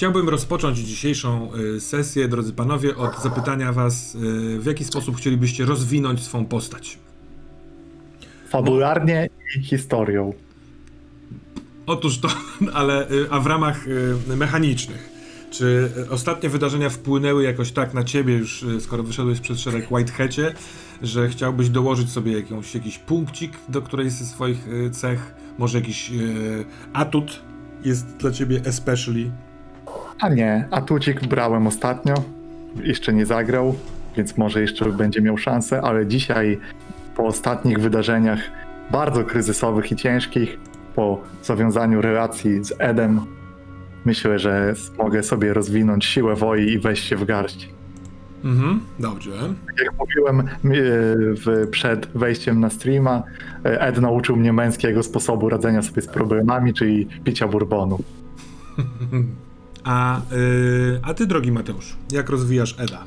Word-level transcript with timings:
chciałbym 0.00 0.28
rozpocząć 0.28 0.78
dzisiejszą 0.78 1.50
y, 1.76 1.80
sesję, 1.80 2.28
drodzy 2.28 2.52
panowie, 2.52 2.96
od 2.96 3.22
zapytania 3.22 3.72
was, 3.72 4.14
y, 4.14 4.58
w 4.60 4.66
jaki 4.66 4.84
sposób 4.84 5.16
chcielibyście 5.16 5.64
rozwinąć 5.64 6.22
swą 6.22 6.44
postać. 6.44 6.98
Fabularnie 8.48 9.28
i 9.56 9.62
historią. 9.62 10.32
Otóż 11.86 12.18
to, 12.18 12.28
ale 12.72 13.10
y, 13.10 13.26
a 13.30 13.40
w 13.40 13.46
ramach 13.46 13.86
mechanicznych. 14.36 15.08
Czy 15.50 15.90
ostatnie 16.10 16.48
wydarzenia 16.48 16.90
wpłynęły 16.90 17.44
jakoś 17.44 17.72
tak 17.72 17.94
na 17.94 18.04
ciebie 18.04 18.34
już, 18.34 18.64
skoro 18.78 19.02
wyszedłeś 19.02 19.40
przed 19.40 19.60
szereg 19.60 19.92
Whiteheadzie, 19.92 20.54
że 21.02 21.28
chciałbyś 21.28 21.68
dołożyć 21.68 22.10
sobie 22.10 22.32
jakąś, 22.32 22.74
jakiś 22.74 22.98
punkcik 22.98 23.52
do 23.68 23.82
którejś 23.82 24.12
ze 24.12 24.24
swoich 24.24 24.68
cech? 24.92 25.34
Może 25.58 25.78
jakiś 25.78 26.10
atut 26.92 27.40
jest 27.84 28.16
dla 28.16 28.30
ciebie 28.30 28.60
especially? 28.64 29.30
A 30.20 30.28
nie, 30.28 30.68
Atucik 30.70 31.26
brałem 31.26 31.66
ostatnio. 31.66 32.14
Jeszcze 32.82 33.12
nie 33.12 33.26
zagrał, 33.26 33.74
więc 34.16 34.38
może 34.38 34.60
jeszcze 34.60 34.92
będzie 34.92 35.20
miał 35.20 35.38
szansę, 35.38 35.82
ale 35.82 36.06
dzisiaj 36.06 36.58
po 37.16 37.26
ostatnich 37.26 37.78
wydarzeniach 37.78 38.40
bardzo 38.90 39.24
kryzysowych 39.24 39.92
i 39.92 39.96
ciężkich, 39.96 40.58
po 40.94 41.20
zawiązaniu 41.42 42.00
relacji 42.00 42.64
z 42.64 42.72
Edem, 42.78 43.20
myślę, 44.04 44.38
że 44.38 44.74
mogę 44.98 45.22
sobie 45.22 45.54
rozwinąć 45.54 46.04
siłę 46.04 46.34
woli 46.34 46.72
i 46.72 46.78
wejść 46.78 47.04
się 47.04 47.16
w 47.16 47.24
garść. 47.24 47.68
Mhm, 48.44 48.80
dobrze. 48.98 49.54
Jak 49.84 49.94
mówiłem 49.98 50.40
e, 50.40 50.44
w, 51.44 51.68
przed 51.70 52.06
wejściem 52.14 52.60
na 52.60 52.70
streama, 52.70 53.22
e, 53.64 53.80
Ed 53.80 54.00
nauczył 54.00 54.36
mnie 54.36 54.52
męskiego 54.52 55.02
sposobu 55.02 55.48
radzenia 55.48 55.82
sobie 55.82 56.02
z 56.02 56.06
problemami, 56.06 56.74
czyli 56.74 57.08
picia 57.24 57.48
bourbonu. 57.48 57.98
A, 59.84 60.20
y, 60.32 61.00
a 61.02 61.14
ty, 61.14 61.26
drogi 61.26 61.52
Mateusz, 61.52 61.96
jak 62.12 62.30
rozwijasz 62.30 62.76
Eda? 62.78 63.04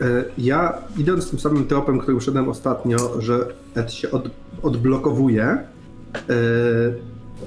E, 0.00 0.24
Ja 0.38 0.74
idąc 0.98 1.30
tym 1.30 1.38
samym 1.38 1.64
tropem, 1.66 1.98
którym 1.98 2.20
szedłem 2.20 2.48
ostatnio, 2.48 3.20
że 3.20 3.46
Ed 3.74 3.92
się 3.92 4.10
od, 4.10 4.30
odblokowuje, 4.62 5.44
e, 5.44 5.58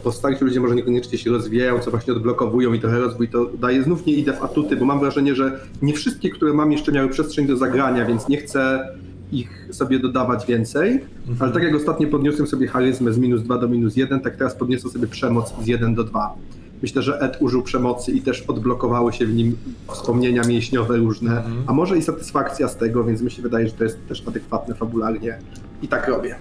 bo 0.03 0.11
starsi 0.11 0.43
ludzie 0.45 0.59
może 0.59 0.75
niekoniecznie 0.75 1.17
się 1.17 1.31
rozwijają, 1.31 1.79
co 1.79 1.91
właśnie 1.91 2.13
odblokowują 2.13 2.73
i 2.73 2.79
trochę 2.79 2.99
rozwój 2.99 3.29
to 3.29 3.45
daje. 3.59 3.83
Znów 3.83 4.05
nie 4.05 4.13
idę 4.13 4.33
w 4.33 4.43
atuty, 4.43 4.75
bo 4.75 4.85
mam 4.85 4.99
wrażenie, 4.99 5.35
że 5.35 5.59
nie 5.81 5.93
wszystkie, 5.93 6.29
które 6.29 6.53
mam 6.53 6.71
jeszcze 6.71 6.91
miały 6.91 7.09
przestrzeń 7.09 7.47
do 7.47 7.57
zagrania, 7.57 8.05
więc 8.05 8.27
nie 8.27 8.37
chcę 8.37 8.87
ich 9.31 9.67
sobie 9.71 9.99
dodawać 9.99 10.45
więcej, 10.45 11.01
ale 11.39 11.51
tak 11.51 11.63
jak 11.63 11.75
ostatnio 11.75 12.07
podniosłem 12.07 12.47
sobie 12.47 12.67
charyzmę 12.67 13.13
z 13.13 13.17
minus 13.17 13.41
2 13.43 13.57
do 13.57 13.67
minus 13.67 13.95
1, 13.95 14.21
tak 14.21 14.35
teraz 14.35 14.55
podniosę 14.55 14.89
sobie 14.89 15.07
przemoc 15.07 15.53
z 15.63 15.67
1 15.67 15.95
do 15.95 16.03
2. 16.03 16.33
Myślę, 16.81 17.01
że 17.01 17.19
Ed 17.19 17.37
użył 17.39 17.61
przemocy 17.63 18.11
i 18.11 18.21
też 18.21 18.41
odblokowały 18.41 19.13
się 19.13 19.25
w 19.25 19.33
nim 19.33 19.57
wspomnienia 19.91 20.41
mięśniowe 20.43 20.97
różne, 20.97 21.43
a 21.67 21.73
może 21.73 21.97
i 21.97 22.01
satysfakcja 22.01 22.67
z 22.67 22.77
tego, 22.77 23.03
więc 23.03 23.21
mi 23.21 23.31
się 23.31 23.41
wydaje, 23.41 23.67
że 23.67 23.73
to 23.73 23.83
jest 23.83 24.07
też 24.07 24.23
adekwatne 24.27 24.75
fabularnie. 24.75 25.39
I 25.81 25.87
tak 25.87 26.07
robię. 26.07 26.35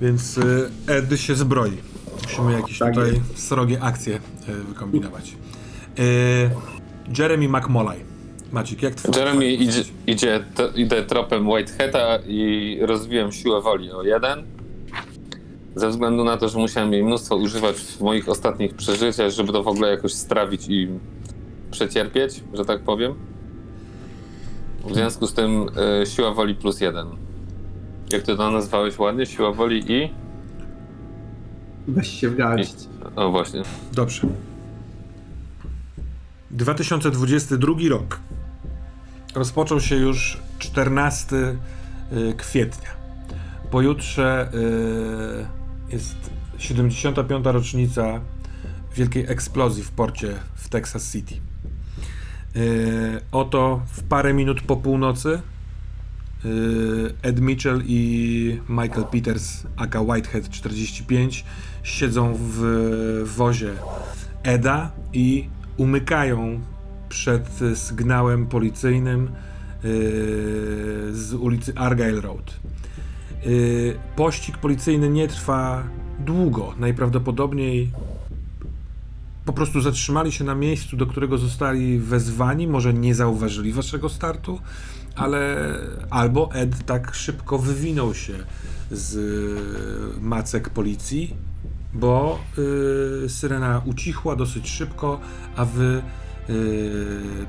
Więc 0.00 0.38
y, 0.38 0.70
Ed 0.86 1.20
się 1.20 1.34
zbroi. 1.34 1.72
Musimy 2.22 2.52
jakieś 2.52 2.78
Tak 2.78 2.94
tutaj 2.94 3.10
jest. 3.12 3.48
srogie 3.48 3.82
akcje 3.82 4.16
y, 4.16 4.52
wykombinować. 4.68 5.36
Y, 5.98 6.50
Jeremy 7.18 7.48
McMolay. 7.48 7.98
Maciek, 8.52 8.82
jak 8.82 8.94
twój 8.94 9.14
Jeremy 9.18 9.52
idzie, 9.52 9.82
idzie 10.06 10.44
idę 10.74 11.02
tropem 11.02 11.48
Whiteheada 11.48 12.18
i 12.26 12.78
rozwijam 12.82 13.32
siłę 13.32 13.62
woli 13.62 13.92
o 13.92 14.02
jeden. 14.02 14.42
Ze 15.76 15.88
względu 15.88 16.24
na 16.24 16.36
to, 16.36 16.48
że 16.48 16.58
musiałem 16.58 16.92
jej 16.92 17.04
mnóstwo 17.04 17.36
używać 17.36 17.76
w 17.76 18.00
moich 18.00 18.28
ostatnich 18.28 18.74
przeżyciach, 18.74 19.30
żeby 19.30 19.52
to 19.52 19.62
w 19.62 19.68
ogóle 19.68 19.90
jakoś 19.90 20.12
strawić 20.12 20.68
i 20.68 20.88
przecierpieć, 21.70 22.44
że 22.54 22.64
tak 22.64 22.82
powiem. 22.82 23.14
W 24.84 24.94
związku 24.94 25.26
z 25.26 25.34
tym 25.34 25.66
y, 26.02 26.06
siła 26.06 26.30
woli 26.30 26.54
plus 26.54 26.80
jeden. 26.80 27.06
Jak 28.12 28.22
ty 28.22 28.36
to 28.36 28.50
nazwałeś 28.50 28.98
ładnie? 28.98 29.26
Siła 29.26 29.52
woli 29.52 29.92
i... 29.92 30.10
Weź 31.88 32.20
się 32.20 32.30
w 32.30 32.36
garść. 32.36 32.74
O 33.16 33.30
właśnie. 33.30 33.62
Dobrze. 33.92 34.26
2022 36.50 37.72
rok. 37.90 38.20
Rozpoczął 39.34 39.80
się 39.80 39.96
już 39.96 40.38
14 40.58 41.36
y, 41.36 42.34
kwietnia. 42.36 42.90
Pojutrze 43.70 44.48
y, 44.54 45.63
jest 45.94 46.30
75. 46.58 47.46
rocznica 47.46 48.20
wielkiej 48.96 49.24
eksplozji 49.28 49.82
w 49.82 49.90
porcie 49.90 50.34
w 50.54 50.68
Texas 50.68 51.12
City. 51.12 51.34
Y, 52.56 53.20
Oto 53.32 53.82
w 53.86 54.02
parę 54.02 54.34
minut 54.34 54.62
po 54.62 54.76
północy 54.76 55.40
y, 56.44 57.14
Ed 57.22 57.40
Mitchell 57.40 57.82
i 57.86 58.60
Michael 58.68 59.04
Peters, 59.04 59.62
aka 59.76 60.00
Whitehead 60.00 60.50
45, 60.50 61.44
siedzą 61.82 62.34
w 62.38 63.22
wozie 63.36 63.72
Eda 64.42 64.90
i 65.12 65.48
umykają 65.76 66.60
przed 67.08 67.48
sygnałem 67.74 68.46
policyjnym 68.46 69.22
yy, 69.24 69.90
z 71.12 71.34
ulicy 71.34 71.72
Argyle 71.76 72.20
Road. 72.20 72.60
Yy, 73.44 73.98
Pościg 74.16 74.58
policyjny 74.58 75.10
nie 75.10 75.28
trwa 75.28 75.82
długo. 76.18 76.74
Najprawdopodobniej 76.78 77.90
po 79.44 79.52
prostu 79.52 79.80
zatrzymali 79.80 80.32
się 80.32 80.44
na 80.44 80.54
miejscu, 80.54 80.96
do 80.96 81.06
którego 81.06 81.38
zostali 81.38 81.98
wezwani. 81.98 82.66
Może 82.66 82.94
nie 82.94 83.14
zauważyli 83.14 83.72
waszego 83.72 84.08
startu, 84.08 84.60
ale 85.16 85.56
albo 86.10 86.54
Ed 86.54 86.86
tak 86.86 87.14
szybko 87.14 87.58
wywinął 87.58 88.14
się 88.14 88.32
z 88.90 89.16
macek 90.20 90.70
policji, 90.70 91.34
bo 91.94 92.38
y, 93.24 93.28
syrena 93.28 93.82
ucichła 93.84 94.36
dosyć 94.36 94.70
szybko, 94.70 95.20
a 95.56 95.64
wy 95.64 95.84
y, 95.84 96.23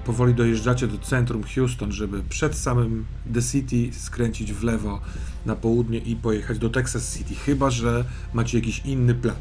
powoli 0.06 0.33
dojeżdżacie 0.33 0.88
do 0.88 0.97
centrum 0.97 1.44
Houston, 1.56 1.91
żeby 1.91 2.23
przed 2.29 2.56
samym 2.56 3.06
The 3.33 3.41
City 3.41 3.89
skręcić 4.00 4.53
w 4.53 4.63
lewo 4.63 5.01
na 5.45 5.56
południe 5.56 5.97
i 6.00 6.16
pojechać 6.16 6.59
do 6.59 6.69
Texas 6.69 7.17
City, 7.17 7.35
chyba 7.35 7.69
że 7.69 8.06
macie 8.33 8.57
jakiś 8.57 8.79
inny 8.85 9.16
plan. 9.16 9.35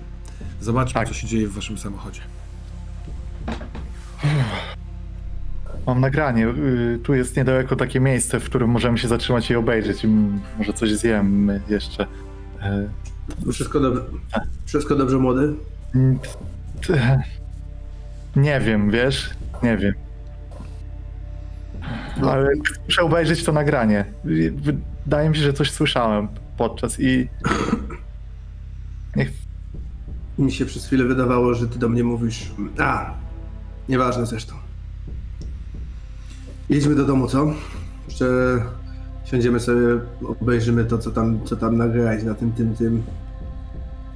Zobaczmy, 0.61 0.95
Tak. 0.95 1.09
co 1.09 1.15
się 1.15 1.27
dzieje 1.27 1.49
w 1.49 1.53
waszym 1.53 1.79
samochodzie. 1.79 2.21
Mam 5.87 6.01
nagranie. 6.01 6.49
y, 6.49 6.99
Tu 7.03 7.15
jest 7.15 7.37
niedaleko 7.37 7.77
takie 7.77 8.01
miejsce, 8.01 8.41
w 8.41 8.45
którym 8.45 8.71
możemy 8.71 8.99
się 8.99 9.09
zatrzymać 9.09 9.51
i 9.51 9.55
obejrzeć. 9.57 10.05
Mm, 10.05 10.41
Może 10.59 10.73
coś 10.73 10.93
zjemy 10.93 11.61
jeszcze. 11.69 12.07
E, 12.63 12.89
Wszystko 13.53 13.81
dobrze. 13.81 14.03
Wszystko 14.65 14.95
dobrze, 14.97 15.19
młody? 15.19 15.55
mm, 15.95 16.19
Nie 18.37 18.61
wiem, 18.61 18.91
wiesz? 18.91 19.31
Nie 19.65 19.77
wiem. 19.77 19.95
Ale 22.23 22.51
muszę 22.85 23.03
obejrzeć 23.03 23.45
to 23.45 23.53
nagranie. 23.53 24.05
Wydaje 25.05 25.31
mi 25.31 25.37
się, 25.37 25.43
że 25.43 25.53
coś 25.53 25.71
słyszałem 25.71 26.29
podczas 26.57 27.01
i. 27.01 27.29
Niech 29.17 29.33
Mi 30.39 30.53
się 30.53 30.67
przez 30.67 30.87
chwilę 30.87 31.05
wydawało, 31.05 31.55
że 31.55 31.69
ty 31.69 31.79
do 31.79 31.89
mnie 31.89 32.05
mówisz. 32.05 32.51
A, 32.79 33.15
nieważne 33.89 34.27
zresztą. 34.27 34.55
Jedźmy 36.71 36.95
do 36.95 37.05
domu, 37.05 37.27
co? 37.27 37.47
Jeszcze 38.09 38.27
siądziemy 39.25 39.61
sobie, 39.61 39.87
obejrzymy 40.41 40.85
to, 40.85 40.99
co 40.99 41.11
tam, 41.11 41.45
co 41.45 41.57
tam 41.57 41.77
nagrać 41.77 42.25
na 42.25 42.35
tym, 42.35 42.53
tym, 42.53 42.75
tym. 42.75 43.03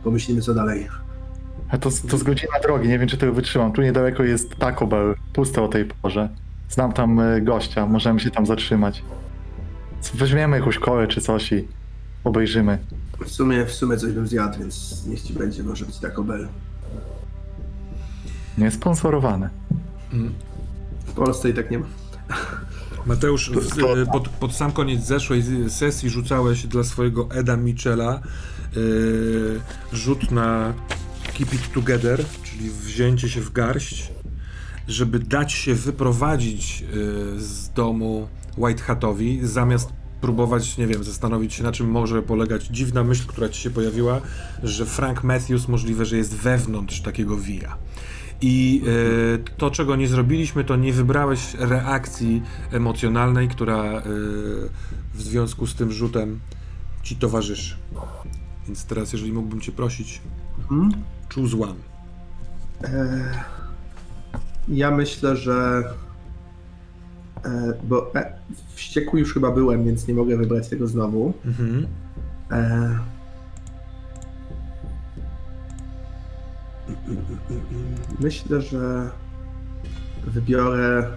Pomyślimy, 0.05 0.41
co 0.41 0.55
dalej. 0.55 0.89
A 1.71 1.79
to, 1.79 1.91
to 2.09 2.19
z 2.19 2.23
godzina 2.23 2.61
drogi, 2.63 2.89
nie 2.89 2.99
wiem 2.99 3.09
czy 3.09 3.17
tego 3.17 3.33
wytrzymam. 3.33 3.73
Tu 3.73 3.83
niedaleko 3.83 4.23
jest 4.23 4.57
Taco 4.57 4.87
Bell, 4.87 5.15
puste 5.33 5.63
o 5.63 5.69
tej 5.69 5.85
porze. 5.85 6.29
Znam 6.71 6.93
tam 6.93 7.21
e, 7.21 7.41
gościa, 7.41 7.87
możemy 7.87 8.21
się 8.21 8.31
tam 8.31 8.47
zatrzymać. 8.47 9.03
Weźmiemy 10.15 10.57
jakąś 10.57 10.79
kolę 10.79 11.09
czy 11.09 11.21
coś 11.21 11.53
i 11.53 11.69
obejrzymy. 12.25 12.79
W 13.27 13.31
sumie, 13.31 13.67
w 13.67 13.73
sumie 13.73 13.97
coś 13.97 14.13
bym 14.13 14.27
zjadł, 14.27 14.59
więc 14.59 15.05
niech 15.07 15.23
ci 15.23 15.33
będzie, 15.33 15.63
może 15.63 15.85
być 15.85 15.99
Taco 15.99 16.25
Bell. 16.25 16.49
Nie 18.59 18.71
sponsorowane. 18.71 19.51
W 21.07 21.13
Polsce 21.13 21.51
i 21.51 21.55
tak 21.55 21.71
nie 21.71 21.79
ma. 21.79 21.87
Mateusz, 23.07 23.49
y, 23.49 24.07
pod, 24.13 24.29
pod 24.29 24.55
sam 24.55 24.73
koniec 24.73 25.05
zeszłej 25.05 25.43
sesji 25.69 26.11
rzucałeś 26.11 26.67
dla 26.67 26.85
swojego 26.85 27.29
Eda 27.31 27.57
Michela 27.57 28.21
y, 28.77 29.61
rzut 29.93 30.31
na 30.31 30.75
Keep 31.39 31.55
It 31.55 31.73
Together, 31.73 32.25
czyli 32.43 32.71
wzięcie 32.71 33.29
się 33.29 33.41
w 33.41 33.53
garść, 33.53 34.13
żeby 34.89 35.19
dać 35.19 35.53
się 35.53 35.75
wyprowadzić 35.75 36.83
y, 36.83 37.41
z 37.41 37.71
domu 37.71 38.29
Whitehatowi, 38.57 39.41
zamiast 39.43 39.93
próbować, 40.21 40.79
nie 40.79 40.87
wiem, 40.87 41.05
zastanowić 41.05 41.55
się 41.55 41.63
na 41.63 41.73
czym 41.73 41.91
może 41.91 42.23
polegać 42.23 42.67
dziwna 42.67 43.05
myśl, 43.05 43.27
która 43.27 43.49
ci 43.49 43.61
się 43.61 43.71
pojawiła, 43.71 44.21
że 44.63 44.87
Frank 44.87 45.25
Matthews 45.25 45.69
możliwe, 45.69 46.05
że 46.05 46.17
jest 46.17 46.35
wewnątrz 46.35 47.01
takiego 47.01 47.37
wija. 47.37 47.77
I 48.41 48.83
e, 48.85 49.39
to, 49.57 49.71
czego 49.71 49.97
nie 49.97 50.09
zrobiliśmy, 50.09 50.65
to 50.65 50.77
nie 50.77 50.93
wybrałeś 50.93 51.55
reakcji 51.55 52.43
emocjonalnej, 52.73 53.49
która 53.49 53.85
e, 53.85 54.03
w 55.15 55.23
związku 55.23 55.67
z 55.67 55.75
tym 55.75 55.93
rzutem 55.93 56.41
ci 57.03 57.17
towarzyszy. 57.17 57.77
Więc 58.67 58.85
teraz, 58.85 59.13
jeżeli 59.13 59.33
mógłbym 59.33 59.61
cię 59.61 59.73
prosić, 59.73 60.21
Mhm. 60.71 60.91
choose 61.35 61.57
one. 61.57 61.75
Ja 64.69 64.91
myślę, 64.91 65.37
że. 65.37 65.83
E, 67.45 67.75
bo 67.85 68.15
e, 68.15 68.33
wściekły 68.75 69.21
już 69.21 69.35
chyba 69.35 69.51
byłem, 69.51 69.85
więc 69.85 70.09
nie 70.09 70.15
mogę 70.15 70.37
wybrać 70.37 70.69
tego 70.69 70.87
znowu. 70.87 71.35
Mhm. 71.45 71.87
E, 72.51 72.99
myślę, 78.21 78.61
że 78.61 79.11
wybiorę 80.27 81.11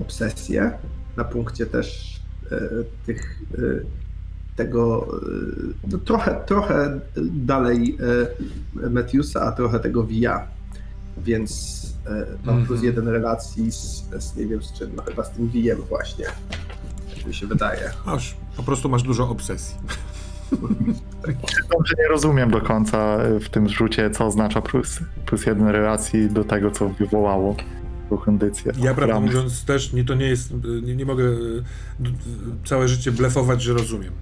obsesję 0.00 0.78
na 1.16 1.24
punkcie 1.24 1.66
też 1.66 2.20
e, 2.52 2.58
tych 3.06 3.42
e, 3.54 3.58
tego 4.58 5.06
e, 5.06 5.88
no 5.92 5.98
trochę, 5.98 6.40
trochę 6.46 7.00
dalej 7.32 7.98
e, 8.84 8.90
Matthewsa, 8.90 9.40
a 9.42 9.52
trochę 9.52 9.80
tego 9.80 10.04
Via. 10.04 10.46
Więc 11.18 11.82
e, 12.06 12.10
mam 12.44 12.48
Mhm. 12.54 12.66
plus 12.66 12.82
jeden 12.82 13.08
relacji 13.08 13.72
z, 13.72 14.04
z 14.18 14.36
nie 14.36 14.46
wiem 14.46 14.62
z 14.62 14.72
czym, 14.72 14.90
no 14.96 15.02
chyba 15.02 15.24
z 15.24 15.30
tym 15.30 15.48
Wiem 15.48 15.78
właśnie. 15.88 16.24
Tak 17.14 17.26
mi 17.26 17.34
się 17.34 17.46
wydaje. 17.46 17.90
Aż 18.06 18.36
po 18.56 18.62
prostu 18.62 18.88
masz 18.88 19.02
dużo 19.02 19.28
obsesji. 19.28 19.76
Dobrze 21.70 21.94
nie 21.98 22.08
rozumiem 22.08 22.50
do 22.50 22.60
końca 22.60 23.18
y, 23.26 23.40
w 23.40 23.48
tym 23.50 23.68
zrzucie, 23.68 24.10
co 24.10 24.26
oznacza 24.26 24.62
plus, 24.62 24.98
plus 25.26 25.46
jeden 25.46 25.68
relacji 25.68 26.30
do 26.30 26.44
tego, 26.44 26.70
co 26.70 26.88
wywołało 26.88 27.56
tą 28.10 28.18
kondycję. 28.18 28.72
Ja 28.78 28.94
prawdę 28.94 29.20
mówiąc 29.20 29.64
też 29.64 29.92
nie, 29.92 30.04
to 30.04 30.14
nie 30.14 30.26
jest, 30.26 30.52
nie, 30.82 30.96
nie 30.96 31.04
mogę 31.06 31.24
e, 31.24 31.26
całe 32.64 32.88
życie 32.88 33.12
blefować, 33.12 33.62
że 33.62 33.72
rozumiem. 33.72 34.12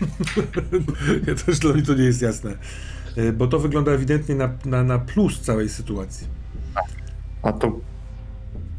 ja 1.28 1.34
też 1.34 1.58
dla 1.58 1.72
mnie 1.72 1.82
to 1.82 1.94
nie 1.94 2.04
jest 2.04 2.22
jasne. 2.22 2.56
E, 3.16 3.32
Bo 3.32 3.46
to 3.46 3.58
wygląda 3.58 3.92
ewidentnie 3.92 4.34
na, 4.34 4.48
na, 4.64 4.82
na 4.84 4.98
plus 4.98 5.40
całej 5.40 5.68
sytuacji. 5.68 6.26
A 7.42 7.52
to 7.52 7.80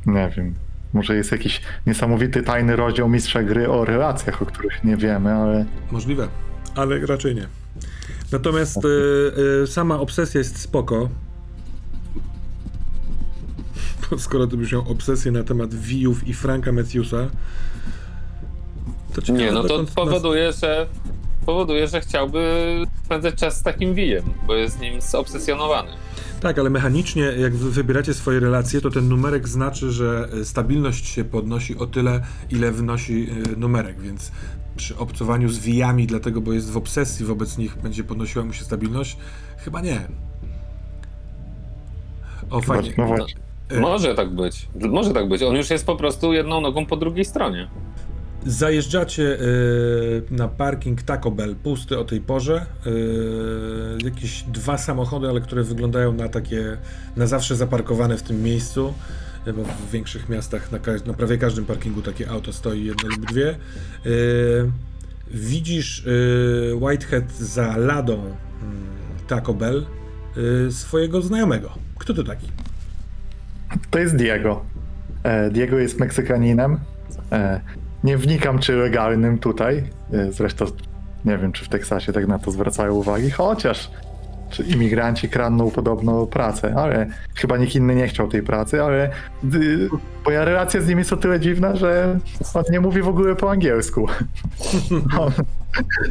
nie 0.06 0.32
wiem. 0.38 0.56
Może 0.94 1.16
jest 1.16 1.32
jakiś 1.32 1.62
niesamowity 1.88 2.44
tajny 2.44 2.76
rozdział 2.76 3.10
mistrza 3.10 3.44
gry 3.44 3.70
o 3.70 3.86
relacjach, 3.86 4.42
o 4.42 4.46
których 4.46 4.84
nie 4.84 4.98
wiemy, 4.98 5.34
ale 5.34 5.66
Możliwe, 5.92 6.28
ale 6.76 7.06
raczej 7.06 7.36
nie. 7.36 7.48
Natomiast 8.32 8.78
e, 8.78 8.82
e, 9.64 9.68
sama 9.68 10.00
obsesja 10.00 10.38
jest 10.38 10.60
spoko. 10.60 11.10
Skoro 14.18 14.48
ty 14.48 14.58
byś 14.58 14.72
miał 14.72 14.92
obsesję 14.92 15.32
na 15.32 15.44
temat 15.44 15.76
Wijów 15.76 16.28
i 16.28 16.34
Franka 16.34 16.72
Matthewsa, 16.72 17.28
to 19.14 19.22
ciekawe, 19.22 19.46
Nie, 19.46 19.52
no 19.52 19.64
to 19.64 19.84
powoduje, 19.96 20.54
że 20.54 20.88
powoduje, 21.46 21.88
że 21.88 22.02
chciałby 22.02 22.66
spędzać 23.06 23.36
czas 23.36 23.58
z 23.58 23.64
takim 23.64 23.94
wijem, 23.94 24.24
bo 24.48 24.56
jest 24.56 24.82
nim 24.82 25.02
zobsesjonowany. 25.02 25.92
Tak, 26.40 26.60
ale 26.60 26.70
mechanicznie, 26.70 27.22
jak 27.22 27.56
wy 27.56 27.72
wybieracie 27.72 28.14
swoje 28.14 28.40
relacje, 28.40 28.82
to 28.82 28.90
ten 28.90 29.10
numerek 29.10 29.48
znaczy, 29.48 29.92
że 29.92 30.30
e, 30.42 30.46
stabilność 30.46 31.08
się 31.08 31.24
podnosi 31.24 31.78
o 31.78 31.88
tyle, 31.88 32.22
ile 32.52 32.72
wynosi 32.72 33.30
e, 33.56 33.60
numerek, 33.60 34.02
więc 34.02 34.32
przy 34.76 34.98
obcowaniu 34.98 35.50
z 35.50 35.60
wijami, 35.60 36.08
dlatego, 36.08 36.42
bo 36.42 36.54
jest 36.54 36.72
w 36.72 36.78
obsesji 36.78 37.26
wobec 37.26 37.58
nich, 37.58 37.78
będzie 37.78 38.04
podnosiła 38.04 38.46
mu 38.46 38.54
się 38.54 38.64
stabilność? 38.64 39.18
Chyba 39.58 39.82
nie. 39.82 40.02
O, 42.50 42.62
chyba, 42.62 42.74
fajnie. 42.74 42.94
no 42.98 43.80
Może 43.80 44.16
tak 44.16 44.36
być. 44.36 44.68
Może 44.90 45.14
tak 45.14 45.30
być. 45.30 45.44
On 45.44 45.56
już 45.56 45.70
jest 45.70 45.86
po 45.86 45.96
prostu 45.96 46.34
jedną 46.34 46.62
nogą 46.62 46.86
po 46.86 46.98
drugiej 46.98 47.26
stronie. 47.26 47.68
Zajeżdżacie 48.48 49.40
e, 49.40 49.44
na 50.32 50.48
parking 50.48 51.02
Taco 51.02 51.32
Bell, 51.32 51.56
pusty 51.56 52.00
o 52.00 52.04
tej 52.04 52.22
porze. 52.22 52.66
E, 52.86 52.90
jakieś 54.06 54.44
dwa 54.44 54.78
samochody, 54.78 55.28
ale 55.28 55.42
które 55.42 55.64
wyglądają 55.64 56.14
na 56.14 56.30
takie, 56.30 56.78
na 57.16 57.28
zawsze 57.28 57.56
zaparkowane 57.56 58.18
w 58.18 58.24
tym 58.24 58.44
miejscu. 58.44 58.94
e, 59.46 59.54
Bo 59.54 59.64
w 59.64 59.92
większych 59.92 60.30
miastach 60.30 60.72
na, 60.72 60.80
na 61.06 61.14
prawie 61.14 61.38
każdym 61.38 61.66
parkingu 61.66 62.02
takie 62.02 62.30
auto 62.30 62.54
stoi, 62.54 62.86
jedno 62.86 63.10
lub 63.10 63.26
dwie. 63.32 63.50
E, 63.50 63.56
widzisz 65.32 66.06
e, 66.72 66.76
Whitehead 66.76 67.32
za 67.32 67.78
ladą 67.78 68.14
mm, 68.16 68.36
Taco 69.28 69.54
Bell 69.54 69.86
e, 70.68 70.72
swojego 70.72 71.22
znajomego. 71.22 71.70
Kto 72.00 72.14
to 72.14 72.24
taki? 72.24 72.48
To 73.90 74.00
jest 74.00 74.16
Diego. 74.16 74.66
E, 75.24 75.50
Diego 75.50 75.80
jest 75.80 76.00
Meksykaninem. 76.00 76.80
E, 77.32 77.62
Nie 78.08 78.18
wnikam, 78.18 78.60
czy 78.60 78.76
legalnym 78.76 79.38
tutaj. 79.38 79.84
E, 80.14 80.32
Zresztą 80.32 80.66
nie 81.26 81.38
wiem, 81.38 81.52
czy 81.52 81.66
w 81.66 81.70
Teksasie 81.70 82.14
tak 82.14 82.28
na 82.28 82.40
to 82.40 82.52
zwracają 82.52 82.94
uwagi, 82.94 83.32
chociaż 83.32 83.92
czy 84.50 84.64
imigranci 84.64 85.30
kradną 85.30 85.72
podobno 85.72 86.26
pracę, 86.26 86.74
ale 86.78 87.08
chyba 87.36 87.58
nikt 87.58 87.76
inny 87.76 87.96
nie 87.96 88.08
chciał 88.08 88.28
tej 88.28 88.44
pracy, 88.44 88.84
ale 88.84 89.10
y, 89.54 89.90
moja 90.26 90.46
relacja 90.46 90.82
z 90.82 90.88
nim 90.88 91.00
jest 91.00 91.14
o 91.14 91.18
tyle 91.18 91.40
dziwna, 91.40 91.76
że 91.76 92.20
on 92.54 92.64
nie 92.72 92.80
mówi 92.80 93.02
w 93.02 93.08
ogóle 93.08 93.36
po 93.36 93.52
angielsku. 93.52 94.08
On, 95.20 95.32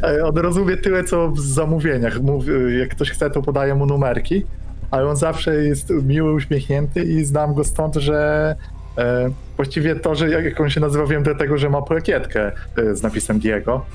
e, 0.03 0.25
on 0.25 0.37
rozumie 0.37 0.77
tyle, 0.77 1.03
co 1.03 1.31
w 1.31 1.39
zamówieniach. 1.39 2.21
Mówi, 2.21 2.51
jak 2.79 2.89
ktoś 2.89 3.11
chce, 3.11 3.29
to 3.29 3.41
podaje 3.41 3.75
mu 3.75 3.85
numerki, 3.85 4.45
ale 4.91 5.07
on 5.07 5.15
zawsze 5.15 5.55
jest 5.55 5.89
miły, 5.89 6.33
uśmiechnięty 6.33 7.03
i 7.03 7.25
znam 7.25 7.53
go 7.53 7.63
stąd, 7.63 7.95
że 7.95 8.55
e, 8.97 9.29
właściwie 9.57 9.95
to, 9.95 10.15
że 10.15 10.29
jak 10.29 10.61
on 10.61 10.69
się 10.69 10.79
nazywa, 10.79 11.05
wiem 11.05 11.23
dlatego, 11.23 11.57
że 11.57 11.69
ma 11.69 11.81
plakietkę 11.81 12.51
e, 12.77 12.95
z 12.95 13.03
napisem 13.03 13.39
Diego. 13.39 13.85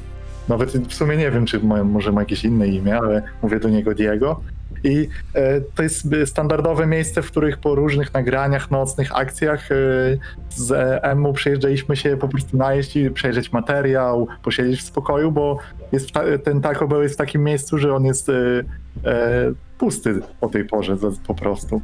Nawet 0.49 0.71
w 0.71 0.95
sumie 0.95 1.17
nie 1.17 1.31
wiem, 1.31 1.47
czy 1.47 1.61
ma, 1.61 1.85
może 1.85 2.13
ma 2.13 2.21
jakieś 2.21 2.45
inne 2.45 2.69
imię, 2.69 2.97
ale 2.97 3.23
mówię 3.43 3.61
do 3.61 3.69
niego 3.69 3.95
Diego. 3.95 4.41
I 4.85 5.09
e, 5.35 5.61
to 5.61 5.83
jest 5.83 6.13
e, 6.13 6.27
standardowe 6.27 6.87
miejsce, 6.87 7.23
w 7.23 7.31
których 7.31 7.59
po 7.59 7.75
różnych 7.75 8.15
nagraniach, 8.15 8.71
nocnych 8.71 9.17
akcjach 9.17 9.73
e, 9.73 9.75
z 10.51 10.73
Emu 11.03 11.33
przyjeżdżaliśmy 11.33 11.97
się 11.97 12.17
po 12.17 12.29
prostu 12.29 12.57
najeść 12.57 12.97
i 12.97 13.11
przejrzeć 13.11 13.53
materiał, 13.53 14.29
posiedzieć 14.43 14.81
w 14.81 14.87
spokoju, 14.87 15.33
bo 15.33 15.59
jest 15.93 16.13
ta, 16.13 16.23
ten 16.45 16.61
Taco 16.61 16.89
Bell 16.89 17.03
jest 17.03 17.15
w 17.15 17.19
takim 17.19 17.45
miejscu, 17.45 17.79
że 17.79 17.95
on 17.95 18.05
jest 18.05 18.29
e, 18.29 18.33
pusty 19.79 20.21
o 20.41 20.49
tej 20.49 20.65
porze 20.65 20.97
po 21.27 21.35
prostu. 21.35 21.81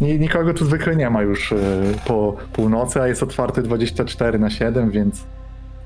Ni- 0.00 0.18
Nikogo 0.18 0.54
tu 0.54 0.64
zwykle 0.64 0.96
nie 0.96 1.10
ma 1.10 1.22
już 1.22 1.52
e, 1.52 1.56
po 2.06 2.36
północy, 2.52 3.00
a 3.02 3.08
jest 3.08 3.22
otwarty 3.22 3.62
24 3.62 4.38
na 4.38 4.50
7, 4.50 4.90
więc 4.90 5.24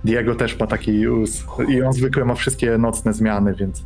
Diego 0.05 0.35
też 0.35 0.59
ma 0.59 0.67
taki 0.67 1.09
us 1.09 1.45
i 1.69 1.83
on 1.83 1.93
zwykle 1.93 2.25
ma 2.25 2.35
wszystkie 2.35 2.79
nocne 2.79 3.13
zmiany, 3.15 3.55
więc. 3.55 3.85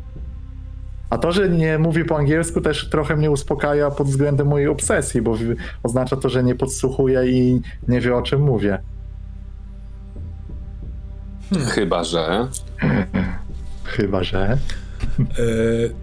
A 1.09 1.17
to, 1.17 1.31
że 1.31 1.49
nie 1.49 1.77
mówi 1.77 2.05
po 2.05 2.17
angielsku, 2.17 2.61
też 2.61 2.89
trochę 2.89 3.15
mnie 3.15 3.31
uspokaja 3.31 3.91
pod 3.91 4.07
względem 4.07 4.47
mojej 4.47 4.67
obsesji, 4.67 5.21
bo 5.21 5.37
oznacza 5.83 6.15
to, 6.15 6.29
że 6.29 6.43
nie 6.43 6.55
podsłuchuje 6.55 7.25
i 7.31 7.61
nie 7.87 8.01
wie 8.01 8.15
o 8.15 8.21
czym 8.21 8.41
mówię. 8.41 8.79
Chyba, 11.67 12.03
że. 12.03 12.47
Chyba, 13.83 14.23
że. 14.23 14.39
E, 14.49 14.57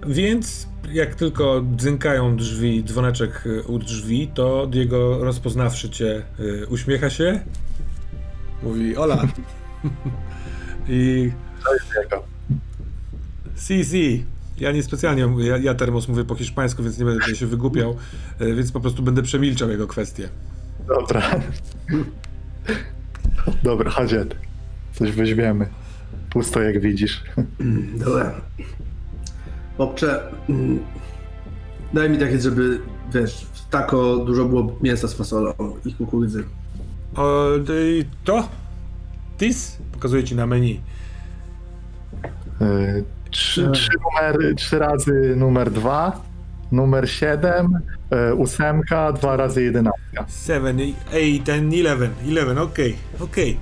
więc 0.06 0.68
jak 0.92 1.14
tylko 1.14 1.64
dzynkają 1.76 2.36
drzwi, 2.36 2.84
dzwoneczek 2.84 3.44
e, 3.46 3.62
u 3.62 3.78
drzwi, 3.78 4.30
to 4.34 4.66
Diego 4.66 5.24
rozpoznawszy 5.24 5.90
cię 5.90 6.22
e, 6.62 6.66
uśmiecha 6.66 7.10
się, 7.10 7.40
mówi 8.62 8.96
Ola. 8.96 9.22
I 10.88 11.30
si, 13.56 13.84
si. 13.84 14.24
Ja 14.58 14.72
niespecjalnie, 14.72 15.26
mówię, 15.26 15.46
ja, 15.46 15.56
ja 15.56 15.74
termos 15.74 16.08
mówię 16.08 16.24
po 16.24 16.34
hiszpańsku, 16.34 16.82
więc 16.82 16.98
nie 16.98 17.04
będę 17.04 17.20
tutaj 17.20 17.36
się 17.36 17.46
wygłupiał, 17.46 17.96
e, 18.38 18.54
więc 18.54 18.72
po 18.72 18.80
prostu 18.80 19.02
będę 19.02 19.22
przemilczał 19.22 19.70
jego 19.70 19.86
kwestię. 19.86 20.28
Dobra. 20.88 21.22
Dobra, 23.62 23.90
chodź. 23.90 24.10
Coś 24.92 25.12
weźmiemy. 25.12 25.66
Pusto, 26.30 26.62
jak 26.62 26.80
widzisz. 26.80 27.22
Dobra. 27.94 28.40
Chłopcze, 29.76 30.20
mm, 30.48 30.78
daj 31.92 32.10
mi 32.10 32.18
takie, 32.18 32.40
żeby, 32.40 32.80
wiesz, 33.14 33.46
w 33.52 33.68
tako 33.68 34.16
dużo 34.16 34.44
było 34.44 34.76
mięsa 34.82 35.08
z 35.08 35.14
fasolą 35.14 35.52
i 35.84 35.94
kukurydzy. 35.94 36.44
O, 37.16 37.48
to? 38.24 38.48
Tis? 39.38 39.78
Pokazuję 39.92 40.24
ci 40.24 40.36
na 40.36 40.46
menu. 40.46 40.80
Y, 42.60 43.04
Trzy, 43.30 43.70
trzy, 43.70 43.90
numery, 44.04 44.54
trzy 44.54 44.78
razy 44.78 45.34
numer 45.36 45.70
dwa, 45.70 46.20
numer 46.72 47.10
siedem, 47.10 47.78
y, 48.30 48.34
ósemka, 48.34 49.12
dwa 49.12 49.36
razy 49.36 49.62
jedenastka. 49.62 50.26
7, 50.46 50.76
8, 51.12 51.44
10, 51.44 51.72
11. 51.72 52.10
11, 52.24 52.62
okej, 52.62 52.96
okej. 53.20 53.58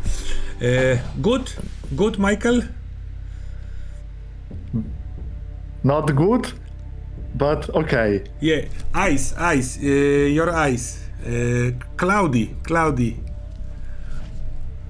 E, 0.62 0.98
Good? 1.16 1.56
Good, 1.92 2.18
Michael? 2.18 2.62
Not 5.84 6.12
good? 6.12 6.52
but 7.34 7.70
okay. 7.70 8.22
Yeah, 8.40 8.66
ice, 8.94 9.34
ice, 9.38 9.78
y, 9.82 10.32
your 10.34 10.50
eyes. 10.50 10.98
Y, 11.26 11.72
cloudy, 11.96 12.54
cloudy. 12.62 13.16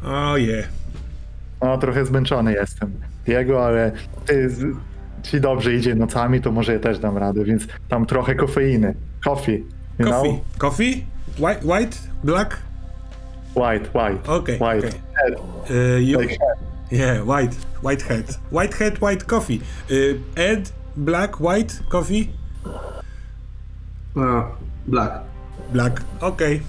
Oh 0.05 0.37
yeah. 0.37 0.67
No, 1.63 1.79
trochę 1.79 2.05
zmęczony 2.05 2.53
jestem. 2.53 2.93
Jego, 3.27 3.67
ale 3.67 3.93
ty, 4.27 4.49
ci 5.23 5.41
dobrze 5.41 5.75
idzie 5.75 5.95
nocami, 5.95 6.41
to 6.41 6.53
może 6.53 6.73
ja 6.73 6.79
też 6.79 6.99
dam 6.99 7.17
radę, 7.19 7.45
więc 7.45 7.67
tam 7.89 8.07
trochę 8.07 8.35
kofeiny. 8.35 8.95
Coffee, 9.25 9.65
you 9.99 10.07
Coffee, 10.07 10.29
know? 10.31 10.59
coffee? 10.59 11.05
White, 11.39 11.61
white, 11.65 11.97
black? 12.25 12.59
White, 13.57 13.89
white, 13.95 14.29
Okay, 14.29 14.59
white. 14.59 14.89
okay. 14.89 15.77
Y, 15.99 16.03
you, 16.03 16.21
Like, 16.21 16.39
yeah, 16.91 17.23
white, 17.27 17.57
white 17.83 18.03
head. 18.03 18.25
White 18.53 18.75
head, 18.79 18.99
white 19.03 19.25
coffee. 19.27 19.61
Y, 19.91 20.19
Ed, 20.37 20.73
black, 20.97 21.41
white, 21.41 21.83
coffee? 21.89 22.29
A, 24.17 24.45
black. 24.87 25.13
Black, 25.73 26.03
okej. 26.21 26.63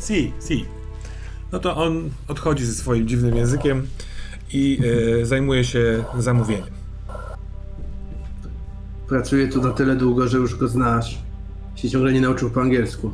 Si, 0.00 0.32
si. 0.40 0.64
No 1.52 1.58
to 1.58 1.76
on 1.76 2.10
odchodzi 2.28 2.64
ze 2.66 2.74
swoim 2.74 3.08
dziwnym 3.08 3.36
językiem 3.36 3.86
i 4.52 4.80
e, 5.22 5.26
zajmuje 5.26 5.64
się 5.64 6.04
zamówieniem. 6.18 6.74
Pracuję 9.08 9.48
tu 9.48 9.62
na 9.62 9.70
tyle 9.70 9.96
długo, 9.96 10.28
że 10.28 10.38
już 10.38 10.56
go 10.56 10.68
znasz. 10.68 11.18
Się 11.74 11.90
ciągle 11.90 12.12
nie 12.12 12.20
nauczył 12.20 12.50
po 12.50 12.60
angielsku. 12.60 13.12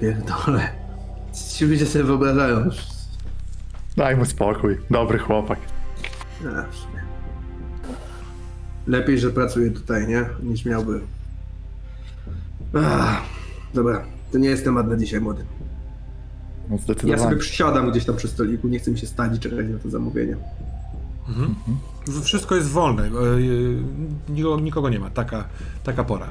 Pierdole. 0.00 0.68
Ci 1.56 1.64
ludzie 1.64 1.86
sobie 1.86 2.04
wyobrażają. 2.04 2.70
Daj 3.96 4.16
mu 4.16 4.24
spokój, 4.24 4.78
dobry 4.90 5.18
chłopak. 5.18 5.58
Sumie. 6.42 6.95
Lepiej, 8.86 9.18
że 9.18 9.30
pracuje 9.30 9.70
tutaj, 9.70 10.08
nie? 10.08 10.24
Niż 10.42 10.64
miałby. 10.64 11.00
Ach, 12.74 13.22
dobra, 13.74 14.04
to 14.32 14.38
nie 14.38 14.48
jest 14.48 14.64
temat 14.64 14.88
na 14.88 14.96
dzisiaj, 14.96 15.20
młody. 15.20 15.44
No, 16.70 16.76
Ja 17.04 17.18
sobie 17.18 17.36
przysiadam 17.36 17.90
gdzieś 17.90 18.04
tam 18.04 18.16
przy 18.16 18.28
stoliku, 18.28 18.68
nie 18.68 18.78
chcę 18.78 18.90
mi 18.90 18.98
się 18.98 19.06
stać 19.06 19.36
i 19.36 19.40
czekać 19.40 19.66
na 19.68 19.78
to 19.78 19.90
zamówienie. 19.90 20.36
Wszystko 22.22 22.56
jest 22.56 22.68
wolne. 22.68 23.02
e, 23.02 23.06
e, 23.06 24.32
nikogo, 24.32 24.60
nikogo 24.60 24.88
nie 24.88 24.98
ma. 24.98 25.10
Taka, 25.10 25.44
taka 25.84 26.04
pora. 26.04 26.26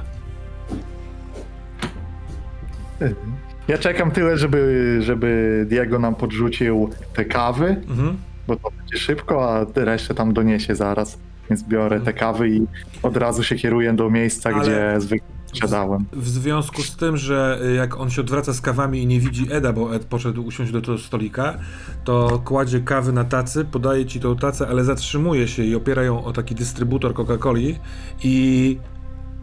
Ja 3.68 3.78
czekam 3.78 4.12
tyle, 4.12 4.38
żeby, 4.38 4.98
żeby 5.02 5.66
Diego 5.70 6.00
nam 6.00 6.16
podrzucił 6.16 6.90
te 7.14 7.26
kawy, 7.26 7.68
Mhm. 7.90 8.18
bo 8.48 8.56
to 8.56 8.72
będzie 8.78 8.98
szybko, 8.98 9.54
a 9.56 9.66
resztę 9.76 10.14
tam 10.16 10.34
doniesie 10.34 10.76
zaraz. 10.76 11.18
Więc 11.50 11.64
biorę 11.64 12.00
te 12.00 12.14
kawy 12.14 12.50
i 12.50 12.62
od 13.04 13.18
razu 13.18 13.44
się 13.44 13.56
kieruję 13.56 13.94
do 13.94 14.10
miejsca, 14.10 14.50
Ale- 14.50 14.62
gdzie 14.62 15.02
zwykle 15.02 15.36
siadałem. 15.54 16.06
W 16.14 16.28
związku 16.28 16.82
z 16.84 16.96
tym, 16.96 17.18
że 17.18 17.60
e, 17.64 17.72
jak 17.72 18.00
on 18.00 18.10
się 18.10 18.22
odwraca 18.22 18.54
z 18.54 18.62
kawami 18.62 19.04
i 19.04 19.08
nie 19.08 19.20
widzi 19.20 19.48
Eda, 19.52 19.74
bo 19.74 19.96
Ed 19.96 20.06
poszedł 20.06 20.46
usiąść 20.46 20.72
do 20.72 20.82
tego 20.82 20.98
stolika, 20.98 21.58
to 22.04 22.42
kładzie 22.46 22.80
kawy 22.80 23.12
na 23.12 23.24
tacy, 23.24 23.66
podaje 23.66 24.06
ci 24.06 24.20
tą 24.20 24.36
tacę, 24.36 24.68
ale 24.68 24.84
zatrzymuje 24.84 25.48
się 25.48 25.64
i 25.64 25.76
opiera 25.76 26.04
ją 26.04 26.24
o 26.24 26.34
taki 26.34 26.56
dystrybutor 26.56 27.14
Coca-Coli 27.14 27.76
i 28.24 28.78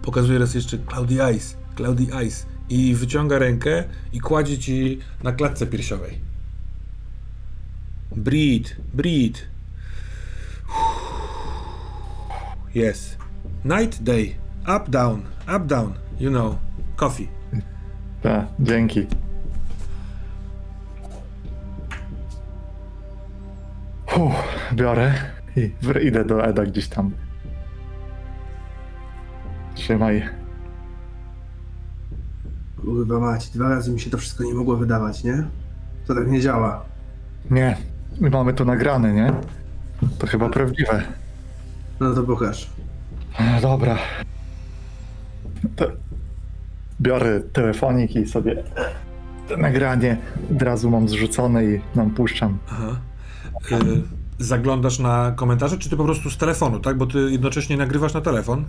pokazuje 0.03 0.39
raz 0.39 0.55
jeszcze 0.55 0.79
Cloudy 0.79 1.15
Ice, 1.37 1.57
Cloudy 1.75 2.07
Ice 2.27 2.47
i 2.71 2.95
wyciąga 2.95 3.39
rękę 3.39 3.85
i 4.13 4.21
kładzie 4.21 4.59
ci 4.59 4.99
na 5.23 5.33
klatce 5.33 5.67
piersiowej. 5.67 6.19
Breathe, 8.17 8.71
breathe. 8.95 9.52
Yes. 12.75 13.17
Night, 13.65 14.03
day. 14.03 14.37
Up, 14.77 14.91
down, 14.91 15.23
up, 15.57 15.67
down. 15.67 15.95
You 16.19 16.31
know. 16.31 16.57
Coffee. 16.97 17.29
Tak, 18.23 18.47
dzięki. 18.61 19.07
Uff, 24.17 24.35
biorę 24.75 25.15
i 25.57 25.73
idę 26.07 26.25
do 26.25 26.45
Eda 26.45 26.65
gdzieś 26.65 26.89
tam. 26.89 27.11
Trzymaj. 29.75 30.29
Kurwa 32.81 33.21
mać, 33.21 33.51
dwa 33.51 33.69
razy 33.69 33.93
mi 33.93 34.01
się 34.01 34.11
to 34.11 34.19
wszystko 34.19 34.45
nie 34.45 34.55
mogło 34.55 34.77
wydawać, 34.77 35.25
nie? 35.25 35.45
To 36.07 36.15
tak 36.15 36.29
nie 36.29 36.41
działa. 36.41 36.85
Nie, 37.51 37.77
my 38.21 38.31
mamy 38.31 38.55
to 38.55 38.65
nagrane, 38.65 39.13
nie? 39.13 39.33
To 40.19 40.27
chyba 40.27 40.49
prawdziwe. 40.49 41.03
No 42.03 42.15
to 42.15 42.23
pokaż. 42.23 42.71
No 43.41 43.61
dobra. 43.61 43.99
Biorę 47.01 47.41
telefonik 47.41 48.17
i 48.17 48.27
sobie 48.27 48.63
to 49.49 49.57
nagranie 49.57 50.17
od 50.57 50.63
razu 50.63 50.91
mam 50.91 51.09
zrzucone 51.09 51.65
i 51.65 51.81
nam 51.95 52.11
puszczam. 52.11 52.59
Aha. 52.71 52.97
Y, 53.73 54.03
zaglądasz 54.39 54.99
na 54.99 55.33
komentarze, 55.37 55.79
czy 55.79 55.91
ty 55.91 55.97
po 55.97 56.05
prostu 56.05 56.31
z 56.31 56.37
telefonu, 56.37 56.81
tak? 56.81 56.97
Bo 56.97 57.07
ty 57.07 57.19
jednocześnie 57.31 57.77
nagrywasz 57.77 58.15
na 58.15 58.21
telefon. 58.21 58.65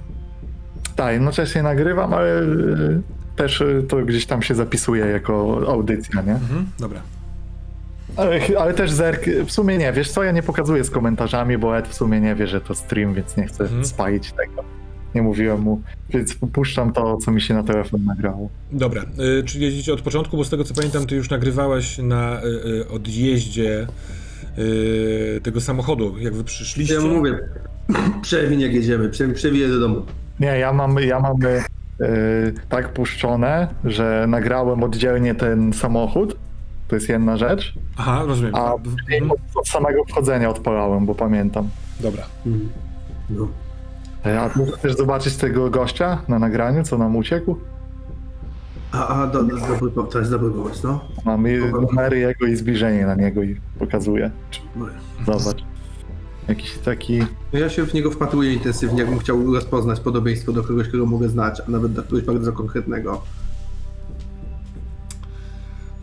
Tak, 0.96 1.14
jednocześnie 1.14 1.64
nagrywam, 1.64 2.14
ale 2.14 2.42
y, 2.42 3.02
też 3.36 3.62
y, 3.62 3.86
to 3.90 4.06
gdzieś 4.06 4.26
tam 4.26 4.42
się 4.42 4.56
zapisuje 4.56 5.06
jako 5.06 5.62
audycja, 5.68 6.22
nie? 6.22 6.34
Mhm. 6.34 6.66
Dobra. 6.80 7.02
Ale, 8.18 8.40
ale 8.60 8.74
też 8.74 8.92
zerk, 8.92 9.26
w 9.46 9.52
sumie 9.52 9.78
nie, 9.78 9.94
wiesz 9.94 10.12
co, 10.12 10.24
ja 10.24 10.32
nie 10.32 10.44
pokazuję 10.44 10.84
z 10.84 10.90
komentarzami, 10.90 11.58
bo 11.58 11.78
Ed 11.78 11.88
w 11.88 11.94
sumie 11.94 12.22
nie 12.22 12.36
wie, 12.36 12.48
że 12.48 12.62
to 12.62 12.76
stream, 12.76 13.14
więc 13.14 13.38
nie 13.38 13.46
chcę 13.48 13.64
Mhm. 13.64 13.86
spalić 13.86 14.32
tego. 14.32 14.64
Nie 15.16 15.22
mówiłem 15.22 15.62
mu, 15.62 15.82
więc 16.10 16.36
puszczam 16.36 16.94
to, 16.94 17.18
co 17.18 17.32
mi 17.32 17.42
się 17.42 17.54
na 17.54 17.64
telefon 17.64 18.06
nagrało. 18.06 18.50
Dobra, 18.72 19.02
y, 19.40 19.44
czyli 19.44 19.66
jedziecie 19.66 19.94
od 19.94 20.02
początku, 20.02 20.38
bo 20.38 20.44
z 20.44 20.50
tego 20.50 20.64
co 20.64 20.74
pamiętam, 20.74 21.06
ty 21.06 21.16
już 21.16 21.30
nagrywałeś 21.30 21.98
na 21.98 22.42
y, 22.44 22.46
y, 22.82 22.90
odjeździe 22.90 23.88
y, 24.58 25.40
tego 25.44 25.62
samochodu, 25.62 26.16
jak 26.20 26.34
wy 26.36 26.44
przyszliście. 26.44 26.94
Ja 26.94 27.02
mówię, 27.02 27.40
przewiń 28.22 28.62
jak 28.62 28.74
jedziemy, 28.74 29.10
prze- 29.10 29.34
przewiję 29.34 29.68
do 29.68 29.80
domu. 29.80 30.02
Nie, 30.40 30.48
ja 30.60 30.74
mam, 30.74 30.96
ja 31.00 31.20
mam 31.20 31.36
y, 31.46 32.54
tak 32.70 32.94
puszczone, 32.94 33.68
że 33.86 34.26
nagrałem 34.28 34.84
oddzielnie 34.84 35.36
ten 35.36 35.74
samochód, 35.74 36.36
to 36.94 36.98
jest 36.98 37.10
jedna 37.10 37.38
rzecz, 37.38 37.74
Aha, 37.98 38.24
rozumiem. 38.28 38.56
a 38.56 38.74
mhm. 38.74 39.32
od, 39.56 39.68
samego 39.68 40.04
wchodzenia 40.06 40.50
odpalałem, 40.50 41.06
bo 41.06 41.16
pamiętam. 41.16 41.70
Dobra. 42.00 42.24
Mhm. 42.46 42.70
No. 43.30 43.48
A 44.24 44.50
też 44.78 44.96
zobaczyć 44.96 45.36
tego 45.36 45.70
gościa 45.70 46.22
na 46.28 46.40
nagraniu, 46.40 46.84
co 46.84 46.98
nam 46.98 47.16
uciekł? 47.16 47.58
A, 48.92 49.08
a 49.08 49.28
do, 49.28 49.44
do, 49.44 49.58
dobry, 49.58 49.92
to 50.12 50.20
jest 50.20 50.32
dobry 50.32 50.52
pomysł, 50.52 50.88
no. 50.88 51.00
Mam 51.26 51.46
numery 51.82 52.20
jego 52.20 52.46
i 52.46 52.56
zbliżenie 52.56 53.06
na 53.06 53.16
niego 53.16 53.44
i 53.44 53.60
pokazuję. 53.80 54.32
No. 54.76 54.86
Zobacz. 55.26 55.64
Jakiś 56.48 56.78
taki. 56.78 57.24
Ja 57.54 57.70
się 57.70 57.86
w 57.86 57.94
niego 57.94 58.12
wpatruję 58.12 58.54
intensywnie, 58.54 59.00
jakbym 59.00 59.20
chciał 59.20 59.54
rozpoznać 59.54 60.00
podobieństwo 60.00 60.52
do 60.52 60.64
kogoś, 60.64 60.90
kogo 60.90 61.06
mogę 61.06 61.30
znać, 61.30 61.62
a 61.68 61.72
nawet 61.72 61.94
do 61.94 62.04
kogoś 62.04 62.24
bardzo 62.24 62.54
konkretnego. 62.54 63.22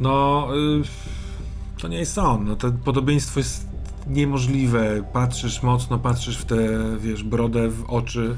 No, 0.00 0.48
y, 0.56 1.80
to 1.82 1.88
nie 1.88 1.98
jest 1.98 2.18
on. 2.18 2.44
No, 2.44 2.56
to 2.56 2.72
podobieństwo 2.84 3.40
jest 3.40 3.66
niemożliwe. 4.06 5.02
Patrzysz 5.12 5.62
mocno, 5.62 5.98
patrzysz 5.98 6.38
w 6.38 6.44
tę, 6.44 6.56
wiesz, 7.00 7.22
brodę 7.22 7.68
w 7.68 7.84
oczy. 7.84 8.36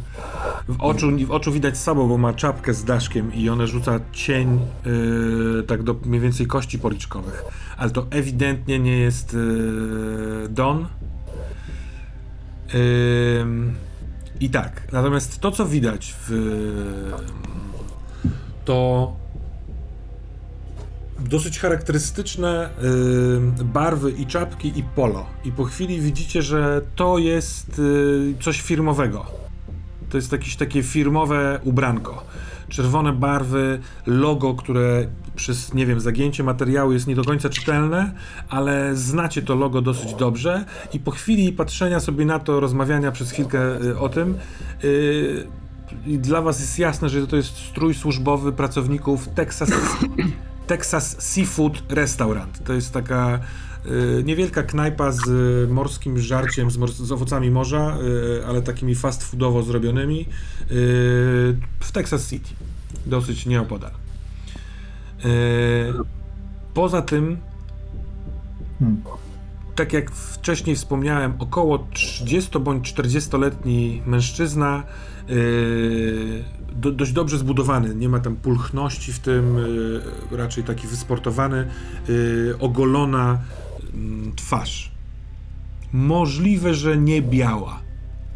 W 0.68 0.80
oczu, 0.80 1.10
w 1.26 1.30
oczu 1.30 1.52
widać 1.52 1.78
sabo, 1.78 2.06
bo 2.06 2.18
ma 2.18 2.32
czapkę 2.32 2.74
z 2.74 2.84
daszkiem 2.84 3.34
i 3.34 3.48
one 3.48 3.66
rzuca 3.66 4.00
cień 4.12 4.60
y, 5.60 5.62
tak 5.62 5.82
do 5.82 5.94
mniej 6.04 6.20
więcej 6.20 6.46
kości 6.46 6.78
policzkowych. 6.78 7.44
Ale 7.76 7.90
to 7.90 8.06
ewidentnie 8.10 8.78
nie 8.78 8.98
jest 8.98 9.34
y, 9.34 10.48
Don. 10.48 10.86
I 14.40 14.50
tak, 14.50 14.92
natomiast 14.92 15.40
to, 15.40 15.50
co 15.50 15.66
widać 15.66 16.14
w 16.18 16.32
to 18.64 19.12
dosyć 21.28 21.58
charakterystyczne 21.58 22.68
y, 23.60 23.64
barwy 23.64 24.10
i 24.10 24.26
czapki 24.26 24.78
i 24.78 24.82
polo. 24.82 25.26
I 25.44 25.52
po 25.52 25.64
chwili 25.64 26.00
widzicie, 26.00 26.42
że 26.42 26.80
to 26.96 27.18
jest 27.18 27.78
y, 27.78 28.34
coś 28.40 28.60
firmowego. 28.60 29.26
To 30.10 30.18
jest 30.18 30.32
jakieś 30.32 30.56
takie 30.56 30.82
firmowe 30.82 31.60
ubranko. 31.64 32.24
Czerwone 32.68 33.12
barwy, 33.12 33.80
logo, 34.06 34.54
które 34.54 35.06
przez, 35.36 35.74
nie 35.74 35.86
wiem, 35.86 36.00
zagięcie 36.00 36.42
materiału 36.42 36.92
jest 36.92 37.06
nie 37.06 37.14
do 37.14 37.24
końca 37.24 37.48
czytelne, 37.48 38.12
ale 38.48 38.96
znacie 38.96 39.42
to 39.42 39.54
logo 39.54 39.82
dosyć 39.82 40.14
dobrze 40.14 40.64
i 40.92 41.00
po 41.00 41.10
chwili 41.10 41.52
patrzenia 41.52 42.00
sobie 42.00 42.24
na 42.24 42.38
to, 42.38 42.60
rozmawiania 42.60 43.12
przez 43.12 43.30
chwilkę 43.30 43.82
y, 43.82 43.98
o 43.98 44.08
tym, 44.08 44.38
y, 44.84 45.46
i 46.06 46.18
dla 46.18 46.42
was 46.42 46.60
jest 46.60 46.78
jasne, 46.78 47.08
że 47.08 47.26
to 47.26 47.36
jest 47.36 47.56
strój 47.56 47.94
służbowy 47.94 48.52
pracowników 48.52 49.28
Texas, 49.28 49.70
Texas 50.72 51.16
Seafood 51.18 51.82
Restaurant. 51.88 52.64
To 52.64 52.72
jest 52.72 52.92
taka 52.92 53.40
y, 53.86 54.22
niewielka 54.24 54.62
knajpa 54.62 55.12
z 55.12 55.26
y, 55.28 55.72
morskim 55.72 56.18
żarciem, 56.18 56.70
z, 56.70 56.78
mors- 56.78 57.04
z 57.04 57.12
owocami 57.12 57.50
morza, 57.50 57.96
y, 58.40 58.46
ale 58.46 58.62
takimi 58.62 58.94
fast 58.94 59.22
foodowo 59.22 59.62
zrobionymi 59.62 60.20
y, 60.20 60.26
w 61.80 61.92
Texas 61.92 62.28
City. 62.28 62.50
Dosyć 63.06 63.46
nieopodal. 63.46 63.90
Y, 63.90 63.94
poza 66.74 67.02
tym 67.02 67.36
Hmm. 68.78 69.02
tak 69.74 69.92
jak 69.92 70.10
wcześniej 70.10 70.76
wspomniałem, 70.76 71.34
około 71.38 71.86
30 71.92 72.58
bądź 72.58 72.94
40-letni 72.94 74.02
mężczyzna, 74.06 74.82
yy, 75.28 76.44
do, 76.76 76.92
dość 76.92 77.12
dobrze 77.12 77.38
zbudowany, 77.38 77.94
nie 77.94 78.08
ma 78.08 78.20
tam 78.20 78.36
pulchności 78.36 79.12
w 79.12 79.18
tym, 79.18 79.56
yy, 80.30 80.36
raczej 80.36 80.64
taki 80.64 80.86
wysportowany, 80.86 81.68
yy, 82.08 82.56
ogolona 82.60 83.38
mm, 83.94 84.32
twarz. 84.36 84.92
Możliwe, 85.92 86.74
że 86.74 86.98
nie 86.98 87.22
biała, 87.22 87.80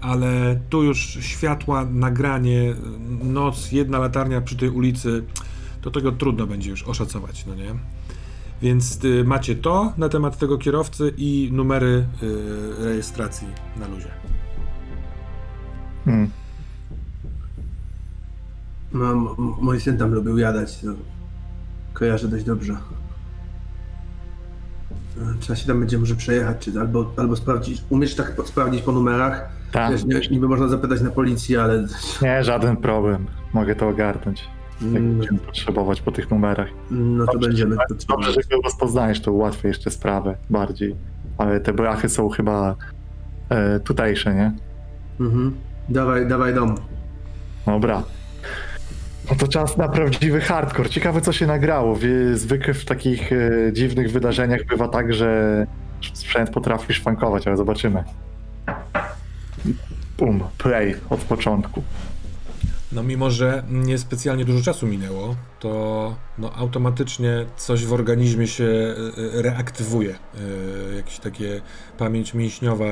ale 0.01 0.61
tu 0.71 0.83
już 0.83 1.19
światła, 1.21 1.85
nagranie, 1.85 2.75
noc, 3.23 3.73
jedna 3.73 3.99
latarnia 3.99 4.41
przy 4.41 4.57
tej 4.57 4.69
ulicy, 4.69 5.25
to 5.81 5.91
tego 5.91 6.13
trudno 6.13 6.47
będzie 6.47 6.71
już 6.71 6.83
oszacować, 6.83 7.47
no 7.47 7.55
nie? 7.55 7.75
Więc 8.63 9.05
y, 9.05 9.25
macie 9.25 9.55
to 9.55 9.93
na 9.97 10.09
temat 10.09 10.39
tego 10.39 10.59
kierowcy 10.59 11.13
i 11.17 11.51
numery 11.53 12.07
y, 12.23 12.85
rejestracji 12.85 13.49
na 13.77 13.89
luzie. 13.89 14.09
Hmm. 16.05 16.31
No, 18.99 19.11
m- 19.13 19.27
m- 19.39 19.55
mój 19.61 19.81
syn 19.81 19.99
tam 19.99 20.15
lubił 20.15 20.39
jadać, 20.39 20.81
to 20.81 20.89
kojarzę 21.93 22.29
dość 22.29 22.45
dobrze. 22.45 22.77
Trzeba 25.41 25.57
się 25.57 25.67
tam 25.67 25.81
będzie 25.81 25.99
może 25.99 26.15
przejechać, 26.17 26.57
czy 26.59 26.81
albo, 26.81 27.13
albo 27.17 27.37
sprawdzić. 27.37 27.83
Umiesz 27.91 28.15
tak 28.15 28.33
sprawdzić 28.45 28.83
po 28.83 28.93
numerach? 28.93 29.49
Tak. 29.73 29.93
Wiesz, 29.93 30.05
nie, 30.05 30.21
niby 30.31 30.49
można 30.49 30.69
zapytać 30.69 31.01
na 31.01 31.11
policji, 31.11 31.57
ale 31.57 31.87
Nie, 32.23 32.45
żaden 32.45 32.77
problem. 32.77 33.27
Mogę 33.53 33.75
to 33.77 33.89
ogarnąć. 33.89 34.45
Jak 34.81 34.91
Mm. 34.91 35.19
będziemy 35.19 35.39
potrzebować 35.39 36.01
po 36.03 36.13
tych 36.13 36.31
numerach. 36.31 36.69
no 36.91 37.27
to 37.27 37.33
Dobrze, 37.33 37.49
będziemy 37.49 37.71
Dobrze, 37.77 37.87
potrzebować. 37.89 38.35
że 38.35 38.41
go 38.57 38.63
rozpoznajesz, 38.65 39.21
to 39.21 39.33
ułatwia 39.33 39.69
jeszcze 39.69 39.91
sprawę 39.91 40.37
bardziej. 40.51 40.97
Ale 41.39 41.61
te 41.61 41.73
brachy 41.73 42.09
są 42.09 42.29
chyba 42.29 42.77
e, 43.49 43.81
tutejsze, 43.81 44.35
nie? 44.35 44.53
Mhm. 45.21 45.55
Dawaj, 45.89 46.29
dawaj 46.29 46.55
dom. 46.55 46.75
Dobra. 47.67 48.03
No 49.31 49.37
to 49.37 49.49
czas 49.49 49.77
na 49.77 49.89
prawdziwy 49.89 50.41
hardcore. 50.41 50.89
Ciekawe, 50.89 51.21
co 51.21 51.33
się 51.33 51.47
nagrało. 51.47 51.99
Zwykle 52.35 52.75
w 52.75 52.85
takich 52.85 53.33
e, 53.33 53.73
dziwnych 53.73 54.13
wydarzeniach 54.13 54.65
bywa 54.65 54.89
tak, 54.89 55.15
że 55.15 55.67
sprzęt 56.15 56.51
potrafi 56.51 56.95
szwankować, 56.95 57.47
ale 57.47 57.57
zobaczymy. 57.57 58.05
Bum, 60.19 60.45
play 60.59 60.95
od 61.11 61.21
początku. 61.21 61.83
No 62.93 63.03
mimo, 63.03 63.31
że 63.31 63.63
niespecjalnie 63.71 64.45
dużo 64.45 64.65
czasu 64.65 64.87
minęło, 64.87 65.37
to 65.61 66.15
no, 66.39 66.53
automatycznie 66.53 67.47
coś 67.57 67.85
w 67.87 67.93
organizmie 67.93 68.47
się 68.47 68.65
y, 68.65 69.21
y, 69.39 69.43
reaktywuje. 69.43 70.11
Y, 70.11 70.97
Jakieś 70.97 71.19
takie 71.19 71.61
pamięć 71.99 72.35
mięśniowa, 72.35 72.85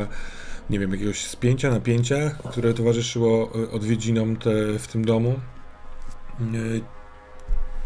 nie 0.71 0.79
wiem, 0.79 0.93
jakiegoś 0.93 1.27
spięcia, 1.27 1.71
napięcia, 1.71 2.31
które 2.51 2.75
towarzyszyło 2.75 3.53
odwiedzinom 3.73 4.37
te, 4.37 4.51
w 4.79 4.87
tym 4.87 5.05
domu. 5.05 5.41
Y, 6.41 6.81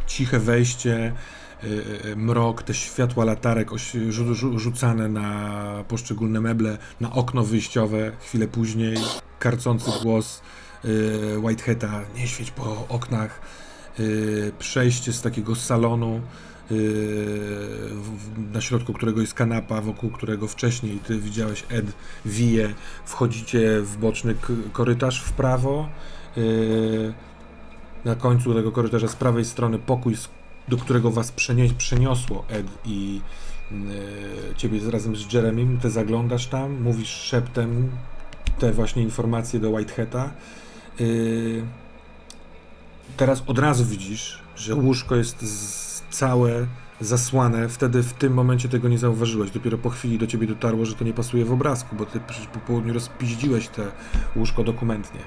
Ciche 0.07 0.39
wejście, 0.39 1.13
y, 1.65 1.67
y, 2.07 2.17
mrok, 2.17 2.63
te 2.63 2.75
światła 2.75 3.25
latarek 3.25 3.71
rzucane 4.57 5.09
na 5.09 5.85
poszczególne 5.89 6.41
meble, 6.41 6.79
na 7.01 7.13
okno 7.13 7.45
wyjściowe, 7.45 8.13
chwilę 8.21 8.49
później 8.49 8.97
karcący 9.39 9.91
głos 10.03 10.43
Whitehata, 11.43 12.01
nie 12.17 12.29
świeć 12.29 12.51
po 12.51 12.87
oknach, 12.89 13.41
przejście 14.59 15.13
z 15.13 15.23
takiego 15.23 15.55
salonu, 15.55 16.21
na 18.53 18.61
środku 18.61 18.93
którego 18.93 19.21
jest 19.21 19.35
kanapa, 19.35 19.81
wokół 19.81 20.11
którego 20.11 20.49
wcześniej 20.49 20.99
ty 20.99 21.19
widziałeś 21.19 21.65
Ed 21.71 21.87
wije, 22.25 22.75
wchodzicie 23.05 23.81
w 23.81 23.97
boczny 23.97 24.35
korytarz 24.73 25.23
w 25.23 25.33
prawo, 25.33 25.89
na 28.05 28.15
końcu 28.15 28.55
tego 28.55 28.73
korytarza 28.73 29.09
z 29.09 29.17
prawej 29.17 29.45
strony 29.45 29.79
pokój, 29.79 30.17
do 30.69 30.77
którego 30.77 31.11
was 31.11 31.33
przenieś, 31.33 31.73
przeniosło 31.73 32.45
Ed 32.49 32.67
i 32.85 33.21
y, 33.73 34.55
ciebie 34.57 34.81
z- 34.81 34.87
razem 34.89 35.17
z 35.17 35.33
Jeremym, 35.33 35.79
ty 35.79 35.91
zaglądasz 35.91 36.47
tam, 36.47 36.83
mówisz 36.83 37.09
szeptem 37.09 37.91
te 38.59 38.73
właśnie 38.73 39.03
informacje 39.03 39.61
do 39.61 39.71
Whitehata. 39.71 40.31
Yy, 41.01 41.63
teraz 43.17 43.43
od 43.47 43.59
razu 43.59 43.85
widzisz, 43.85 44.39
że 44.57 44.75
łóżko 44.75 45.17
jest 45.17 45.45
całe 46.11 46.67
zasłane. 47.01 47.69
Wtedy 47.69 48.03
w 48.03 48.13
tym 48.13 48.35
momencie 48.35 48.69
tego 48.69 48.89
nie 48.89 48.99
zauważyłeś. 48.99 49.51
Dopiero 49.51 49.79
po 49.79 49.91
chwili 49.91 50.19
do 50.19 50.27
ciebie 50.27 50.47
dotarło, 50.47 50.85
że 50.87 50.95
to 50.95 51.05
nie 51.05 51.13
pasuje 51.13 51.45
w 51.45 51.53
obrazku, 51.53 51.97
bo 51.97 52.07
ty 52.07 52.21
przecież 52.29 52.47
po 52.47 52.59
południu 52.59 52.95
rozpiździłeś 52.95 53.69
te 53.69 53.83
łóżko 54.37 54.65
dokumentnie. 54.65 55.21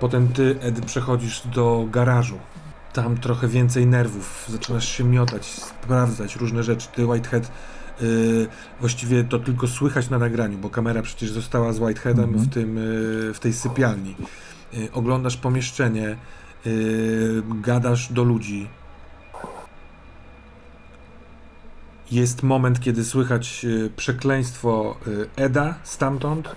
Potem 0.00 0.28
ty, 0.28 0.56
Ed, 0.60 0.84
przechodzisz 0.86 1.42
do 1.54 1.88
garażu. 1.90 2.38
Tam 2.92 3.16
trochę 3.16 3.48
więcej 3.48 3.86
nerwów. 3.86 4.46
Zaczynasz 4.48 4.88
się 4.88 5.04
miotać, 5.04 5.46
sprawdzać 5.46 6.36
różne 6.36 6.62
rzeczy. 6.62 6.88
Ty, 6.94 7.06
Whitehead, 7.06 7.52
yy, 8.00 8.46
właściwie 8.80 9.24
to 9.24 9.38
tylko 9.38 9.68
słychać 9.68 10.10
na 10.10 10.18
nagraniu, 10.18 10.58
bo 10.58 10.70
kamera 10.70 11.02
przecież 11.02 11.30
została 11.30 11.72
z 11.72 11.78
Whiteheadem 11.78 12.24
Mhm. 12.24 12.44
w, 12.44 12.54
tym, 12.54 12.76
yy, 12.76 13.34
w 13.34 13.38
tej 13.40 13.52
sypialni. 13.52 14.14
Yy, 14.72 14.88
oglądasz 14.92 15.36
pomieszczenie, 15.36 16.16
yy, 16.64 17.42
gadasz 17.62 18.12
do 18.12 18.24
ludzi. 18.24 18.68
Jest 22.10 22.42
moment, 22.42 22.80
kiedy 22.80 23.04
słychać 23.04 23.64
yy, 23.64 23.90
przekleństwo 23.96 24.96
yy, 25.06 25.28
Eda 25.36 25.74
stamtąd. 25.84 26.48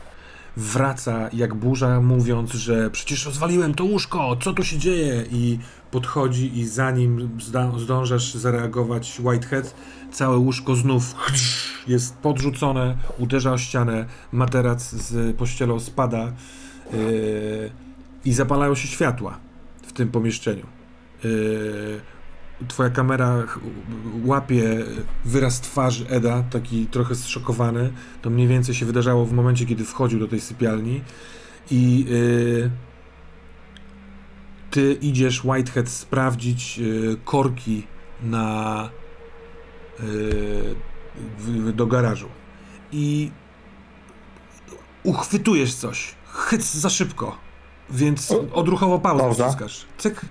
Wraca 0.57 1.29
jak 1.33 1.55
burza, 1.55 2.01
mówiąc, 2.01 2.51
że 2.51 2.89
przecież 2.89 3.25
rozwaliłem 3.25 3.73
to 3.73 3.83
łóżko, 3.83 4.37
co 4.41 4.53
tu 4.53 4.63
się 4.63 4.77
dzieje? 4.77 5.25
I 5.31 5.59
podchodzi, 5.91 6.57
i 6.57 6.67
zanim 6.67 7.39
zdążasz 7.77 8.33
zareagować, 8.33 9.21
Whitehead, 9.23 9.75
całe 10.11 10.37
łóżko 10.37 10.75
znów 10.75 11.15
jest 11.87 12.17
podrzucone, 12.17 12.97
uderza 13.17 13.51
o 13.51 13.57
ścianę, 13.57 14.05
materac 14.31 14.89
z 14.89 15.37
pościelą 15.37 15.79
spada 15.79 16.31
yy, 16.93 17.71
i 18.25 18.33
zapalają 18.33 18.75
się 18.75 18.87
światła 18.87 19.39
w 19.87 19.93
tym 19.93 20.09
pomieszczeniu. 20.09 20.65
Yy, 21.23 22.01
twoja 22.67 22.89
kamera 22.89 23.43
łapie 24.25 24.85
wyraz 25.25 25.61
twarzy 25.61 26.07
Eda, 26.09 26.43
taki 26.43 26.85
trochę 26.85 27.15
zszokowany. 27.15 27.93
To 28.21 28.29
mniej 28.29 28.47
więcej 28.47 28.75
się 28.75 28.85
wydarzało 28.85 29.25
w 29.25 29.33
momencie, 29.33 29.65
kiedy 29.65 29.83
wchodził 29.85 30.19
do 30.19 30.27
tej 30.27 30.41
sypialni 30.41 31.01
i 31.71 32.05
yy, 32.09 32.71
ty 34.71 34.93
idziesz, 35.01 35.43
Whitehead, 35.45 35.89
sprawdzić 35.89 36.77
yy, 36.77 37.17
korki 37.25 37.87
na 38.23 38.89
yy, 39.99 40.05
w, 41.39 41.71
do 41.71 41.87
garażu 41.87 42.29
i 42.91 43.31
uchwytujesz 45.03 45.73
coś. 45.73 46.15
Chyc 46.25 46.73
za 46.73 46.89
szybko, 46.89 47.37
więc 47.89 48.33
odruchowo 48.53 48.99
pauzę 48.99 49.23
Pauza. 49.23 49.47
wciskasz. 49.47 49.85
Cyk. 49.97 50.21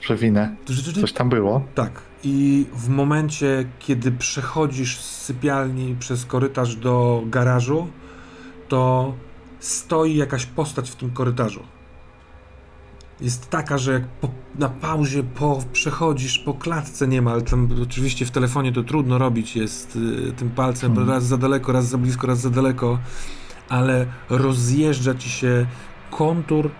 Przewinę. 0.00 0.56
Coś 1.00 1.12
tam 1.12 1.28
było. 1.28 1.62
Tak. 1.74 2.00
I 2.24 2.66
w 2.74 2.88
momencie, 2.88 3.64
kiedy 3.78 4.12
przechodzisz 4.12 5.00
z 5.00 5.22
sypialni 5.22 5.96
przez 5.98 6.26
korytarz 6.26 6.76
do 6.76 7.22
garażu, 7.26 7.88
to 8.68 9.14
stoi 9.60 10.16
jakaś 10.16 10.46
postać 10.46 10.90
w 10.90 10.96
tym 10.96 11.10
korytarzu. 11.10 11.62
Jest 13.20 13.50
taka, 13.50 13.78
że 13.78 13.92
jak 13.92 14.08
po, 14.08 14.28
na 14.58 14.68
pauzie 14.68 15.22
po, 15.22 15.62
przechodzisz 15.72 16.38
po 16.38 16.54
klatce 16.54 17.08
niemal, 17.08 17.42
tam 17.42 17.68
oczywiście 17.82 18.26
w 18.26 18.30
telefonie 18.30 18.72
to 18.72 18.82
trudno 18.82 19.18
robić, 19.18 19.56
jest 19.56 19.96
y, 20.28 20.32
tym 20.32 20.50
palcem 20.50 20.94
Hmm. 20.94 21.10
raz 21.10 21.24
za 21.24 21.36
daleko, 21.36 21.72
raz 21.72 21.86
za 21.86 21.98
blisko, 21.98 22.26
raz 22.26 22.40
za 22.40 22.50
daleko, 22.50 22.98
ale 23.68 24.06
rozjeżdża 24.30 25.14
ci 25.14 25.30
się 25.30 25.66
kontur 26.10 26.70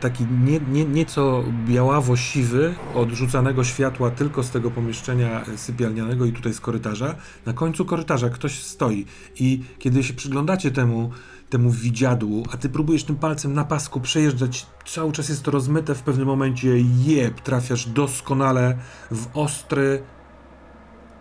taki 0.00 0.26
nie, 0.44 0.60
nie, 0.72 0.84
nieco 0.84 1.44
białawo-siwy 1.66 2.74
od 2.94 3.10
rzucanego 3.10 3.64
światła 3.64 4.10
tylko 4.10 4.42
z 4.42 4.50
tego 4.50 4.70
pomieszczenia 4.70 5.44
sypialnianego 5.56 6.24
i 6.24 6.32
tutaj 6.32 6.54
z 6.54 6.60
korytarza. 6.60 7.14
Na 7.46 7.52
końcu 7.52 7.84
korytarza 7.84 8.30
ktoś 8.30 8.62
stoi 8.62 9.06
i 9.40 9.62
kiedy 9.78 10.02
się 10.02 10.14
przyglądacie 10.14 10.70
temu, 10.70 11.10
temu 11.50 11.70
widziadłu, 11.70 12.46
a 12.52 12.56
ty 12.56 12.68
próbujesz 12.68 13.04
tym 13.04 13.16
palcem 13.16 13.54
na 13.54 13.64
pasku 13.64 14.00
przejeżdżać. 14.00 14.66
Cały 14.86 15.12
czas 15.12 15.28
jest 15.28 15.42
to 15.42 15.50
rozmyte, 15.50 15.94
w 15.94 16.02
pewnym 16.02 16.26
momencie 16.26 16.68
jeb, 17.04 17.40
trafiasz 17.40 17.88
doskonale 17.88 18.78
w 19.10 19.26
ostry, 19.34 20.02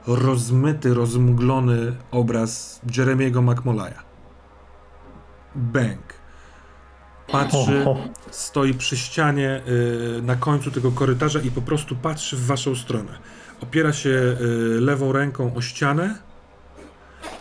rozmyty, 0.07 0.93
rozmglony 0.93 1.95
obraz 2.11 2.81
Jeremiego 2.97 3.41
McMolaya. 3.41 3.99
Bęk. 5.55 6.08
Patrzy, 7.31 7.85
stoi 8.31 8.73
przy 8.73 8.97
ścianie 8.97 9.61
y, 10.17 10.21
na 10.21 10.35
końcu 10.35 10.71
tego 10.71 10.91
korytarza 10.91 11.39
i 11.39 11.51
po 11.51 11.61
prostu 11.61 11.95
patrzy 11.95 12.37
w 12.37 12.45
waszą 12.45 12.75
stronę. 12.75 13.17
Opiera 13.61 13.93
się 13.93 14.09
y, 14.09 14.37
lewą 14.81 15.11
ręką 15.11 15.55
o 15.55 15.61
ścianę 15.61 16.15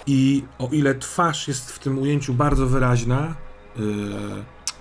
i 0.06 0.44
o 0.58 0.68
ile 0.72 0.94
twarz 0.94 1.48
jest 1.48 1.72
w 1.72 1.78
tym 1.78 1.98
ujęciu 1.98 2.34
bardzo 2.34 2.66
wyraźna, 2.66 3.34
y, 3.76 3.82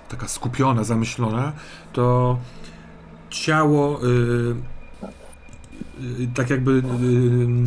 taka 0.09 0.27
skupiona, 0.27 0.83
zamyślona, 0.83 1.53
to 1.93 2.37
ciało 3.29 3.99
tak 6.35 6.49
jakby 6.49 6.83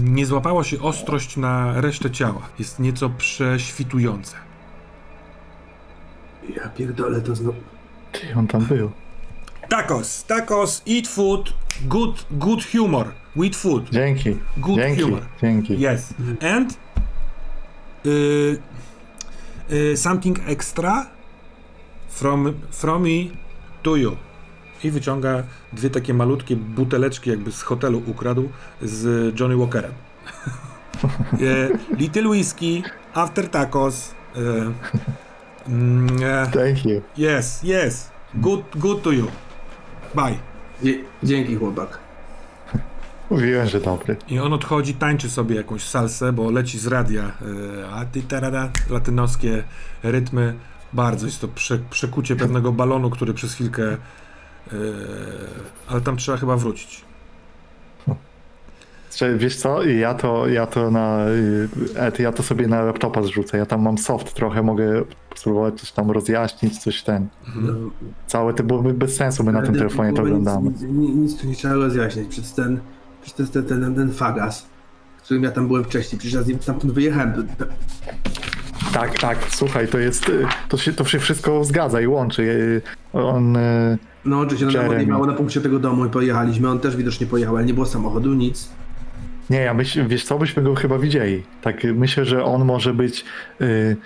nie 0.03 0.27
złapało 0.27 0.65
się 0.65 0.81
ostrość 0.81 1.37
na 1.37 1.81
resztę 1.81 2.11
ciała. 2.11 2.49
Jest 2.59 2.79
nieco 2.79 3.11
prześwitujące. 3.11 4.50
Ja 6.57 6.69
pierdolę 6.69 7.21
to 7.21 7.35
znowu. 7.35 7.59
Ty, 8.13 8.35
on 8.39 8.47
tam 8.47 8.65
był. 8.65 8.91
Tacos, 9.69 10.25
tacos, 10.25 10.83
eat 10.87 11.09
food, 11.09 11.53
good, 11.83 12.27
good 12.31 12.65
humor, 12.73 13.07
with 13.37 13.57
food, 13.57 13.89
Dzięki. 13.91 14.37
good 14.57 14.77
Dzięki. 14.79 15.03
humor. 15.03 15.23
Dzięki. 15.43 15.75
Yes. 15.75 16.15
And 16.57 16.79
y, 18.07 18.59
y, 19.71 19.97
something 19.97 20.39
extra 20.47 21.07
from, 22.09 22.55
from 22.71 23.03
me 23.03 23.31
to 23.83 23.97
you. 23.97 24.17
I 24.85 24.91
wyciąga 24.91 25.43
dwie 25.73 25.91
takie 25.91 26.15
malutkie 26.15 26.57
buteleczki, 26.57 27.31
jakby 27.31 27.53
z 27.53 27.63
hotelu 27.63 28.03
ukradł, 28.07 28.49
z 28.83 29.35
Johnny 29.41 29.57
Walkerem. 29.57 29.93
Y, 31.41 31.79
Little 31.99 32.29
whiskey, 32.29 32.83
after 33.15 33.49
tacos. 33.49 34.15
y, 34.37 34.41
mm, 35.69 36.09
Thank 36.53 36.85
you. 36.87 37.03
yes, 37.19 37.61
yes. 37.65 38.11
Good, 38.35 38.61
good 38.77 39.03
to 39.03 39.13
you. 39.13 39.27
Bye. 40.15 40.35
Dzie- 40.83 41.05
dzięki 41.23 41.57
chłopak. 41.57 41.99
Mówiłem, 43.31 43.69
że 43.69 43.81
dobry. 43.81 44.17
I 44.29 44.39
on 44.39 44.53
odchodzi, 44.53 44.95
tańczy 44.95 45.31
sobie 45.31 45.57
jakąś 45.57 45.83
salsę, 45.89 46.33
bo 46.33 46.51
leci 46.51 46.79
z 46.79 46.87
radia. 46.87 47.33
y, 47.43 47.87
A 47.95 48.05
ty 48.05 48.23
latynoskie 48.91 49.63
rytmy. 50.03 50.55
Bardzo 50.93 51.27
jest 51.27 51.41
to 51.41 51.49
prze, 51.49 51.79
przekucie 51.91 52.37
pewnego 52.37 52.73
balonu, 52.73 53.11
który 53.11 53.35
przez 53.35 53.55
chwilkę. 53.55 53.83
y, 53.93 53.97
ale 55.89 56.01
tam 56.01 56.17
trzeba 56.17 56.39
chyba 56.39 56.57
wrócić. 56.57 57.05
Wiesz 59.37 59.57
co, 59.57 59.85
ja 59.85 60.15
to, 60.15 60.49
ja 60.49 60.67
to 60.67 60.91
na 60.91 61.19
ja 62.19 62.33
to 62.33 62.43
sobie 62.43 62.69
na 62.69 62.83
laptopa 62.83 63.23
zrzucę. 63.23 63.59
Ja 63.59 63.67
tam 63.67 63.83
mam 63.83 63.99
soft 63.99 64.35
trochę, 64.35 64.63
mogę 64.63 65.03
spróbować 65.37 65.81
coś 65.81 65.93
tam 65.93 66.11
rozjaśnić, 66.11 66.79
coś 66.79 67.03
ten. 67.03 67.29
Całe 68.27 68.55
to 68.55 68.63
byłoby 68.63 68.95
bez 68.95 69.17
sensu, 69.17 69.45
my 69.45 69.53
na 69.53 69.63
tym 69.63 69.75
telefonie 69.75 70.13
to 70.13 70.23
oglądamy. 70.23 70.71
Nic, 70.71 70.83
nic, 70.83 71.15
nic 71.17 71.41
tu 71.41 71.47
nie 71.47 71.55
trzeba 71.55 71.75
rozjaśniać. 71.75 72.27
Przez 72.27 72.55
ten, 72.55 72.81
przez 73.23 73.51
ten, 73.51 73.65
ten, 73.65 73.81
ten, 73.81 73.95
ten 73.95 74.13
fagas, 74.13 74.67
w 75.19 75.23
którym 75.23 75.43
ja 75.43 75.51
tam 75.51 75.67
byłem 75.67 75.85
wcześniej. 75.85 76.19
Przecież 76.19 76.35
ja 76.35 76.43
z 76.43 76.47
nim 76.47 76.59
stamtąd 76.61 76.93
wyjechałem. 76.93 77.47
Tak, 78.93 79.19
tak, 79.19 79.39
słuchaj, 79.49 79.89
to 79.89 79.99
jest, 79.99 80.29
y, 80.29 80.47
to 80.69 80.77
się, 80.77 80.93
to 80.93 81.05
się 81.05 81.19
wszystko 81.19 81.65
zgadza 81.65 82.01
i 82.01 82.07
łączy. 82.07 82.43
Y, 82.43 82.83
On, 83.13 83.57
y, 83.57 83.99
No, 84.25 84.39
oczywiście 84.39 84.67
no, 84.67 84.73
Jeremy. 84.73 84.95
odjechało 84.95 85.27
na 85.27 85.33
punkcie 85.33 85.61
tego 85.61 85.79
domu 85.79 86.07
i 86.07 86.11
pojechaliśmy. 86.11 86.69
On 86.71 86.79
też 86.81 86.97
widocznie 86.97 87.27
pojechał, 87.27 87.57
ale 87.57 87.67
nie 87.67 87.75
było 87.75 87.87
samochodu, 87.87 88.35
nic. 88.35 88.69
Nie, 89.51 89.61
ja 89.61 89.75
myślę, 89.75 90.05
wiesz 90.09 90.25
co, 90.25 90.39
byśmy 90.39 90.63
go 90.63 90.75
chyba 90.75 90.99
widzieli. 90.99 91.43
Tak, 91.63 91.85
myślę, 91.85 92.25
że 92.25 92.45
on 92.45 92.65
może 92.65 92.95
być, 92.95 93.25
y, 93.61 93.97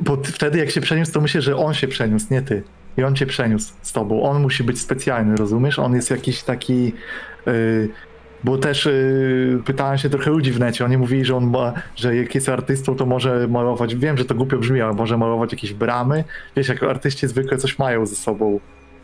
bo 0.00 0.16
wtedy 0.24 0.58
jak 0.58 0.70
się 0.70 0.80
przeniósł, 0.80 1.12
to 1.12 1.20
myślę, 1.20 1.42
że 1.42 1.56
on 1.56 1.74
się 1.74 1.88
przeniósł, 1.88 2.26
nie 2.30 2.42
ty. 2.42 2.62
I 2.96 3.02
on 3.02 3.16
cię 3.16 3.26
przeniósł 3.26 3.72
z 3.82 3.92
tobą. 3.92 4.22
On 4.22 4.42
musi 4.42 4.64
być 4.64 4.80
specjalny, 4.80 5.36
rozumiesz? 5.36 5.78
On 5.78 5.94
jest 5.94 6.10
jakiś 6.10 6.42
taki. 6.42 6.92
y, 7.48 7.88
bo 8.44 8.58
też 8.58 8.86
y, 8.86 9.62
pytałem 9.64 9.98
się 9.98 10.10
trochę 10.10 10.30
ludzi 10.30 10.52
w 10.52 10.60
necie. 10.60 10.84
Oni 10.84 10.98
mówili, 10.98 11.24
że 11.24 11.36
on 11.36 11.50
ma, 11.50 11.72
że 11.96 12.16
jak 12.16 12.34
jest 12.34 12.48
artystą, 12.48 12.96
to 12.96 13.06
może 13.06 13.48
malować. 13.48 13.96
Wiem, 13.96 14.18
że 14.18 14.24
to 14.24 14.34
głupio 14.34 14.58
brzmi, 14.58 14.80
ale 14.80 14.92
może 14.92 15.18
malować 15.18 15.52
jakieś 15.52 15.72
bramy. 15.72 16.24
Wiesz, 16.56 16.68
jak 16.68 16.82
artyści 16.82 17.28
zwykle 17.28 17.58
coś 17.58 17.78
mają 17.78 18.06
ze 18.06 18.16
sobą. 18.16 18.60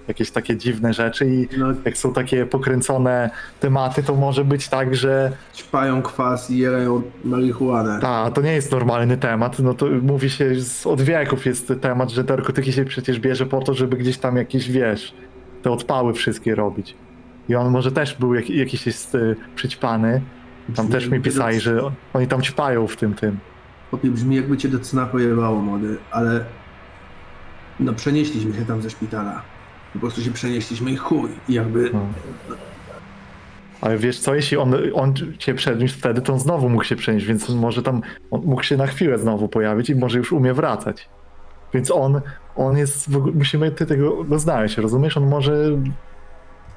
Jakieś 0.08 0.30
takie 0.30 0.56
dziwne 0.56 0.92
rzeczy 0.92 1.26
i 1.26 1.48
No, 1.58 1.66
jak 1.84 1.96
są 1.98 2.12
takie 2.12 2.46
pokręcone 2.46 3.30
tematy, 3.60 4.02
to 4.02 4.14
może 4.14 4.44
być 4.44 4.68
tak, 4.68 4.96
że 4.96 5.32
ćpają 5.56 6.02
kwas 6.02 6.50
i 6.50 6.58
jerają 6.58 7.02
marihuanę. 7.24 7.98
ta, 8.00 8.30
to 8.30 8.40
nie 8.42 8.52
jest 8.52 8.72
normalny 8.72 9.16
temat. 9.16 9.58
No 9.58 9.74
to 9.74 9.86
mówi 10.02 10.30
się, 10.30 10.60
z- 10.60 10.86
od 10.86 11.00
wieków 11.00 11.46
jest 11.46 11.72
temat, 11.80 12.10
że 12.10 12.22
narkotyki 12.24 12.72
się 12.72 12.84
przecież 12.84 13.20
bierze 13.20 13.46
po 13.46 13.60
to, 13.60 13.74
żeby 13.74 13.96
gdzieś 13.96 14.18
tam 14.18 14.36
jakieś, 14.36 14.70
wiesz, 14.70 15.14
te 15.62 15.70
odpały 15.70 16.14
wszystkie 16.14 16.54
robić. 16.54 16.94
I 17.48 17.54
on 17.54 17.70
może 17.70 17.92
też 17.92 18.14
był 18.18 18.34
jak, 18.34 18.50
jakiś 18.50 18.86
jest 18.86 19.14
y, 19.14 19.36
przyćpany. 19.54 20.20
Tam 20.76 20.88
też 20.88 21.08
mi 21.08 21.20
pisali, 21.20 21.60
że 21.60 21.80
oni 22.14 22.26
tam 22.26 22.42
ćpają 22.42 22.86
w 22.86 22.96
tym 22.96 23.14
tym. 23.14 23.38
Chłopie, 23.90 24.10
brzmi 24.10 24.36
jakby 24.36 24.56
cię 24.56 24.68
do 24.68 24.78
cna 24.78 25.06
pojebało, 25.06 25.62
młody, 25.62 25.96
ale 26.10 26.44
no 27.80 27.92
przenieśliśmy 27.92 28.54
się 28.54 28.64
tam 28.66 28.82
ze 28.82 28.90
szpitala. 28.90 29.42
Po 29.92 29.98
prostu 29.98 30.22
się 30.22 30.30
przenieśliśmy 30.30 30.90
i 30.90 30.96
chuj. 30.96 31.30
I 31.48 31.54
jakby, 31.54 31.90
No. 31.92 32.06
Ale 33.80 33.98
wiesz 33.98 34.18
co, 34.18 34.34
jeśli 34.34 34.56
on, 34.56 34.74
on 34.94 35.14
cię 35.38 35.54
przeniósł 35.54 35.98
wtedy, 35.98 36.20
to 36.20 36.32
on 36.32 36.38
znowu 36.38 36.68
mógł 36.68 36.84
się 36.84 36.96
przenieść, 36.96 37.26
więc 37.26 37.48
może 37.48 37.82
tam, 37.82 38.02
on 38.30 38.40
mógł 38.44 38.62
się 38.62 38.76
na 38.76 38.86
chwilę 38.86 39.18
znowu 39.18 39.48
pojawić 39.48 39.90
i 39.90 39.94
może 39.94 40.18
już 40.18 40.32
umie 40.32 40.54
wracać. 40.54 41.08
Więc 41.74 41.90
on, 41.90 42.20
on 42.56 42.76
jest, 42.76 43.08
musimy 43.34 43.70
ty 43.70 43.86
tego 43.86 44.24
go 44.24 44.38
znaleźć, 44.38 44.78
rozumiesz? 44.78 45.16
On 45.16 45.28
może, 45.28 45.54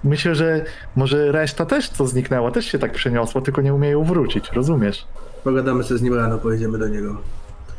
myślę, 0.03 0.35
że 0.35 0.65
może 0.95 1.31
reszta 1.31 1.65
też 1.65 1.89
co 1.89 2.07
zniknęła, 2.07 2.51
też 2.51 2.65
się 2.65 2.79
tak 2.79 2.91
przeniosła, 2.91 3.41
tylko 3.41 3.61
nie 3.61 3.73
umieją 3.73 4.03
wrócić, 4.03 4.51
rozumiesz? 4.51 5.07
pogadamy 5.43 5.83
sobie 5.83 5.97
z 5.97 6.01
nim 6.01 6.13
rano, 6.13 6.37
pojedziemy 6.37 6.77
do 6.77 6.87
niego. 6.87 7.17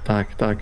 Tak, 0.05 0.35
tak. 0.35 0.59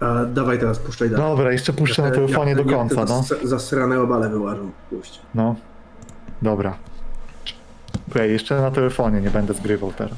A 0.00 0.24
dawaj 0.24 0.58
teraz, 0.58 0.78
puszczaj 0.78 1.10
dalej. 1.10 1.26
Dobra, 1.26 1.52
jeszcze 1.52 1.72
puszczę 1.72 2.02
na 2.02 2.10
telefonie 2.10 2.56
do 2.56 2.64
końca, 2.64 3.04
no. 3.04 3.24
Zasrane 3.44 4.00
obale 4.00 4.28
wyłażą. 4.28 4.70
Puść. 4.90 5.20
No, 5.34 5.56
dobra. 6.42 6.76
Okej, 8.10 8.32
jeszcze 8.32 8.60
na 8.60 8.70
telefonie, 8.70 9.20
nie 9.20 9.30
będę 9.30 9.54
zgrywał 9.54 9.92
teraz. 9.92 10.14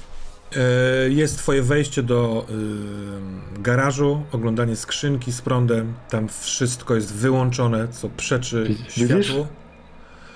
E, 0.57 1.11
Jest 1.11 1.39
twoje 1.39 1.63
wejście 1.63 2.03
do 2.03 2.47
y, 2.51 3.63
garażu, 3.63 4.23
oglądanie 4.33 4.77
skrzynki 4.77 5.33
z 5.33 5.41
prądem. 5.43 5.95
Tam 6.11 6.29
wszystko 6.29 6.95
jest 6.95 7.15
wyłączone, 7.15 7.89
co 7.89 8.09
przeczy 8.09 8.65
Widzisz? 8.69 9.27
światłu. 9.27 9.47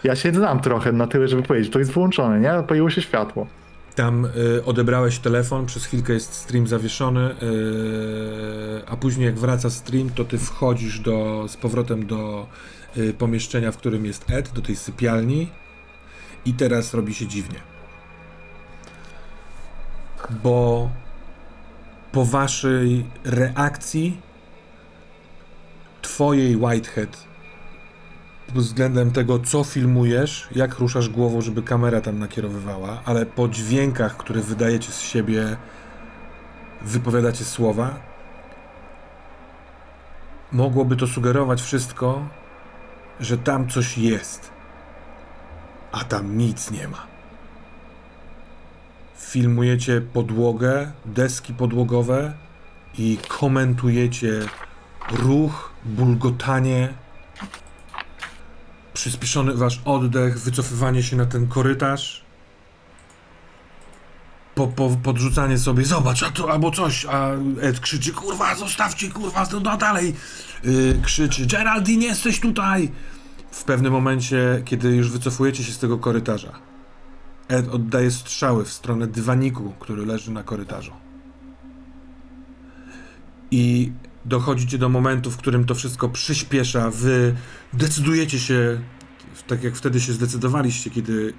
Ja 0.05 0.17
się 0.17 0.33
znam 0.33 0.61
trochę 0.61 0.93
na 0.93 1.07
tyle, 1.07 1.29
żeby 1.29 1.43
powiedzieć, 1.43 1.73
to 1.73 1.79
jest 1.79 1.91
włączone, 1.91 2.41
nie? 2.41 2.63
Pojawiło 2.69 2.91
się 2.91 3.03
światło. 3.03 3.47
Tam 3.97 4.25
y, 4.25 4.65
odebrałeś 4.65 5.19
telefon, 5.19 5.67
przez 5.67 5.85
chwilkę 5.85 6.13
jest 6.13 6.35
stream 6.35 6.67
zawieszony, 6.67 7.31
y, 7.31 7.35
a 8.87 8.97
później 8.97 9.27
jak 9.27 9.39
wraca 9.39 9.71
stream, 9.71 10.11
to 10.11 10.25
ty 10.25 10.39
wchodzisz 10.39 11.01
do, 11.01 11.45
z 11.49 11.57
powrotem 11.57 12.07
do 12.07 12.47
y, 12.97 13.15
pomieszczenia, 13.15 13.73
w 13.73 13.77
którym 13.77 14.07
jest 14.07 14.31
Ed, 14.31 14.53
do 14.53 14.63
tej 14.63 14.77
sypialni 14.77 15.49
i 16.45 16.55
teraz 16.55 16.95
robi 16.95 17.15
się 17.15 17.27
dziwnie. 17.27 17.61
Bo 20.43 20.91
po 22.13 22.25
waszej 22.25 23.05
reakcji 23.25 24.21
twojej 26.03 26.57
Whitehead 26.57 27.27
względem 28.55 29.11
tego, 29.11 29.39
co 29.39 29.65
filmujesz, 29.65 30.49
jak 30.55 30.79
ruszasz 30.79 31.09
głową, 31.09 31.41
żeby 31.41 31.63
kamera 31.63 32.01
tam 32.01 32.19
nakierowywała, 32.19 33.03
ale 33.05 33.27
po 33.27 33.49
dźwiękach, 33.49 34.17
które 34.17 34.41
wydajecie 34.41 34.93
z 34.93 35.01
siebie, 35.01 35.57
wypowiadacie 36.83 37.45
słowa, 37.45 38.01
mogłoby 40.53 40.97
to 40.97 41.07
sugerować 41.07 41.63
wszystko, 41.63 42.29
że 43.21 43.39
tam 43.39 43.69
coś 43.69 43.99
jest, 43.99 44.51
a 45.93 46.05
tam 46.05 46.39
nic 46.39 46.71
nie 46.71 46.89
ma. 46.89 47.07
Filmujecie 49.17 50.01
podłogę, 50.01 50.93
deski 51.05 51.55
podłogowe 51.55 52.33
i 52.99 53.19
komentujecie 53.29 54.41
ruch, 55.13 55.73
bulgotanie, 55.85 56.95
przyspieszony 58.97 59.55
wasz 59.55 59.81
oddech, 59.85 60.39
wycofywanie 60.39 61.03
się 61.03 61.17
na 61.17 61.27
ten 61.27 61.47
korytarz. 61.47 62.25
po, 64.55 64.67
po, 64.69 64.91
podrzucanie 65.03 65.59
sobie, 65.59 65.85
zobacz, 65.85 66.23
a 66.23 66.31
to 66.31 66.51
albo 66.51 66.71
coś, 66.71 67.07
a 67.07 67.31
Ed 67.61 67.81
krzyczy, 67.81 68.13
kurwa, 68.13 68.55
zostawcie, 68.55 69.09
kurwa, 69.09 69.47
to 69.47 69.61
no 69.61 69.77
dalej. 69.77 70.15
Yy, 70.65 71.01
krzyczy, 71.03 71.47
Geraldine, 71.47 72.05
jesteś 72.05 72.41
tutaj. 72.41 72.91
W 73.51 73.65
pewnym 73.65 73.93
momencie, 73.93 74.63
kiedy 74.65 74.97
już 74.97 75.11
wycofujecie 75.11 75.65
się 75.65 75.73
z 75.73 75.79
tego 75.79 75.99
korytarza, 75.99 76.53
Ed 77.49 77.69
oddaje 77.69 78.11
strzały 78.11 78.65
w 78.65 78.73
stronę 78.73 79.07
dywaniku, 79.07 79.73
który 79.79 80.07
leży 80.07 80.31
na 80.31 80.43
korytarzu. 80.43 80.93
I 83.51 83.93
dochodzicie 84.27 84.79
do 84.79 84.89
momentu, 84.89 85.31
w 85.31 85.37
którym 85.37 85.65
to 85.65 85.75
wszystko 85.75 86.09
przyspiesza, 86.09 86.91
wy 86.91 87.35
decydujecie 87.73 88.39
się, 88.39 88.81
tak 89.47 89.65
jak 89.65 89.77
wtedy 89.77 90.01
się 90.01 90.13
zdecydowaliście, 90.13 90.91
kiedy 90.91 91.35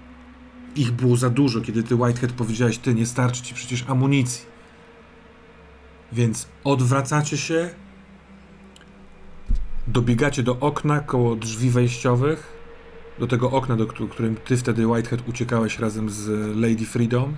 ich 0.76 0.92
było 0.92 1.18
za 1.18 1.30
dużo, 1.30 1.62
kiedy 1.62 1.84
ty 1.84 1.96
Whitehead 1.96 2.32
powiedziałeś, 2.32 2.78
ty 2.78 2.94
nie 2.94 3.06
starczy 3.06 3.42
ci 3.42 3.54
przecież 3.54 3.84
amunicji. 3.88 4.46
Więc 6.12 6.48
odwracacie 6.64 7.38
się, 7.38 7.70
dobiegacie 9.88 10.44
do 10.44 10.60
okna 10.60 11.00
koło 11.00 11.36
drzwi 11.36 11.70
wejściowych, 11.70 12.58
do 13.20 13.28
tego 13.28 13.52
okna, 13.52 13.76
do 13.76 13.88
któ- 13.88 14.08
którym 14.08 14.36
ty 14.36 14.58
wtedy 14.58 14.88
Whitehead 14.88 15.30
uciekałeś 15.30 15.80
razem 15.80 16.10
z 16.10 16.28
Lady 16.58 16.86
Freedom. 16.86 17.36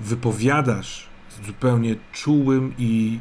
Wypowiadasz 0.00 1.08
z 1.30 1.46
zupełnie 1.46 1.96
czułym 2.12 2.74
i 2.78 3.18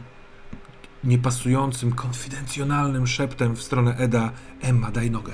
niepasującym, 1.04 1.92
konfidencjonalnym 1.92 3.08
szeptem 3.08 3.56
w 3.56 3.62
stronę 3.62 3.96
Eda 3.98 4.32
Emma, 4.62 4.92
daj 4.92 5.12
nogę. 5.12 5.34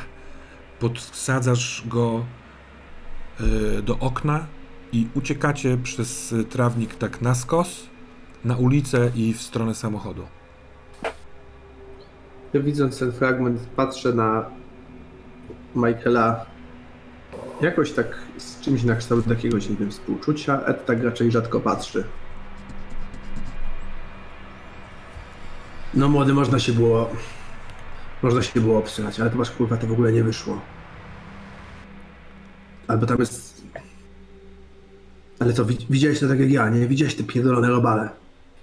Podsadzasz 0.80 1.84
go 1.88 2.26
y, 3.42 3.82
do 3.82 4.00
okna 4.00 4.48
i 4.92 5.08
uciekacie 5.14 5.78
przez 5.78 6.36
trawnik 6.50 6.96
tak 6.96 7.22
na 7.22 7.36
skos, 7.36 7.90
na 8.46 8.56
ulicę 8.56 9.12
i 9.16 9.34
w 9.34 9.42
stronę 9.42 9.76
samochodu. 9.76 10.24
Ja 12.54 12.62
widząc 12.62 13.00
ten 13.00 13.12
fragment, 13.12 13.60
patrzę 13.76 14.14
na 14.14 14.46
Michaela 15.76 16.46
jakoś 17.62 17.92
tak 17.92 18.18
z 18.38 18.60
czymś 18.62 18.84
na 18.84 18.96
kształt 18.96 19.28
jakiegoś, 19.28 19.70
nie 19.70 19.76
wiem, 19.76 19.92
współczucia. 19.92 20.62
Ed 20.66 20.86
tak 20.86 21.04
raczej 21.04 21.32
rzadko 21.32 21.60
patrzy. 21.60 22.04
No 25.96 26.10
młody, 26.10 26.34
można 26.34 26.60
się 26.60 26.72
było... 26.74 27.10
Można 28.24 28.42
się 28.42 28.62
było 28.62 28.80
obsrać, 28.80 29.20
ale 29.20 29.30
to 29.30 29.38
masz 29.38 29.52
kurwa, 29.52 29.78
to 29.78 29.88
w 29.88 29.92
ogóle 29.92 30.12
nie 30.12 30.24
wyszło. 30.24 30.60
Albo 32.88 33.06
tam 33.06 33.18
jest... 33.20 33.62
Ale 35.40 35.54
co, 35.54 35.66
wi- 35.66 35.86
widziałeś 35.90 36.20
to 36.20 36.28
tak 36.28 36.40
jak 36.40 36.52
ja, 36.52 36.70
nie? 36.70 36.88
Widziałeś 36.88 37.16
te 37.16 37.24
pierdolone 37.24 37.70
robale. 37.70 38.10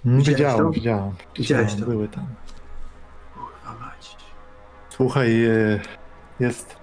Widziałeś 0.05 0.27
Widziałem, 0.27 0.57
to? 0.65 0.71
widziałem. 0.71 1.11
Widziałeś 1.37 1.75
to? 1.75 1.85
Były 1.85 2.07
tam. 2.07 2.27
A 3.65 3.73
mać. 3.85 4.15
Słuchaj, 4.89 5.45
e, 5.45 5.79
jest. 6.39 6.75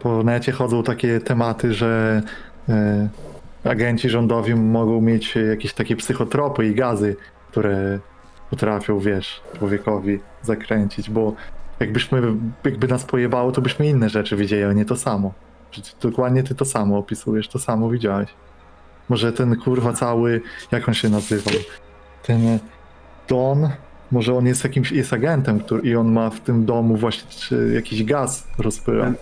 Po 0.00 0.22
necie 0.22 0.52
chodzą 0.52 0.82
takie 0.82 1.20
tematy, 1.20 1.74
że 1.74 2.22
e, 2.68 3.08
agenci 3.64 4.08
rządowi 4.10 4.54
mogą 4.54 5.00
mieć 5.00 5.36
jakieś 5.50 5.72
takie 5.74 5.96
psychotropy 5.96 6.66
i 6.66 6.74
gazy, 6.74 7.16
które 7.50 7.98
potrafią, 8.50 8.98
wiesz, 8.98 9.40
człowiekowi 9.58 10.20
zakręcić, 10.42 11.10
bo 11.10 11.32
jakbyśmy, 11.80 12.22
jakby 12.64 12.88
nas 12.88 13.04
pojebało, 13.04 13.52
to 13.52 13.60
byśmy 13.60 13.86
inne 13.86 14.08
rzeczy 14.08 14.36
widzieli, 14.36 14.62
a 14.62 14.72
nie 14.72 14.84
to 14.84 14.96
samo. 14.96 15.32
Przecież 15.70 15.94
Dokładnie 16.00 16.42
ty 16.42 16.54
to 16.54 16.64
samo 16.64 16.98
opisujesz, 16.98 17.48
to 17.48 17.58
samo 17.58 17.90
widziałeś. 17.90 18.28
Może 19.08 19.32
ten 19.32 19.56
kurwa 19.56 19.92
cały, 19.92 20.40
jak 20.72 20.88
on 20.88 20.94
się 20.94 21.08
nazywał? 21.08 21.54
Ten 22.22 22.58
Don, 23.28 23.68
może 24.12 24.34
on 24.34 24.46
jest 24.46 24.64
jakimś, 24.64 24.92
jest 24.92 25.12
agentem, 25.12 25.60
który, 25.60 25.88
i 25.88 25.96
on 25.96 26.12
ma 26.12 26.30
w 26.30 26.40
tym 26.40 26.64
domu 26.64 26.96
właśnie 26.96 27.30
czy 27.30 27.72
jakiś 27.74 28.04
gaz 28.04 28.46
rozpyla. 28.58 29.12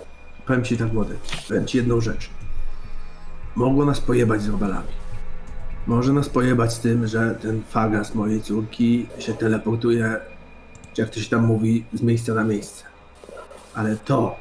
Powiem 0.46 0.64
ci 0.64 0.76
tak 0.76 0.92
młody, 0.92 1.16
powiem 1.48 1.66
ci 1.66 1.78
jedną 1.78 2.00
rzecz. 2.00 2.30
Mogło 3.56 3.84
nas 3.84 4.00
pojebać 4.00 4.42
z 4.42 4.48
robalami. 4.48 4.88
Może 5.86 6.12
nas 6.12 6.28
pojebać 6.28 6.78
tym, 6.78 7.06
że 7.06 7.34
ten 7.42 7.62
fagas 7.62 8.14
mojej 8.14 8.42
córki 8.42 9.06
się 9.18 9.34
teleportuje, 9.34 10.16
czy 10.94 11.02
jak 11.02 11.10
to 11.10 11.20
się 11.20 11.30
tam 11.30 11.46
mówi, 11.46 11.84
z 11.92 12.02
miejsca 12.02 12.34
na 12.34 12.44
miejsce. 12.44 12.84
Ale 13.74 13.96
to, 13.96 14.36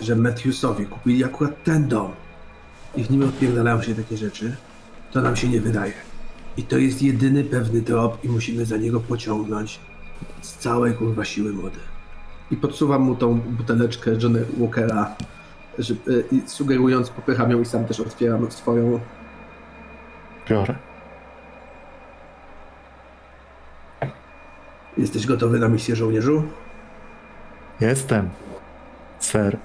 że 0.00 0.16
Matthewsowi 0.16 0.86
kupili 0.86 1.24
akurat 1.24 1.64
ten 1.64 1.88
dom 1.88 2.12
i 2.96 3.04
w 3.04 3.10
nim 3.10 3.22
odpierdalają 3.22 3.82
się 3.82 3.94
takie 3.94 4.16
rzeczy, 4.16 4.56
to 5.12 5.22
nam 5.22 5.36
się 5.36 5.48
nie 5.48 5.60
wydaje. 5.60 5.92
I 6.56 6.62
to 6.62 6.78
jest 6.78 7.02
jedyny 7.02 7.44
pewny 7.44 7.82
trop 7.82 8.24
i 8.24 8.28
musimy 8.28 8.64
za 8.64 8.76
niego 8.76 9.00
pociągnąć 9.00 9.80
z 10.42 10.56
całej 10.56 10.94
kurwa 10.94 11.24
siły 11.24 11.52
młody. 11.52 11.78
I 12.50 12.56
podsuwam 12.56 13.02
mu 13.02 13.14
tą 13.14 13.40
buteleczkę 13.40 14.10
Johnny 14.22 14.44
Walkera, 14.58 15.16
że, 15.78 15.94
y, 16.08 16.24
sugerując, 16.46 17.10
popycham 17.10 17.50
ją 17.50 17.60
i 17.60 17.64
sam 17.64 17.84
też 17.84 18.00
otwieram 18.00 18.50
swoją. 18.50 19.00
Biorę. 20.52 20.74
Jesteś 24.98 25.26
gotowy 25.26 25.58
na 25.58 25.68
misję 25.68 25.96
żołnierzu? 25.96 26.48
Jestem. 27.80 28.30
Ser. 29.20 29.58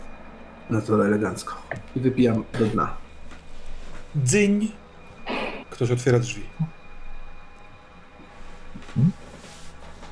No 0.69 0.81
to 0.81 1.05
elegancko. 1.05 1.55
I 1.95 1.99
wypijam 1.99 2.43
do 2.59 2.65
dna. 2.65 2.97
Dzyń! 4.15 4.71
Ktoś 5.69 5.91
otwiera 5.91 6.19
drzwi. 6.19 6.43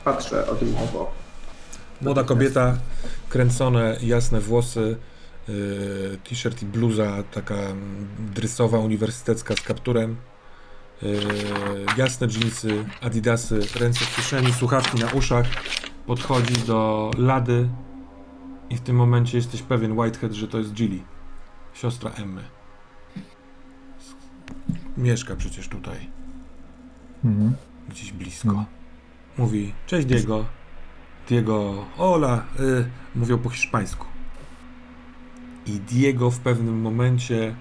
Patrzę 0.03 0.47
odruchowo. 0.47 1.11
Młoda 2.01 2.23
kobieta, 2.23 2.77
kręcone, 3.29 3.97
jasne 4.01 4.39
włosy, 4.39 4.97
yy, 5.47 6.17
t-shirt 6.23 6.61
i 6.61 6.65
bluza, 6.65 7.23
taka 7.31 7.55
drysowa, 8.19 8.79
uniwersytecka 8.79 9.55
z 9.55 9.61
kapturem, 9.61 10.15
jasne 11.97 12.27
dżinsy, 12.27 12.85
adidasy, 13.01 13.59
ręce 13.79 14.05
w 14.05 14.15
kieszeni, 14.15 14.53
słuchawki 14.53 14.99
na 14.99 15.11
uszach, 15.11 15.45
podchodzi 16.05 16.53
do 16.53 17.11
lady 17.17 17.69
i 18.69 18.75
w 18.77 18.81
tym 18.81 18.95
momencie 18.95 19.37
jesteś 19.37 19.61
pewien, 19.61 19.99
Whitehead, 19.99 20.33
że 20.33 20.47
to 20.47 20.57
jest 20.57 20.73
Gilly, 20.73 20.99
siostra 21.73 22.11
Emmy. 22.11 22.41
Mieszka 24.97 25.35
przecież 25.35 25.67
tutaj, 25.67 26.09
Mhm. 27.25 27.55
gdzieś 27.89 28.11
blisko. 28.11 28.51
No. 28.51 28.65
Mówi, 29.37 29.73
cześć 29.87 30.07
Diego. 30.07 30.45
Diego, 31.27 31.85
hola, 31.97 32.43
y, 32.59 32.89
mówią 33.15 33.37
po 33.37 33.49
hiszpańsku. 33.49 34.05
I 35.65 35.71
Diego 35.71 36.31
w 36.31 36.39
pewnym 36.39 36.81
momencie, 36.81 37.55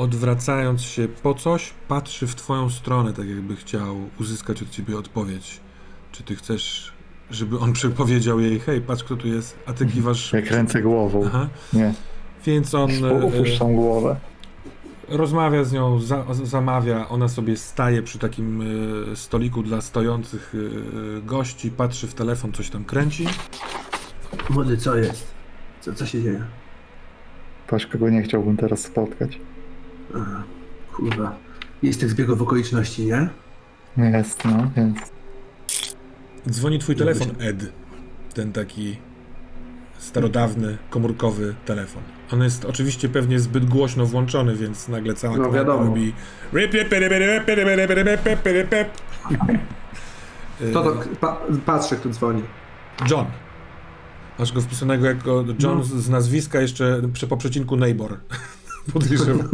odwracając 0.00 0.82
się 0.82 1.08
po 1.08 1.34
coś, 1.34 1.74
patrzy 1.88 2.26
w 2.26 2.34
twoją 2.34 2.70
stronę, 2.70 3.12
tak 3.12 3.28
jakby 3.28 3.56
chciał 3.56 3.96
uzyskać 4.20 4.62
od 4.62 4.70
ciebie 4.70 4.98
odpowiedź. 4.98 5.60
Czy 6.12 6.22
ty 6.22 6.36
chcesz, 6.36 6.92
żeby 7.30 7.58
on 7.58 7.72
przepowiedział 7.80 8.40
jej, 8.40 8.60
hej, 8.60 8.80
patrz 8.80 9.04
kto 9.04 9.16
tu 9.16 9.28
jest, 9.28 9.58
a 9.66 9.72
ty 9.72 9.86
kiwasz... 9.86 10.32
Jak 10.32 10.50
ręce 10.50 10.82
głową. 10.82 11.24
Aha. 11.26 11.48
Nie. 11.72 11.94
Więc 12.46 12.74
on 12.74 12.90
Opuszczam 13.22 13.74
głowę. 13.76 14.16
rozmawia 15.08 15.64
z 15.64 15.72
nią, 15.72 16.00
za, 16.00 16.24
zamawia, 16.44 17.08
ona 17.08 17.28
sobie 17.28 17.56
staje 17.56 18.02
przy 18.02 18.18
takim 18.18 18.62
e, 19.12 19.16
stoliku 19.16 19.62
dla 19.62 19.80
stojących 19.80 20.54
e, 21.18 21.22
gości, 21.22 21.70
patrzy 21.70 22.06
w 22.06 22.14
telefon, 22.14 22.52
coś 22.52 22.70
tam 22.70 22.84
kręci. 22.84 23.26
Młody, 24.50 24.76
co 24.76 24.96
jest? 24.96 25.26
Co, 25.80 25.94
co 25.94 26.06
się 26.06 26.22
dzieje? 26.22 26.44
Ktoś, 27.66 27.86
kogo 27.86 28.08
nie 28.10 28.22
chciałbym 28.22 28.56
teraz 28.56 28.80
spotkać. 28.80 29.38
Kurwa. 30.92 31.36
Jest 31.82 32.00
tych 32.00 32.10
zbiegów 32.10 32.42
okoliczności, 32.42 33.06
nie? 33.06 33.28
Jest, 33.96 34.44
no, 34.44 34.70
więc. 34.76 34.98
Dzwoni 36.50 36.78
twój 36.78 36.96
telefon, 36.96 37.28
Ed. 37.40 37.72
Ten 38.34 38.52
taki 38.52 38.96
starodawny, 39.98 40.78
komórkowy 40.90 41.54
telefon. 41.64 42.02
On 42.32 42.42
jest 42.42 42.64
oczywiście 42.64 43.08
pewnie 43.08 43.40
zbyt 43.40 43.64
głośno 43.64 44.06
włączony, 44.06 44.56
więc 44.56 44.88
nagle 44.88 45.14
cała 45.14 45.36
No, 45.36 45.50
wiadomo. 45.50 45.84
robi... 45.84 46.12
To, 50.72 50.82
to 50.82 51.02
pa, 51.20 51.40
patrzę, 51.66 51.96
kto 51.96 52.08
dzwoni. 52.08 52.42
John. 53.10 53.26
Masz 54.38 54.52
go 54.52 54.60
wpisanego 54.60 55.06
jako 55.06 55.44
John 55.62 55.84
z, 55.84 55.88
z 55.88 56.08
nazwiska 56.08 56.60
jeszcze 56.60 57.02
po 57.28 57.36
przecinku 57.36 57.76
Neighbor. 57.76 58.16
Podejrzewam. 58.92 59.48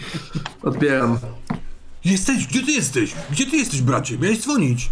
Odbieram. 0.62 1.18
Jesteś, 2.04 2.46
gdzie 2.46 2.62
ty 2.66 2.72
jesteś? 2.72 3.14
Gdzie 3.30 3.46
ty 3.46 3.56
jesteś, 3.56 3.82
bracie? 3.82 4.18
Miałeś 4.18 4.40
dzwonić. 4.42 4.90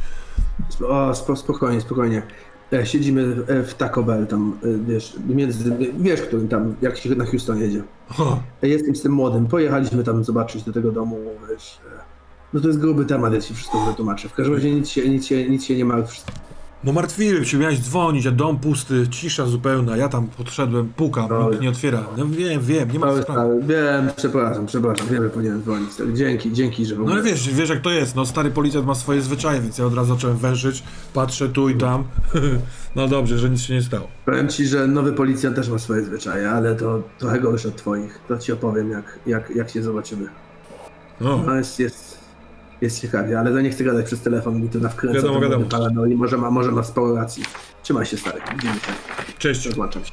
O, 0.89 1.15
spo, 1.15 1.37
spokojnie, 1.37 1.81
spokojnie. 1.81 2.23
E, 2.73 2.87
Siedzimy 2.87 3.35
w- 3.35 3.69
w 3.69 3.75
Taco 3.75 4.03
Bell 4.03 4.27
tam, 4.27 4.59
e, 4.63 4.93
wiesz, 4.93 5.17
między, 5.29 5.77
wiesz, 6.01 6.21
którym 6.23 6.49
tam, 6.49 6.75
jak 6.83 6.97
się 6.99 7.11
na 7.15 7.27
Houston 7.27 7.59
jedzie. 7.59 7.83
Jestem 8.63 8.97
z 8.97 9.03
tym 9.03 9.13
młodym, 9.13 9.47
pojechaliśmy 9.47 10.05
tam 10.05 10.25
zobaczyć 10.25 10.63
do 10.63 10.73
tego 10.73 10.93
domu, 10.93 11.19
wiesz. 11.51 11.79
e, 11.87 12.01
No 12.53 12.61
to 12.61 12.67
jest 12.69 12.81
gruby 12.81 13.05
temat, 13.05 13.33
ja 13.33 13.41
ci 13.41 13.55
wszystko 13.55 13.87
wytłumaczę. 13.87 14.29
W 14.29 14.35
każdym 14.35 14.55
razie 14.55 14.75
nic 14.75 14.89
się, 14.89 15.09
nic 15.09 15.27
się, 15.27 15.51
nic 15.51 15.65
się 15.65 15.77
nie 15.77 15.85
martw. 15.85 16.25
No 16.85 16.93
martwiłem 16.93 17.45
się, 17.45 17.59
miałeś 17.59 17.79
dzwonić, 17.81 18.27
a 18.27 18.31
dom 18.31 18.59
pusty, 18.59 19.07
cisza 19.11 19.47
zupełna. 19.47 19.97
Ja 19.97 20.09
tam 20.09 20.27
podszedłem, 20.27 20.93
pukam, 20.97 21.27
No. 21.31 21.51
nikt 21.51 21.63
nie 21.63 21.69
otwiera. 21.69 22.03
No 22.17 22.27
wiem, 22.27 22.61
wiem, 22.63 22.91
nie 22.91 22.99
ma 22.99 23.23
sprawy. 23.23 23.61
wiem, 23.67 24.11
przepraszam, 24.17 24.67
przepraszam, 24.67 25.07
wiem, 25.11 25.23
że 25.23 25.31
powinienem 25.31 25.63
dzwonić. 25.63 25.91
Dzięki, 26.15 26.53
dzięki, 26.53 26.87
że 26.87 26.95
w 26.95 26.99
No 26.99 27.05
ogóle... 27.05 27.21
ale 27.21 27.31
wiesz, 27.31 27.49
wiesz 27.55 27.69
jak 27.71 27.81
to 27.81 27.91
jest, 27.91 28.17
no 28.17 28.27
stary 28.27 28.51
policjant 28.51 28.87
ma 28.87 28.95
swoje 28.95 29.23
zwyczaje, 29.23 29.61
więc 29.61 29.79
ja 29.79 29.85
od 29.87 29.95
razu 29.95 30.15
zacząłem 30.15 30.37
wężyć, 30.37 30.83
patrzę 31.15 31.49
tu 31.49 31.69
i 31.69 31.75
tam. 31.75 32.05
No 32.97 33.09
dobrze, 33.09 33.39
że 33.39 33.51
nic 33.51 33.61
się 33.61 33.75
nie 33.75 33.83
stało. 33.83 34.09
Powiem 34.27 34.49
ci, 34.49 34.67
że 34.67 34.87
nowy 34.87 35.13
policjant 35.13 35.57
też 35.57 35.69
ma 35.69 35.79
swoje 35.79 36.05
zwyczaje, 36.05 36.51
ale 36.51 36.75
to 36.77 37.03
trochę 37.19 37.41
gorsze 37.41 37.69
od 37.69 37.77
twoich. 37.77 38.21
To 38.29 38.39
ci 38.39 38.53
opowiem, 38.53 38.91
jak, 38.91 39.19
jak, 39.27 39.51
jak 39.57 39.71
się 39.71 39.83
zobaczymy. 39.83 40.27
No, 41.21 41.43
No 41.47 41.55
jest, 41.57 41.79
jest, 41.79 42.10
jest 42.81 43.01
ciekawie, 43.01 43.39
ale 43.39 43.53
to 43.53 43.61
nie 43.61 43.71
chcę 43.71 43.85
gadać 43.85 44.07
przez 44.07 44.21
telefon, 44.21 44.61
mi 44.61 44.69
to. 44.69 44.79
Wiadomo, 44.81 45.35
to 45.35 45.41
wiadomo. 45.41 45.67
Ale 45.73 45.91
no 45.91 46.07
i 46.07 46.15
może 46.15 46.39
ma, 46.39 46.51
może 46.51 46.73
ma 46.73 46.83
sporo 46.83 47.15
racji. 47.15 47.45
Trzymaj 47.83 48.07
się 48.07 48.17
stary, 48.17 48.39
się. 48.39 48.93
cześć. 49.39 49.67
Rozłączam 49.67 50.05
się. 50.05 50.13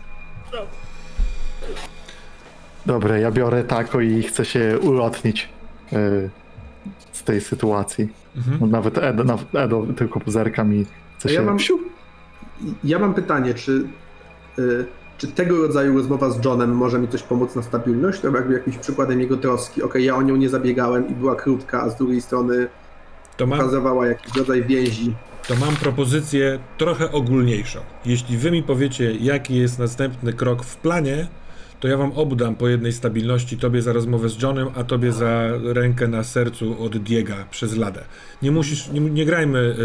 Dobra, 2.85 3.17
ja 3.17 3.31
biorę 3.31 3.63
tako 3.63 4.01
i 4.01 4.23
chcę 4.23 4.45
się 4.45 4.79
ulotnić 4.81 5.49
y, 5.93 6.29
z 7.11 7.23
tej 7.23 7.41
sytuacji. 7.41 8.09
Mhm. 8.37 8.57
No, 8.61 8.67
nawet 8.67 8.97
Edo, 8.97 9.23
nawet 9.23 9.55
Edo 9.55 9.87
tylko 9.97 10.19
pozerkam 10.19 10.73
i 10.73 10.85
chcę 11.17 11.29
A 11.29 11.31
się... 11.31 11.35
ja 11.35 11.41
mam-! 11.41 11.57
Ja 12.83 12.99
mam 12.99 13.13
pytanie, 13.13 13.53
czy, 13.53 13.87
y, 14.59 14.85
czy 15.17 15.27
tego 15.27 15.57
rodzaju 15.61 15.97
rozmowa 15.97 16.29
z 16.29 16.45
Johnem 16.45 16.71
może 16.75 16.99
mi 16.99 17.07
coś 17.07 17.23
pomóc 17.23 17.55
na 17.55 17.61
stabilność? 17.61 18.19
To 18.21 18.29
jakby 18.29 18.53
jakimś 18.53 18.77
przykładem 18.77 19.19
jego 19.21 19.37
troski. 19.37 19.83
Okej, 19.83 20.05
ja 20.05 20.15
o 20.15 20.21
nią 20.21 20.35
nie 20.35 20.49
zabiegałem 20.49 21.09
i 21.09 21.13
była 21.13 21.35
krótka, 21.35 21.81
a 21.81 21.89
z 21.89 21.95
drugiej 21.97 22.21
strony 22.21 22.67
To 23.37 23.47
mam, 23.47 23.59
pokazywała 23.59 24.07
jakiś 24.07 24.35
rodzaj 24.35 24.63
więzi. 24.63 25.13
to 25.47 25.55
mam 25.55 25.75
propozycję 25.75 26.59
trochę 26.77 27.11
ogólniejszą. 27.11 27.79
Jeśli 28.05 28.37
wy 28.37 28.51
mi 28.51 28.63
powiecie, 28.63 29.11
jaki 29.11 29.55
jest 29.55 29.79
następny 29.79 30.33
krok 30.33 30.63
w 30.63 30.75
planie, 30.77 31.27
to 31.79 31.87
ja 31.87 31.97
wam 31.97 32.11
oddam 32.11 32.55
po 32.55 32.67
jednej 32.67 32.93
stabilności, 32.93 33.57
tobie 33.57 33.81
za 33.81 33.93
rozmowę 33.93 34.29
z 34.29 34.41
Johnem, 34.41 34.67
a 34.75 34.83
tobie 34.83 35.11
za 35.11 35.47
rękę 35.63 36.07
na 36.07 36.23
sercu 36.23 36.83
od 36.83 36.97
Diega 36.97 37.45
przez 37.51 37.75
ladę. 37.75 38.03
Nie 38.41 38.51
musisz, 38.51 38.89
nie, 38.91 38.99
nie 38.99 39.25
grajmy, 39.25 39.75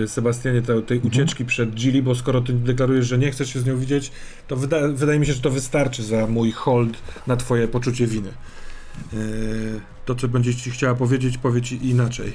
yy, 0.00 0.08
Sebastianie, 0.08 0.62
te, 0.62 0.82
tej 0.82 1.00
ucieczki 1.00 1.44
przed 1.44 1.70
Gilly, 1.74 2.02
bo 2.02 2.14
skoro 2.14 2.40
ty 2.40 2.52
deklarujesz, 2.52 3.06
że 3.06 3.18
nie 3.18 3.30
chcesz 3.30 3.52
się 3.52 3.60
z 3.60 3.66
nią 3.66 3.78
widzieć, 3.78 4.12
to 4.48 4.56
wyda, 4.56 4.88
wydaje 4.88 5.18
mi 5.18 5.26
się, 5.26 5.32
że 5.32 5.40
to 5.40 5.50
wystarczy 5.50 6.02
za 6.02 6.26
mój 6.26 6.52
hold 6.52 6.98
na 7.26 7.36
twoje 7.36 7.68
poczucie 7.68 8.06
winy. 8.06 8.30
Yy, 9.12 9.18
to, 10.04 10.14
co 10.14 10.28
będziesz 10.28 10.56
ci 10.56 10.70
chciała 10.70 10.94
powiedzieć, 10.94 11.38
powie 11.38 11.62
ci 11.62 11.88
inaczej. 11.88 12.32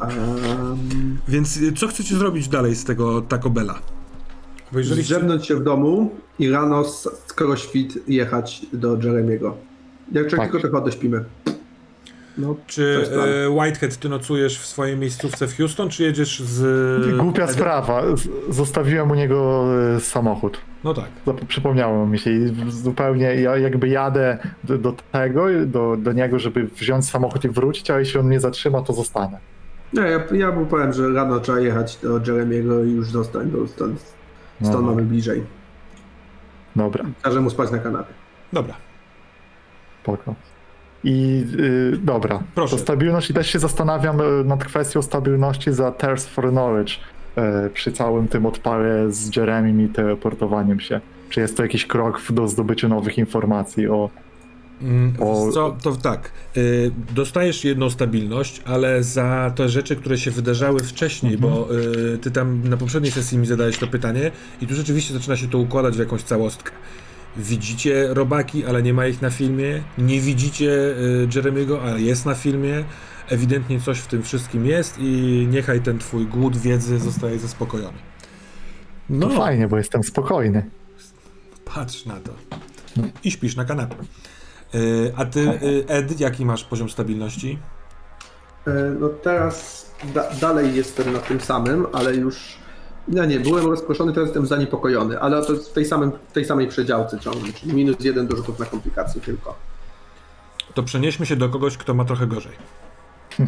Um, 0.00 1.18
Więc 1.28 1.56
y, 1.56 1.72
co 1.72 1.88
chcecie 1.88 2.16
zrobić 2.16 2.48
dalej 2.48 2.76
z 2.76 2.84
tego 2.84 3.22
Taco 3.22 3.50
Bella? 3.50 3.97
Zdrzemnąć 4.72 5.46
się 5.46 5.56
w 5.56 5.62
domu 5.62 6.10
i 6.38 6.50
rano 6.50 6.84
skoro 7.26 7.56
świt 7.56 8.08
jechać 8.08 8.62
do 8.72 8.96
Jeremiego. 9.02 9.56
Jak 10.12 10.30
Tak. 10.30 10.40
tylko 10.40 10.58
trochę 10.60 10.76
odeśpimy. 10.78 11.24
No, 12.38 12.54
Czy 12.66 13.04
e, 13.46 13.50
Whitehead, 13.50 13.96
ty 13.96 14.08
nocujesz 14.08 14.58
w 14.60 14.66
swojej 14.66 14.96
miejscówce 14.96 15.46
w 15.46 15.56
Houston, 15.56 15.88
czy 15.88 16.02
jedziesz 16.02 16.40
z... 16.40 17.16
Głupia 17.18 17.44
Ed- 17.46 17.50
sprawa. 17.52 18.02
Zostawiłem 18.50 19.10
u 19.10 19.14
niego 19.14 19.64
y, 19.96 20.00
samochód. 20.00 20.58
No 20.84 20.94
tak. 20.94 21.04
Przypomniało 21.48 22.06
mi 22.06 22.18
się 22.18 22.30
i 22.30 22.54
zupełnie 22.68 23.34
ja 23.40 23.56
jakby 23.56 23.88
jadę 23.88 24.38
do, 24.64 24.78
do 24.78 24.94
tego, 25.12 25.46
do, 25.66 25.96
do 25.96 26.12
niego, 26.12 26.38
żeby 26.38 26.64
wziąć 26.64 27.08
samochód 27.08 27.44
i 27.44 27.48
wrócić, 27.48 27.90
a 27.90 27.98
jeśli 27.98 28.20
on 28.20 28.26
mnie 28.26 28.40
zatrzyma, 28.40 28.82
to 28.82 28.92
zostanę. 28.92 29.38
Nie, 29.92 30.02
ja, 30.02 30.24
ja 30.32 30.52
mu 30.52 30.66
powiem, 30.66 30.92
że 30.92 31.08
rano 31.08 31.40
trzeba 31.40 31.60
jechać 31.60 31.98
do 32.02 32.20
Jeremiego 32.26 32.84
i 32.84 32.90
już 32.90 33.10
zostań, 33.10 33.46
bo 33.50 33.66
stąd, 33.66 34.02
stąd 34.62 34.84
No. 34.86 34.90
mamy 34.90 35.02
bliżej. 35.02 35.42
Dobra, 36.76 37.04
Każę 37.22 37.40
mu 37.40 37.50
spać 37.50 37.70
na 37.70 37.78
kanapie. 37.78 38.12
Dobra. 38.52 38.74
spoko. 40.02 40.34
I 41.04 41.44
y, 41.58 41.96
dobra, 42.02 42.42
Proszę. 42.54 42.76
to 42.76 42.82
stabilność 42.82 43.30
i 43.30 43.34
też 43.34 43.50
się 43.50 43.58
zastanawiam 43.58 44.20
y, 44.20 44.44
nad 44.44 44.64
kwestią 44.64 45.02
stabilności 45.02 45.72
za 45.72 45.92
Thirst 45.92 46.28
for 46.30 46.50
Knowledge 46.50 46.92
y, 47.66 47.70
przy 47.70 47.92
całym 47.92 48.28
tym 48.28 48.46
odpale 48.46 49.12
z 49.12 49.36
Jeremim 49.36 49.80
i 49.80 49.88
teleportowaniem 49.88 50.80
się. 50.80 51.00
Czy 51.30 51.40
jest 51.40 51.56
to 51.56 51.62
jakiś 51.62 51.86
krok 51.86 52.20
w- 52.20 52.32
do 52.32 52.48
zdobycia 52.48 52.88
nowych 52.88 53.18
informacji 53.18 53.88
o... 53.88 54.10
Mm, 54.82 55.14
O- 55.20 55.44
wiesz 55.46 55.54
Co, 55.54 55.76
to 55.82 55.96
tak. 55.96 56.32
Y, 56.56 56.90
dostajesz 57.14 57.64
jedną 57.64 57.90
stabilność, 57.90 58.62
ale 58.64 59.02
za 59.04 59.52
te 59.56 59.68
rzeczy, 59.68 59.96
które 59.96 60.18
się 60.18 60.30
wydarzały 60.30 60.80
wcześniej, 60.80 61.34
Mhm. 61.34 61.52
bo 61.52 61.68
y, 62.14 62.18
ty 62.18 62.30
tam 62.30 62.68
na 62.68 62.76
poprzedniej 62.76 63.12
sesji 63.12 63.38
mi 63.38 63.46
zadałeś 63.46 63.78
to 63.78 63.86
pytanie 63.86 64.30
i 64.62 64.66
tu 64.66 64.74
rzeczywiście 64.74 65.14
zaczyna 65.14 65.36
się 65.36 65.48
to 65.48 65.58
układać 65.58 65.96
w 65.96 65.98
jakąś 65.98 66.22
całostkę. 66.22 66.72
Widzicie 67.36 68.08
robaki, 68.14 68.64
ale 68.64 68.82
nie 68.82 68.94
ma 68.94 69.06
ich 69.06 69.22
na 69.22 69.30
filmie. 69.30 69.82
Nie 69.98 70.20
widzicie 70.20 70.70
y, 70.72 71.28
Jeremiego, 71.34 71.82
ale 71.82 72.00
jest 72.00 72.26
na 72.26 72.34
filmie. 72.34 72.84
Ewidentnie 73.28 73.80
coś 73.80 73.98
w 73.98 74.06
tym 74.06 74.22
wszystkim 74.22 74.66
jest 74.66 74.98
i 74.98 75.46
niechaj 75.50 75.80
ten 75.80 75.98
twój 75.98 76.26
głód 76.26 76.56
wiedzy 76.56 76.98
zostaje 76.98 77.38
zaspokojony. 77.38 77.98
No 79.10 79.28
fajnie, 79.28 79.68
bo 79.68 79.78
jestem 79.78 80.02
spokojny. 80.02 80.70
Patrz 81.64 82.06
na 82.06 82.20
to. 82.20 82.32
I 83.24 83.30
śpisz 83.30 83.56
na 83.56 83.64
kanapie. 83.64 83.96
Y, 84.74 85.12
a 85.16 85.24
ty, 85.24 85.40
y, 85.40 85.84
Ed, 85.88 86.20
jaki 86.20 86.46
masz 86.46 86.64
poziom 86.64 86.90
stabilności? 86.90 87.58
E, 88.66 88.70
No 89.00 89.08
teraz 89.08 89.86
da, 90.14 90.30
dalej 90.40 90.74
jestem 90.74 91.12
na 91.12 91.18
tym 91.18 91.40
samym, 91.40 91.86
ale 91.92 92.14
już. 92.14 92.58
No 93.08 93.24
nie, 93.24 93.40
byłem 93.40 93.66
rozproszony, 93.66 94.12
teraz 94.12 94.26
jestem 94.28 94.46
zaniepokojony, 94.46 95.20
ale 95.20 95.46
to 95.46 95.54
w 95.54 95.68
tej, 95.68 95.84
samym, 95.84 96.12
w 96.28 96.32
tej 96.32 96.44
samej 96.44 96.68
przedziałce 96.68 97.20
ciągle, 97.20 97.52
czyli 97.52 97.74
minus 97.74 97.96
jeden 98.00 98.26
do 98.26 98.36
rzutów 98.36 98.58
na 98.58 98.66
komplikacje 98.66 99.20
tylko. 99.20 99.54
To 100.74 100.82
przenieśmy 100.82 101.26
się 101.26 101.36
do 101.36 101.48
kogoś, 101.48 101.76
kto 101.76 101.94
ma 101.94 102.04
trochę 102.04 102.26
gorzej. 102.26 102.52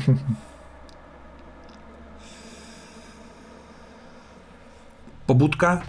Pobudka 5.26 5.82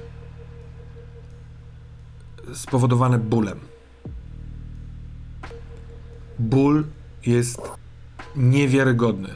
spowodowane 2.54 3.20
bólem. 3.20 3.71
Ból 6.42 6.84
jest 7.26 7.62
niewiarygodny. 8.36 9.30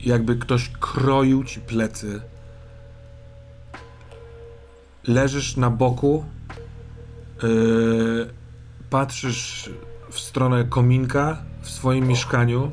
Jakby 0.00 0.36
ktoś 0.36 0.68
kroił 0.80 1.44
ci 1.44 1.60
plecy. 1.60 2.20
Leżysz 5.06 5.56
na 5.56 5.70
boku, 5.70 6.24
yy, 7.42 8.30
patrzysz 8.90 9.70
w 10.10 10.20
stronę 10.20 10.64
kominka 10.64 11.42
w 11.62 11.70
swoim 11.70 12.08
mieszkaniu. 12.08 12.72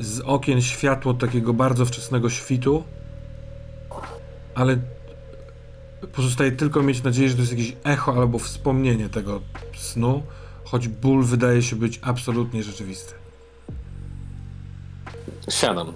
Z 0.00 0.20
okien 0.20 0.62
światło 0.62 1.14
takiego 1.14 1.54
bardzo 1.54 1.86
wczesnego 1.86 2.30
świtu, 2.30 2.84
ale 4.54 4.76
pozostaje 6.12 6.52
tylko 6.52 6.82
mieć 6.82 7.02
nadzieję, 7.02 7.28
że 7.28 7.34
to 7.34 7.40
jest 7.40 7.52
jakieś 7.52 7.76
echo 7.84 8.14
albo 8.14 8.38
wspomnienie 8.38 9.08
tego 9.08 9.40
snu, 9.76 10.22
choć 10.74 10.88
ból 10.88 11.24
wydaje 11.24 11.62
się 11.62 11.76
być 11.76 12.00
absolutnie 12.02 12.62
rzeczywisty. 12.62 13.12
Siadam. 15.48 15.92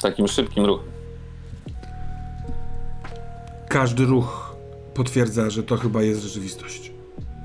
Takim 0.00 0.28
szybkim 0.28 0.64
ruchem. 0.64 0.86
Każdy 3.68 4.04
ruch 4.04 4.56
potwierdza, 4.94 5.50
że 5.50 5.62
to 5.62 5.76
chyba 5.76 6.02
jest 6.02 6.22
rzeczywistość. 6.22 6.92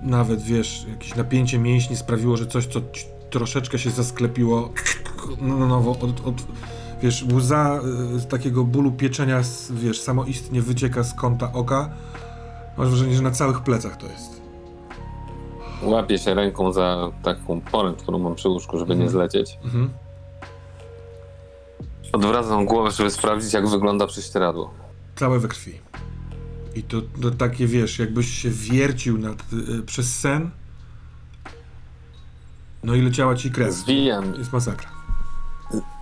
Nawet 0.03 0.41
wiesz, 0.41 0.85
jakieś 0.89 1.15
napięcie 1.15 1.59
mięśni 1.59 1.95
sprawiło, 1.95 2.37
że 2.37 2.47
coś, 2.47 2.67
co 2.67 2.81
troszeczkę 3.29 3.79
się 3.79 3.91
zasklepiło 3.91 4.73
na 5.41 5.65
nowo, 5.65 5.91
od, 5.91 6.03
od, 6.03 6.35
wiesz, 7.01 7.25
łza 7.33 7.79
y, 8.15 8.19
z 8.19 8.27
takiego 8.27 8.63
bólu 8.63 8.91
pieczenia, 8.91 9.41
wiesz, 9.71 10.01
samoistnie 10.01 10.61
wycieka 10.61 11.03
z 11.03 11.13
kąta 11.13 11.53
oka. 11.53 11.89
Masz 12.77 12.89
wrażenie, 12.89 13.15
że 13.15 13.21
na 13.21 13.31
całych 13.31 13.61
plecach 13.61 13.97
to 13.97 14.07
jest. 14.07 14.34
Łapię 15.83 16.17
się 16.17 16.33
ręką 16.33 16.73
za 16.73 17.11
taką 17.23 17.61
porę, 17.61 17.93
którą 17.97 18.19
mam 18.19 18.35
przy 18.35 18.49
łóżku, 18.49 18.79
żeby 18.79 18.95
nie 18.95 19.09
zlecieć. 19.09 19.57
Mhm. 19.63 19.89
Odwracam 22.13 22.65
głowę, 22.65 22.91
żeby 22.91 23.11
sprawdzić, 23.11 23.53
jak 23.53 23.67
wygląda 23.67 24.07
prześcieradło. 24.07 24.73
Całe 25.15 25.39
we 25.39 25.47
krwi. 25.47 25.73
I 26.75 26.83
to, 26.83 26.97
to 27.21 27.31
takie, 27.31 27.67
wiesz, 27.67 27.99
jakbyś 27.99 28.41
się 28.41 28.49
wiercił 28.49 29.17
nad, 29.17 29.53
y, 29.79 29.83
przez 29.83 30.19
sen, 30.19 30.49
no 32.83 32.95
i 32.95 33.01
leciała 33.01 33.35
ci 33.35 33.51
krew. 33.51 33.73
Zwijam, 33.73 34.33
Jest 34.37 34.53
masakra. 34.53 34.89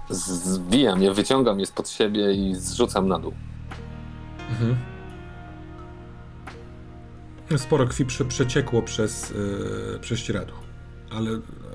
zwijam 0.09 1.01
je, 1.01 1.13
wyciągam 1.13 1.59
je 1.59 1.65
spod 1.65 1.89
siebie 1.89 2.33
i 2.33 2.55
zrzucam 2.55 3.07
na 3.07 3.19
dół. 3.19 3.33
Mhm. 4.49 4.75
Sporo 7.57 7.85
krwi 7.87 8.05
prze, 8.05 8.25
przeciekło 8.25 8.81
przez 8.81 9.29
yy, 9.29 9.99
prześcieradło, 10.01 10.57
ale 11.11 11.29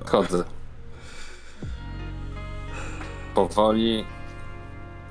Chodzę. 0.05 0.43
Powoli 3.35 4.05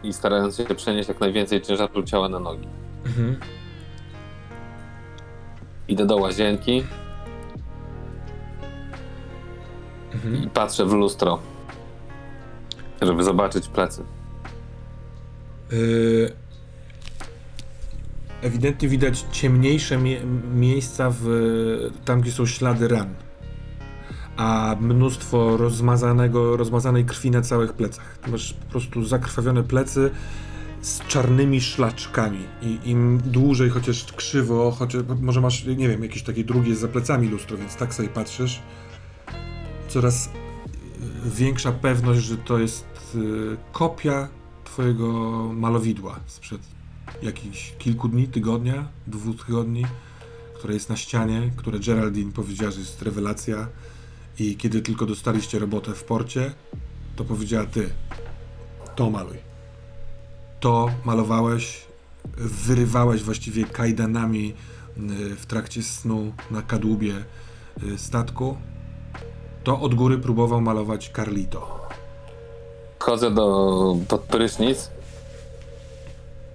i 0.03 0.13
starając 0.13 0.57
się 0.57 0.65
przenieść 0.65 1.09
jak 1.09 1.21
najwięcej 1.21 1.61
ciężaru 1.63 2.03
ciała 2.03 2.29
na 2.29 2.39
nogi. 2.39 2.69
mhm. 3.07 3.37
Idę 5.89 6.07
do 6.07 6.17
łazienki 6.17 6.85
Mhm. 10.15 10.43
i 10.45 10.51
patrzę 10.51 10.85
w 10.87 10.93
lustro, 10.93 11.39
żeby 13.03 13.25
zobaczyć 13.25 13.69
plecy. 13.69 14.05
Yy, 15.73 16.33
ewidentnie 18.43 18.89
widać 18.89 19.27
ciemniejsze 19.33 19.99
mie- 19.99 20.25
miejsca 20.55 21.13
w, 21.21 21.91
tam, 22.05 22.21
gdzie 22.21 22.33
są 22.33 22.47
ślady 22.47 22.89
ran. 22.89 23.15
A 24.37 24.77
mnóstwo 24.81 25.57
rozmazanego, 25.57 26.57
rozmazanej 26.57 27.05
krwi 27.05 27.31
na 27.31 27.43
całych 27.43 27.73
plecach. 27.73 28.19
Masz 28.29 28.53
po 28.53 28.71
prostu 28.71 29.05
zakrwawione 29.05 29.63
plecy 29.63 30.11
z 30.81 31.07
czarnymi 31.07 31.61
szlaczkami. 31.61 32.39
I 32.63 32.91
im 32.91 33.21
dłużej, 33.25 33.71
chociaż 33.71 34.13
krzywo, 34.13 34.71
chociaż 34.71 35.03
może 35.21 35.41
masz, 35.41 35.65
nie 35.65 35.89
wiem, 35.89 36.03
jakieś 36.03 36.23
takie 36.23 36.45
drugie 36.45 36.77
za 36.77 36.89
plecami 36.89 37.29
lustro, 37.29 37.57
więc 37.57 37.77
tak 37.77 37.95
sobie 37.95 38.09
patrzysz. 38.09 38.63
Coraz 39.89 40.27
y, 40.27 40.31
większa 41.31 41.73
pewność, 41.73 42.21
że 42.21 42.37
to 42.37 42.59
jest 42.59 42.87
y, 43.15 43.57
kopia 43.73 44.29
twojego 44.65 45.09
malowidła 45.55 46.21
sprzed 46.27 46.78
jakichś 47.23 47.73
kilku 47.79 48.09
dni, 48.09 48.29
tygodnia, 48.29 48.89
dwóch 49.07 49.47
tygodni, 49.47 49.85
które 50.55 50.75
jest 50.75 50.89
na 50.89 50.97
ścianie, 50.97 51.51
które 51.57 51.79
Geraldine 51.79 52.33
powiedziała, 52.33 52.71
że 52.71 52.81
jest 52.81 53.03
rewelacja 53.03 53.69
i 54.39 54.57
kiedy 54.57 54.83
tylko 54.83 55.07
dostaliście 55.07 55.59
robotę 55.59 55.95
w 55.95 56.05
porcie, 56.05 56.53
to 57.17 57.25
powiedziała 57.25 57.67
ty, 57.67 57.91
to 58.97 59.11
maluj. 59.11 59.37
To 60.61 60.91
malowałeś, 61.05 61.87
wyrywałeś 62.37 63.23
właściwie 63.23 63.65
kajdanami 63.65 64.55
y, 64.97 65.37
w 65.37 65.47
trakcie 65.47 65.83
snu 65.83 66.33
na 66.51 66.63
kadłubie 66.63 67.15
y, 67.83 67.99
statku. 67.99 68.57
To 69.65 69.81
od 69.81 69.95
góry 69.95 70.19
próbował 70.19 70.61
malować 70.61 71.11
Carlito. 71.17 71.89
Chodzę 72.99 73.31
do, 73.31 73.97
pod 74.09 74.21
prysznic. 74.21 74.91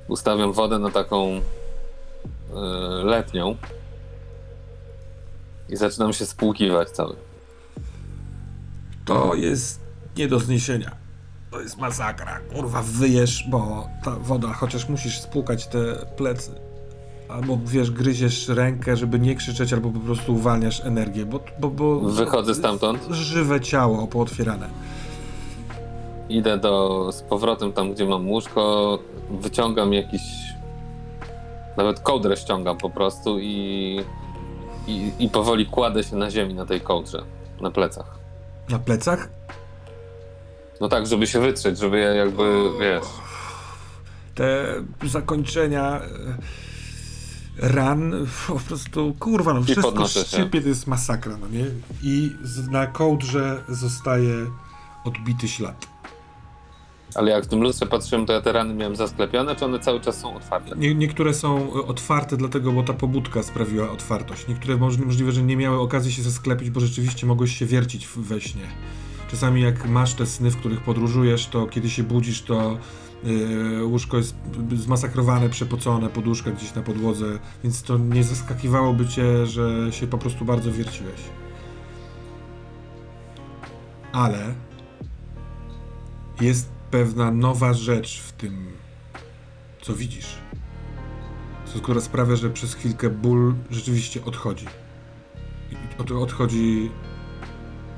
Ustawiam 0.08 0.54
wodę 0.54 0.80
na 0.80 0.90
taką 0.90 1.28
e, 1.32 1.42
letnią. 3.04 3.56
I 5.70 5.76
zaczynam 5.76 6.14
się 6.14 6.26
spłukiwać 6.26 6.90
cały. 6.90 7.16
To 9.06 9.36
jest 9.36 9.80
nie 10.18 10.28
do 10.28 10.40
zniesienia. 10.40 10.92
To 11.52 11.62
jest 11.62 11.78
masakra. 11.78 12.40
Kurwa, 12.56 12.82
wyjesz, 12.82 13.44
bo 13.50 13.88
ta 14.04 14.12
woda, 14.12 14.54
chociaż 14.54 14.90
musisz 14.90 15.22
spłukać 15.22 15.68
te 15.68 16.06
plecy. 16.18 16.52
Albo 17.30 17.60
wiesz, 17.66 17.92
gryziesz 17.92 18.48
rękę, 18.48 18.98
żeby 18.98 19.20
nie 19.20 19.36
krzyczeć, 19.36 19.74
albo 19.74 19.90
po 19.90 20.00
prostu 20.00 20.36
uwalniasz 20.36 20.86
energię, 20.86 21.26
bo. 21.26 21.40
bo, 21.60 21.70
bo 21.70 22.00
Wychodzę 22.00 22.56
stamtąd. 22.56 23.08
Żywe 23.12 23.62
ciało 23.62 24.08
pootwierane. 24.08 24.70
Idę 26.30 26.58
do, 26.58 27.10
z 27.12 27.22
powrotem 27.22 27.74
tam, 27.74 27.94
gdzie 27.94 28.06
mam 28.06 28.30
łóżko. 28.30 29.00
Wyciągam 29.30 29.94
jakiś. 29.94 30.22
Nawet 31.78 32.00
kołdrę 32.00 32.38
ściągam 32.38 32.78
po 32.78 32.90
prostu 32.90 33.40
i, 33.40 34.00
i, 34.88 35.12
i 35.20 35.30
powoli 35.30 35.66
kładę 35.66 36.04
się 36.04 36.16
na 36.16 36.32
ziemi 36.32 36.54
na 36.54 36.66
tej 36.66 36.82
kołdrze. 36.82 37.24
Na 37.62 37.72
plecach. 37.72 38.18
Na 38.70 38.80
plecach? 38.80 39.30
No 40.82 40.90
tak, 40.90 41.08
żeby 41.08 41.28
się 41.28 41.40
wytrzeć, 41.40 41.80
żeby 41.80 42.00
ja 42.00 42.10
jakby, 42.14 42.70
wiesz. 42.80 43.04
Te 44.36 44.66
zakończenia 45.08 46.02
e, 46.02 46.08
ran, 47.58 48.28
po 48.48 48.56
prostu, 48.56 49.16
kurwa, 49.20 49.54
no 49.54 49.62
wszystko 49.64 49.88
podnoszę 49.88 50.20
się. 50.20 50.26
szczypie, 50.26 50.62
to 50.62 50.68
jest 50.68 50.88
masakra, 50.88 51.38
no 51.38 51.48
nie? 51.48 51.66
I 52.04 52.32
na 52.72 52.88
kołdrze 52.88 53.64
zostaje 53.70 54.46
odbity 55.06 55.48
ślad. 55.48 55.93
Ale 57.16 57.32
jak 57.32 57.44
w 57.44 57.48
tym 57.48 57.62
lustrze 57.62 57.86
patrzyłem, 57.86 58.26
to 58.26 58.34
ja 58.34 58.42
te 58.42 58.52
rany 58.52 58.74
miałem 58.74 58.96
zasklepione, 58.96 59.56
czy 59.56 59.66
one 59.66 59.80
cały 59.80 60.00
czas 60.00 60.20
są 60.20 60.36
otwarte? 60.36 60.76
Nie, 60.76 60.96
niektóre 60.96 61.34
są 61.34 61.58
e, 61.58 61.88
otwarte, 61.88 62.38
dlatego, 62.38 62.72
bo 62.72 62.84
ta 62.84 62.94
pobudka 62.94 63.44
sprawiła 63.44 63.92
otwartość. 63.92 64.48
Niektóre 64.48 64.78
moż, 64.78 64.98
możliwe, 64.98 65.32
że 65.32 65.44
nie 65.44 65.58
miały 65.58 65.80
okazji 65.80 66.12
się 66.12 66.22
zasklepić, 66.22 66.70
bo 66.70 66.80
rzeczywiście 66.80 67.28
mogłeś 67.28 67.58
się 67.58 67.66
wiercić 67.66 68.08
we 68.08 68.42
śnie. 68.42 68.68
Czasami 69.32 69.62
jak 69.62 69.90
masz 69.90 70.14
te 70.14 70.26
sny, 70.26 70.52
w 70.52 70.58
których 70.58 70.82
podróżujesz, 70.82 71.48
to 71.48 71.68
kiedy 71.68 71.90
się 71.90 72.04
budzisz, 72.04 72.42
to 72.42 72.78
yy, 73.24 73.86
łóżko 73.86 74.18
jest 74.18 74.36
zmasakrowane, 74.76 75.50
przepocone, 75.50 76.10
poduszka 76.10 76.52
gdzieś 76.52 76.76
na 76.76 76.82
podłodze, 76.82 77.40
więc 77.64 77.84
to 77.84 77.98
nie 77.98 78.24
zaskakiwałoby 78.24 79.08
cię, 79.08 79.46
że 79.46 79.92
się 79.92 80.08
po 80.08 80.18
prostu 80.18 80.46
bardzo 80.46 80.72
wierciłeś. 80.72 81.20
Ale 84.12 84.54
jest 86.42 86.73
pewna 86.94 87.32
nowa 87.32 87.74
rzecz 87.74 88.22
w 88.22 88.32
tym, 88.32 88.68
co 89.82 89.94
widzisz. 89.94 90.38
Co 91.66 91.78
skoro 91.78 92.02
sprawia, 92.02 92.36
że 92.36 92.50
przez 92.50 92.74
chwilkę 92.74 93.10
ból 93.10 93.56
rzeczywiście 93.72 94.26
odchodzi. 94.26 94.66
I 95.72 96.02
od, 96.02 96.12
odchodzi 96.12 96.92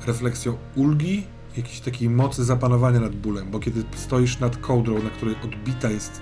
refleksją 0.07 0.57
ulgi, 0.75 1.23
jakiejś 1.57 1.79
takiej 1.79 2.09
mocy 2.09 2.45
zapanowania 2.45 2.99
nad 2.99 3.15
bólem, 3.15 3.51
bo 3.51 3.59
kiedy 3.59 3.83
stoisz 3.95 4.39
nad 4.39 4.57
kołdrą, 4.57 5.03
na 5.03 5.09
której 5.09 5.35
odbita 5.43 5.89
jest, 5.89 6.21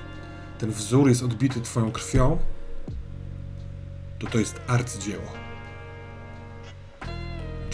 ten 0.59 0.71
wzór 0.71 1.09
jest 1.09 1.23
odbity 1.23 1.61
twoją 1.61 1.91
krwią, 1.91 2.37
to 4.19 4.27
to 4.27 4.39
jest 4.39 4.61
arcydzieło. 4.67 5.27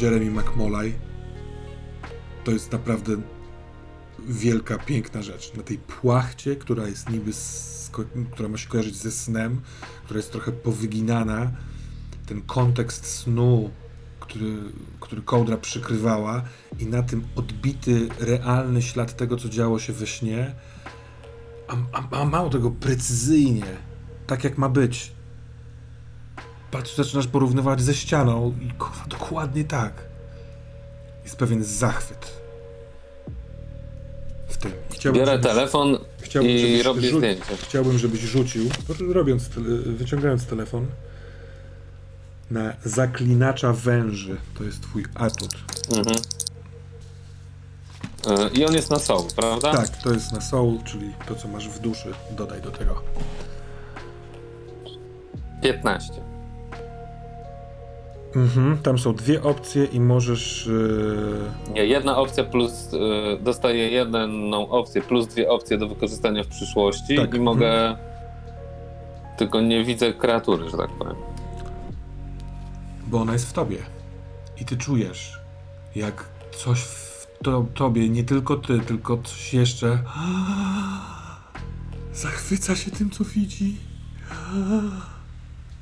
Jeremy 0.01 0.31
McMolay 0.31 0.93
to 2.43 2.51
jest 2.51 2.71
naprawdę 2.71 3.17
wielka, 4.30 4.77
piękna 4.77 5.21
rzecz. 5.21 5.53
Na 5.53 5.63
tej 5.63 5.77
płachcie, 5.77 6.55
która 6.55 6.88
jest 6.88 7.09
niby, 7.09 7.32
która 8.32 8.49
ma 8.49 8.57
się 8.57 8.69
kojarzyć 8.69 8.95
ze 8.95 9.11
snem, 9.11 9.61
która 10.03 10.17
jest 10.17 10.32
trochę 10.32 10.51
powyginana, 10.51 11.51
ten 12.25 12.41
kontekst 12.41 13.05
snu, 13.05 13.69
który, 14.19 14.55
który 14.99 15.21
kołdra 15.21 15.57
przykrywała 15.57 16.41
i 16.80 16.86
na 16.86 17.03
tym 17.03 17.27
odbity, 17.36 18.09
realny 18.19 18.82
ślad 18.82 19.17
tego, 19.17 19.38
co 19.38 19.49
działo 19.49 19.80
się 19.80 19.93
we 19.93 20.07
śnie, 20.07 20.55
a, 21.67 21.75
a, 21.93 22.21
a 22.21 22.25
mało 22.25 22.49
tego, 22.49 22.71
precyzyjnie, 22.71 23.77
tak 24.27 24.43
jak 24.43 24.57
ma 24.57 24.69
być. 24.69 25.11
Patrz, 26.71 26.95
zaczynasz 26.95 27.27
porównywać 27.27 27.82
ze 27.82 27.93
ścianą 27.93 28.55
i 28.61 28.71
kurwa, 28.71 29.05
dokładnie 29.07 29.63
tak. 29.63 29.93
Jest 31.23 31.36
pewien 31.36 31.63
zachwyt 31.63 32.38
tym. 34.60 34.72
Chciałbym, 34.91 35.20
Biorę 35.22 35.32
żebyś- 35.32 35.47
telefon 35.51 35.97
Chciałbym, 36.22 36.51
i 36.51 36.60
żebyś 36.60 36.84
robię 36.86 37.01
rzu- 37.10 37.18
zdjęcie. 37.18 37.57
Chciałbym, 37.64 37.97
żebyś 37.97 38.20
rzucił, 38.22 38.70
robiąc, 39.14 39.49
tele, 39.49 39.78
wyciągając 39.78 40.45
telefon, 40.45 40.88
na 42.51 42.74
zaklinacza 42.86 43.74
węży. 43.74 44.38
To 44.57 44.64
jest 44.64 44.82
twój 44.82 45.05
atut. 45.16 45.55
Mhm. 45.97 46.16
E, 48.28 48.49
I 48.49 48.66
on 48.66 48.74
jest 48.74 48.89
na 48.89 48.99
soul, 48.99 49.28
prawda? 49.36 49.72
Tak, 49.72 49.97
to 50.03 50.14
jest 50.14 50.32
na 50.32 50.41
soul, 50.41 50.80
czyli 50.86 51.14
to, 51.28 51.36
co 51.36 51.47
masz 51.47 51.70
w 51.70 51.80
duszy. 51.80 52.12
Dodaj 52.32 52.62
do 52.62 52.72
tego. 52.72 53.01
15. 55.62 56.14
Mhm, 58.36 58.77
tam 58.77 58.97
są 58.97 59.13
dwie 59.13 59.43
opcje 59.43 59.86
i 59.86 59.99
możesz... 59.99 60.69
Yy... 61.67 61.73
Nie, 61.73 61.86
jedna 61.86 62.17
opcja 62.17 62.43
plus, 62.43 62.93
e, 62.93 63.43
dostaję 63.43 63.89
jedną 63.89 64.69
opcję 64.69 65.01
plus 65.01 65.27
dwie 65.27 65.49
opcje 65.49 65.77
do 65.77 65.88
wykorzystania 65.88 66.43
w 66.43 66.47
przyszłości 66.47 67.15
Tak, 67.15 67.34
i 67.34 67.39
mogę... 67.39 67.97
Tylko 69.38 69.61
nie 69.61 69.84
widzę 69.84 70.13
kreatury, 70.13 70.69
że 70.69 70.77
tak 70.77 70.89
powiem. 70.89 71.15
bo 73.07 73.21
ona 73.21 73.34
jest 73.34 73.49
w 73.49 73.53
tobie. 73.53 73.77
I 74.61 74.65
ty 74.65 74.77
czujesz, 74.77 75.39
jak 75.95 76.25
coś 76.57 76.80
w 76.80 77.27
to, 77.43 77.65
tobie, 77.73 78.09
nie 78.09 78.23
tylko 78.23 78.55
ty, 78.55 78.80
tylko 78.80 79.17
coś 79.17 79.53
jeszcze 79.53 79.99
zachwyca 82.13 82.75
się 82.75 82.91
tym, 82.91 83.09
co 83.09 83.23
widzi. 83.23 83.77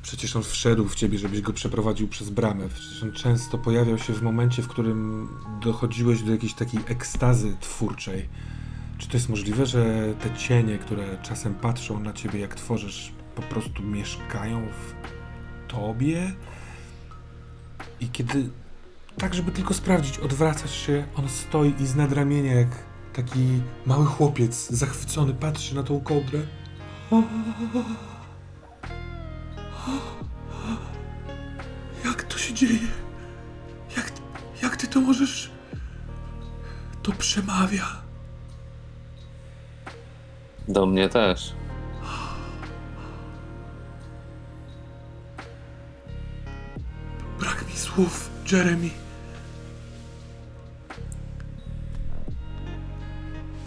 Przecież 0.07 0.35
on 0.35 0.43
wszedł 0.43 0.85
w 0.85 0.95
ciebie, 0.95 1.19
żebyś 1.19 1.41
go 1.41 1.53
przeprowadził 1.53 2.07
przez 2.07 2.29
bramę. 2.29 2.69
Przecież 2.69 3.03
on 3.03 3.11
często 3.11 3.57
pojawiał 3.57 3.97
się 3.97 4.13
w 4.13 4.21
momencie, 4.21 4.61
w 4.61 4.67
którym 4.67 5.29
dochodziłeś 5.61 6.21
do 6.21 6.31
jakiejś 6.31 6.53
takiej 6.53 6.79
ekstazy 6.87 7.57
twórczej. 7.59 8.29
Czy 8.97 9.07
to 9.07 9.17
jest 9.17 9.29
możliwe, 9.29 9.65
że 9.65 10.13
te 10.23 10.35
cienie, 10.35 10.77
które 10.77 11.17
czasem 11.23 11.55
patrzą 11.55 11.99
na 11.99 12.13
ciebie, 12.13 12.39
jak 12.39 12.55
tworzysz, 12.55 13.11
po 13.35 13.41
prostu 13.41 13.83
mieszkają 13.83 14.67
w 14.67 15.71
tobie. 15.71 16.33
I 17.99 18.09
kiedy, 18.09 18.49
tak 19.17 19.33
żeby 19.33 19.51
tylko 19.51 19.73
sprawdzić, 19.73 20.17
odwracasz 20.19 20.85
się, 20.85 21.05
on 21.15 21.29
stoi 21.29 21.73
i 21.79 21.87
z 21.87 21.95
nadramienia 21.95 22.53
jak 22.53 22.69
taki 23.13 23.61
mały 23.85 24.05
chłopiec 24.05 24.69
zachwycony 24.69 25.33
patrzy 25.33 25.75
na 25.75 25.83
tą 25.83 25.99
kołdrę. 25.99 26.39
Jak 32.05 32.23
to 32.23 32.37
się 32.37 32.53
dzieje? 32.53 32.87
Jak, 33.97 34.11
jak 34.63 34.77
ty 34.77 34.87
to 34.87 35.01
możesz... 35.01 35.51
To 37.03 37.11
przemawia. 37.11 37.85
Do 40.67 40.85
mnie 40.85 41.09
też. 41.09 41.53
Brak 47.39 47.65
mi 47.67 47.73
słów, 47.73 48.29
Jeremy. 48.51 48.89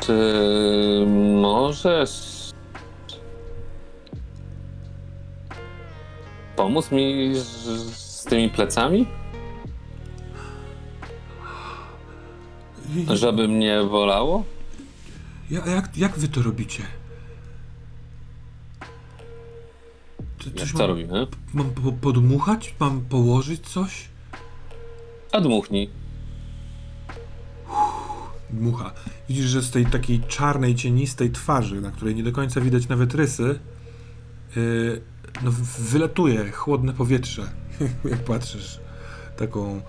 Czy 0.00 1.06
możesz 1.06 2.39
pomóc 6.62 6.90
mi 6.90 7.34
z, 7.34 7.64
z 7.96 8.24
tymi 8.24 8.48
plecami? 8.50 9.06
I- 12.96 13.16
Żeby 13.16 13.48
mnie 13.48 13.82
wolało? 13.82 14.44
Ja, 15.50 15.66
jak, 15.66 15.96
jak 15.96 16.18
wy 16.18 16.28
to 16.28 16.42
robicie? 16.42 16.82
Czy- 20.38 20.50
Jak 20.56 20.68
co 20.68 20.78
mam, 20.78 20.86
robimy? 20.86 21.26
mam 21.54 21.70
po, 21.70 21.92
podmuchać? 21.92 22.74
Mam 22.80 23.00
położyć 23.00 23.68
coś? 23.68 24.08
A 25.32 25.40
dmuchnij. 25.40 25.90
Dmucha. 28.50 28.92
Widzisz, 29.28 29.46
że 29.46 29.62
z 29.62 29.70
tej 29.70 29.86
takiej 29.86 30.20
czarnej, 30.20 30.74
cienistej 30.74 31.30
twarzy, 31.30 31.80
na 31.80 31.90
której 31.90 32.14
nie 32.14 32.22
do 32.22 32.32
końca 32.32 32.60
widać 32.60 32.88
nawet 32.88 33.14
rysy, 33.14 33.58
yy, 34.56 35.00
no, 35.42 35.50
wylatuje 35.78 36.50
chłodne 36.50 36.92
powietrze. 36.92 37.42
jak 38.10 38.18
patrzysz. 38.18 38.80
Taką. 39.36 39.80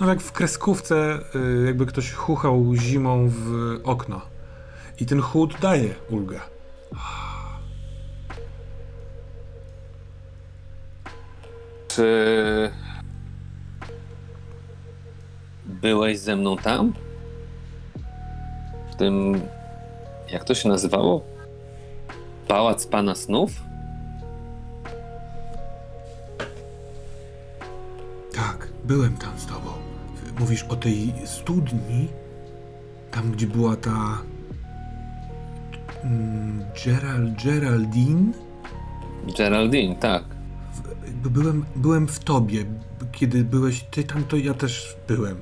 No 0.00 0.08
jak 0.08 0.20
w 0.20 0.32
kreskówce, 0.32 1.18
yy, 1.34 1.66
jakby 1.66 1.86
ktoś 1.86 2.12
chuchał 2.12 2.74
zimą 2.74 3.28
w 3.28 3.80
okno. 3.84 4.20
I 5.00 5.06
ten 5.06 5.20
chłód 5.20 5.54
daje 5.60 5.94
ulgę. 6.10 6.40
Czy 11.88 12.70
byłeś 15.66 16.18
ze 16.18 16.36
mną 16.36 16.56
tam? 16.56 16.92
W 18.92 18.96
tym. 18.96 19.40
Jak 20.32 20.44
to 20.44 20.54
się 20.54 20.68
nazywało? 20.68 21.24
Pałac 22.48 22.86
Pana 22.86 23.14
Snów? 23.14 23.50
Tak, 28.36 28.68
byłem 28.84 29.16
tam 29.16 29.38
z 29.38 29.46
tobą. 29.46 29.70
Mówisz 30.38 30.62
o 30.62 30.76
tej 30.76 31.12
studni? 31.24 32.08
Tam, 33.10 33.30
gdzie 33.30 33.46
była 33.46 33.76
ta. 33.76 34.18
Mm, 36.02 36.64
Gerald, 36.84 37.44
Geraldine? 37.44 38.32
Geraldine, 39.38 39.96
tak. 39.96 40.24
Byłem, 41.30 41.64
byłem 41.76 42.06
w 42.06 42.18
tobie. 42.18 42.64
Kiedy 43.12 43.44
byłeś 43.44 43.84
ty 43.90 44.04
tam, 44.04 44.24
to 44.24 44.36
ja 44.36 44.54
też 44.54 44.96
byłem. 45.08 45.36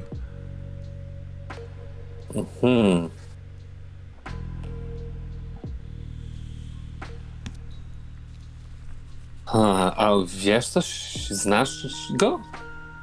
A, 9.47 9.95
a 10.07 10.11
wiesz 10.27 10.69
coś? 10.69 11.13
Znasz 11.31 11.87
go? 12.19 12.41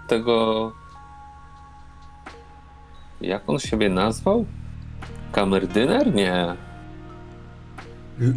Tego. 0.09 0.71
Jak 3.21 3.49
on 3.49 3.59
siebie 3.59 3.89
nazwał? 3.89 4.45
Kamerdyner? 5.31 6.13
Nie. 6.15 6.55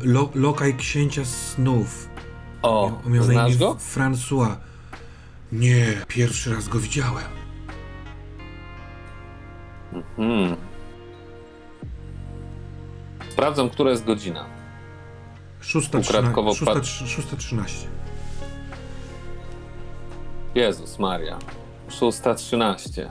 Lo, 0.02 0.30
lokaj 0.34 0.74
księcia 0.74 1.24
snów. 1.24 2.08
O, 2.62 2.90
Miał- 3.04 3.10
miał 3.12 3.24
na 3.24 3.32
znasz 3.32 3.56
go? 3.56 3.74
François. 3.74 4.56
Nie, 5.52 5.86
pierwszy 6.08 6.54
raz 6.54 6.68
go 6.68 6.78
widziałem. 6.78 7.24
Hmm. 10.16 10.56
Sprawdzam, 13.30 13.70
która 13.70 13.90
jest 13.90 14.04
godzina. 14.04 14.44
Szósta, 15.60 15.98
Ukradkowo 15.98 16.52
trzyna, 16.52 16.58
szósta, 16.72 16.74
padł. 16.74 16.86
trzy- 16.86 17.08
szósta 17.08 17.36
trzynaście. 17.36 17.86
Jezus 20.54 20.98
Maria. 20.98 21.38
6.13. 21.92 23.08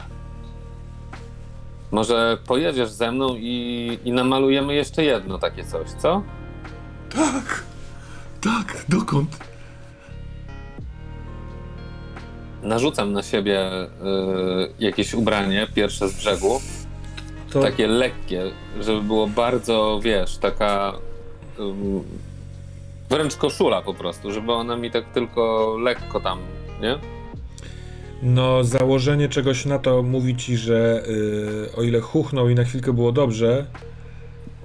Może 1.92 2.38
pojedziesz 2.48 2.90
ze 2.90 3.12
mną 3.12 3.36
i, 3.36 4.00
i 4.04 4.12
namalujemy 4.12 4.76
jeszcze 4.76 5.04
jedno 5.04 5.40
takie 5.40 5.64
coś, 5.64 5.90
co? 5.92 6.24
Tak, 7.16 7.64
tak, 8.42 8.86
dokąd? 8.90 9.38
Narzucam 12.64 13.14
na 13.14 13.24
siebie 13.24 13.72
y, 13.84 13.88
jakieś 14.80 15.14
ubranie, 15.14 15.68
pierwsze 15.76 16.10
z 16.10 16.18
brzegu, 16.18 16.62
To, 17.52 17.62
takie 17.62 17.88
lekkie, 17.88 18.44
żeby 18.82 19.02
było 19.02 19.28
bardzo, 19.28 20.00
wiesz, 20.04 20.38
taka 20.38 20.94
ym, 21.60 22.04
wręcz 23.10 23.36
koszula 23.36 23.82
po 23.82 23.94
prostu, 23.94 24.32
żeby 24.32 24.52
ona 24.52 24.76
mi 24.76 24.92
tak 24.92 25.06
tylko 25.14 25.76
lekko 25.82 26.20
tam, 26.20 26.40
nie? 26.82 27.21
No, 28.22 28.64
założenie 28.64 29.30
czegoś 29.30 29.66
na 29.66 29.80
to 29.80 30.04
mówi 30.04 30.36
ci, 30.36 30.58
że 30.58 31.04
y, 31.08 31.76
o 31.76 31.84
ile 31.84 32.00
chuchnął 32.00 32.50
i 32.50 32.56
na 32.56 32.64
chwilkę 32.64 32.94
było 32.94 33.12
dobrze, 33.12 33.66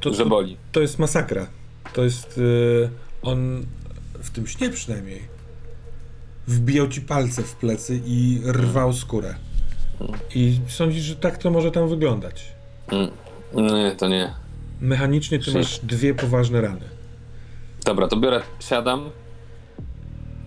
to, 0.01 0.15
Że 0.15 0.23
to, 0.25 0.29
boli. 0.29 0.57
to 0.73 0.81
jest 0.81 0.99
masakra. 0.99 1.47
To 1.93 2.05
jest. 2.05 2.39
Y, 2.39 2.91
on 3.23 3.67
w 4.23 4.31
tym 4.31 4.47
śnie 4.47 4.71
przynajmniej 4.71 5.23
wbijał 6.47 6.89
ci 6.89 7.01
palce 7.01 7.43
w 7.43 7.55
plecy 7.57 8.01
i 8.07 8.41
rwał 8.47 8.93
skórę. 8.93 9.35
I 10.35 10.59
sądzisz, 10.69 11.03
że 11.05 11.17
tak 11.17 11.39
to 11.39 11.51
może 11.51 11.71
tam 11.71 11.89
wyglądać. 11.89 12.53
Mm. 12.89 13.11
Nie, 13.55 13.97
to 13.97 14.09
nie. 14.09 14.35
Mechanicznie 14.81 15.39
ty 15.39 15.45
Shit. 15.45 15.55
masz 15.55 15.79
dwie 15.79 16.15
poważne 16.15 16.61
rany. 16.61 16.81
Dobra, 17.85 18.09
to 18.09 18.17
biorę, 18.17 18.43
siadam. 18.61 19.11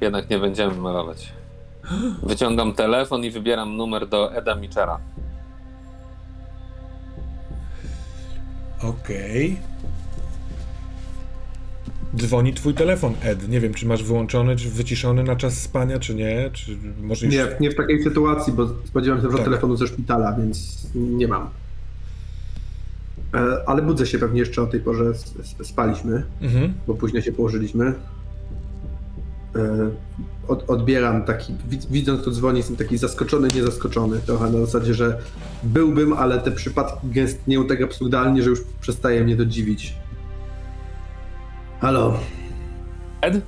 Jednak 0.02 0.30
nie 0.30 0.40
będziemy 0.40 0.76
malować. 0.76 1.34
Wyciągam 2.24 2.74
telefon 2.74 3.24
i 3.24 3.32
wybieram 3.32 3.78
numer 3.78 4.08
do 4.08 4.34
Eda 4.36 4.56
Michera. 4.56 5.00
Okej. 8.84 9.58
Dzwoni 12.16 12.54
twój 12.54 12.74
telefon, 12.74 13.14
Ed. 13.24 13.50
Nie 13.50 13.60
wiem, 13.60 13.74
czy 13.74 13.86
masz 13.86 14.04
wyłączony, 14.04 14.56
czy 14.56 14.70
wyciszony 14.70 15.24
na 15.24 15.36
czas 15.36 15.54
spania, 15.62 16.00
czy 16.00 16.16
nie. 16.16 16.50
Czy 16.54 16.78
może 17.02 17.26
już... 17.26 17.36
Nie, 17.36 17.48
nie 17.60 17.72
w 17.72 17.76
takiej 17.76 18.04
sytuacji, 18.04 18.54
bo 18.54 18.68
spodziewam 18.86 19.22
się 19.22 19.32
że 19.32 19.36
Tak. 19.38 19.46
telefonu 19.46 19.76
ze 19.78 19.88
szpitala, 19.88 20.34
więc 20.34 20.88
nie 20.96 21.28
mam. 21.28 21.50
E, 23.34 23.40
Ale 23.70 23.82
budzę 23.82 24.06
się 24.08 24.20
pewnie 24.20 24.40
jeszcze 24.40 24.62
o 24.62 24.68
tej 24.68 24.80
porze, 24.80 25.04
s- 25.10 25.34
s- 25.40 25.68
spaliśmy, 25.68 26.24
Mhm. 26.42 26.74
bo 26.88 26.94
późno 26.94 27.22
się 27.22 27.32
położyliśmy. 27.32 27.86
E, 29.56 29.90
Od, 30.50 30.70
odbieram 30.70 31.24
taki, 31.24 31.54
wid- 31.70 31.88
widząc 31.92 32.22
kto 32.22 32.32
dzwoni, 32.32 32.58
jestem 32.58 32.76
taki 32.76 32.98
zaskoczony, 32.98 33.48
niezaskoczony 33.56 34.20
trochę 34.20 34.50
na 34.50 34.60
zasadzie, 34.66 34.94
że 34.94 35.20
byłbym, 35.64 36.14
ale 36.14 36.40
te 36.40 36.52
przypadki 36.52 37.08
gęstnieją 37.08 37.68
tak 37.68 37.82
absurdalnie, 37.82 38.44
że 38.44 38.50
już 38.50 38.60
przestaje 38.82 39.24
mnie 39.24 39.38
to 39.38 39.46
dziwić. 39.46 39.94
Halo, 41.82 42.20
Ed? 43.22 43.42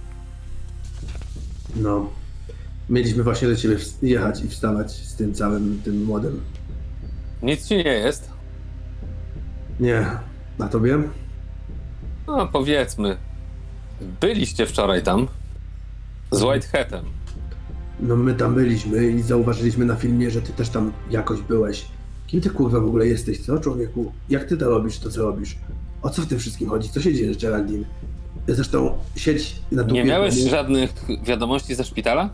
no. 1.75 2.09
Mieliśmy 2.89 3.23
właśnie 3.23 3.47
do 3.47 3.55
ciebie 3.55 3.75
jechać 4.01 4.43
i 4.43 4.47
wstawać 4.49 4.91
z 4.91 5.15
tym 5.15 5.33
całym, 5.33 5.81
tym 5.85 6.03
młodym. 6.03 6.41
Nic 7.43 7.67
ci 7.67 7.75
nie 7.77 7.83
jest? 7.83 8.29
Nie. 9.79 10.05
Na 10.59 10.67
tobie? 10.67 10.99
No, 12.27 12.47
powiedzmy. 12.47 13.17
Byliście 14.21 14.65
wczoraj 14.65 15.03
tam. 15.03 15.27
Z 16.31 16.41
Whiteheadem. 16.41 17.05
No 17.99 18.15
my 18.15 18.33
tam 18.33 18.55
byliśmy 18.55 19.07
i 19.11 19.21
zauważyliśmy 19.21 19.85
na 19.85 19.95
filmie, 19.95 20.31
że 20.31 20.41
ty 20.41 20.53
też 20.53 20.69
tam 20.69 20.91
jakoś 21.09 21.41
byłeś. 21.41 21.85
Kim 22.27 22.41
ty 22.41 22.49
kurwa 22.49 22.79
w 22.79 22.85
ogóle 22.85 23.07
jesteś, 23.07 23.39
co 23.39 23.59
człowieku? 23.59 24.11
Jak 24.29 24.43
ty 24.43 24.57
to 24.57 24.69
robisz, 24.69 24.99
to 24.99 25.09
co 25.09 25.21
robisz? 25.21 25.57
O 26.01 26.09
co 26.09 26.21
w 26.21 26.25
tym 26.25 26.39
wszystkim 26.39 26.69
chodzi? 26.69 26.89
Co 26.89 27.01
się 27.01 27.13
dzieje 27.13 27.33
z 27.33 27.37
Geraldine? 27.41 27.85
Zresztą 28.47 28.97
sieć 29.15 29.55
na 29.71 29.83
dupie... 29.83 29.93
Nie 30.03 30.09
miałeś 30.09 30.43
Nie, 30.43 30.49
żadnych 30.49 30.93
wiadomości 31.23 31.75
ze 31.75 31.83
szpitala? 31.83 32.29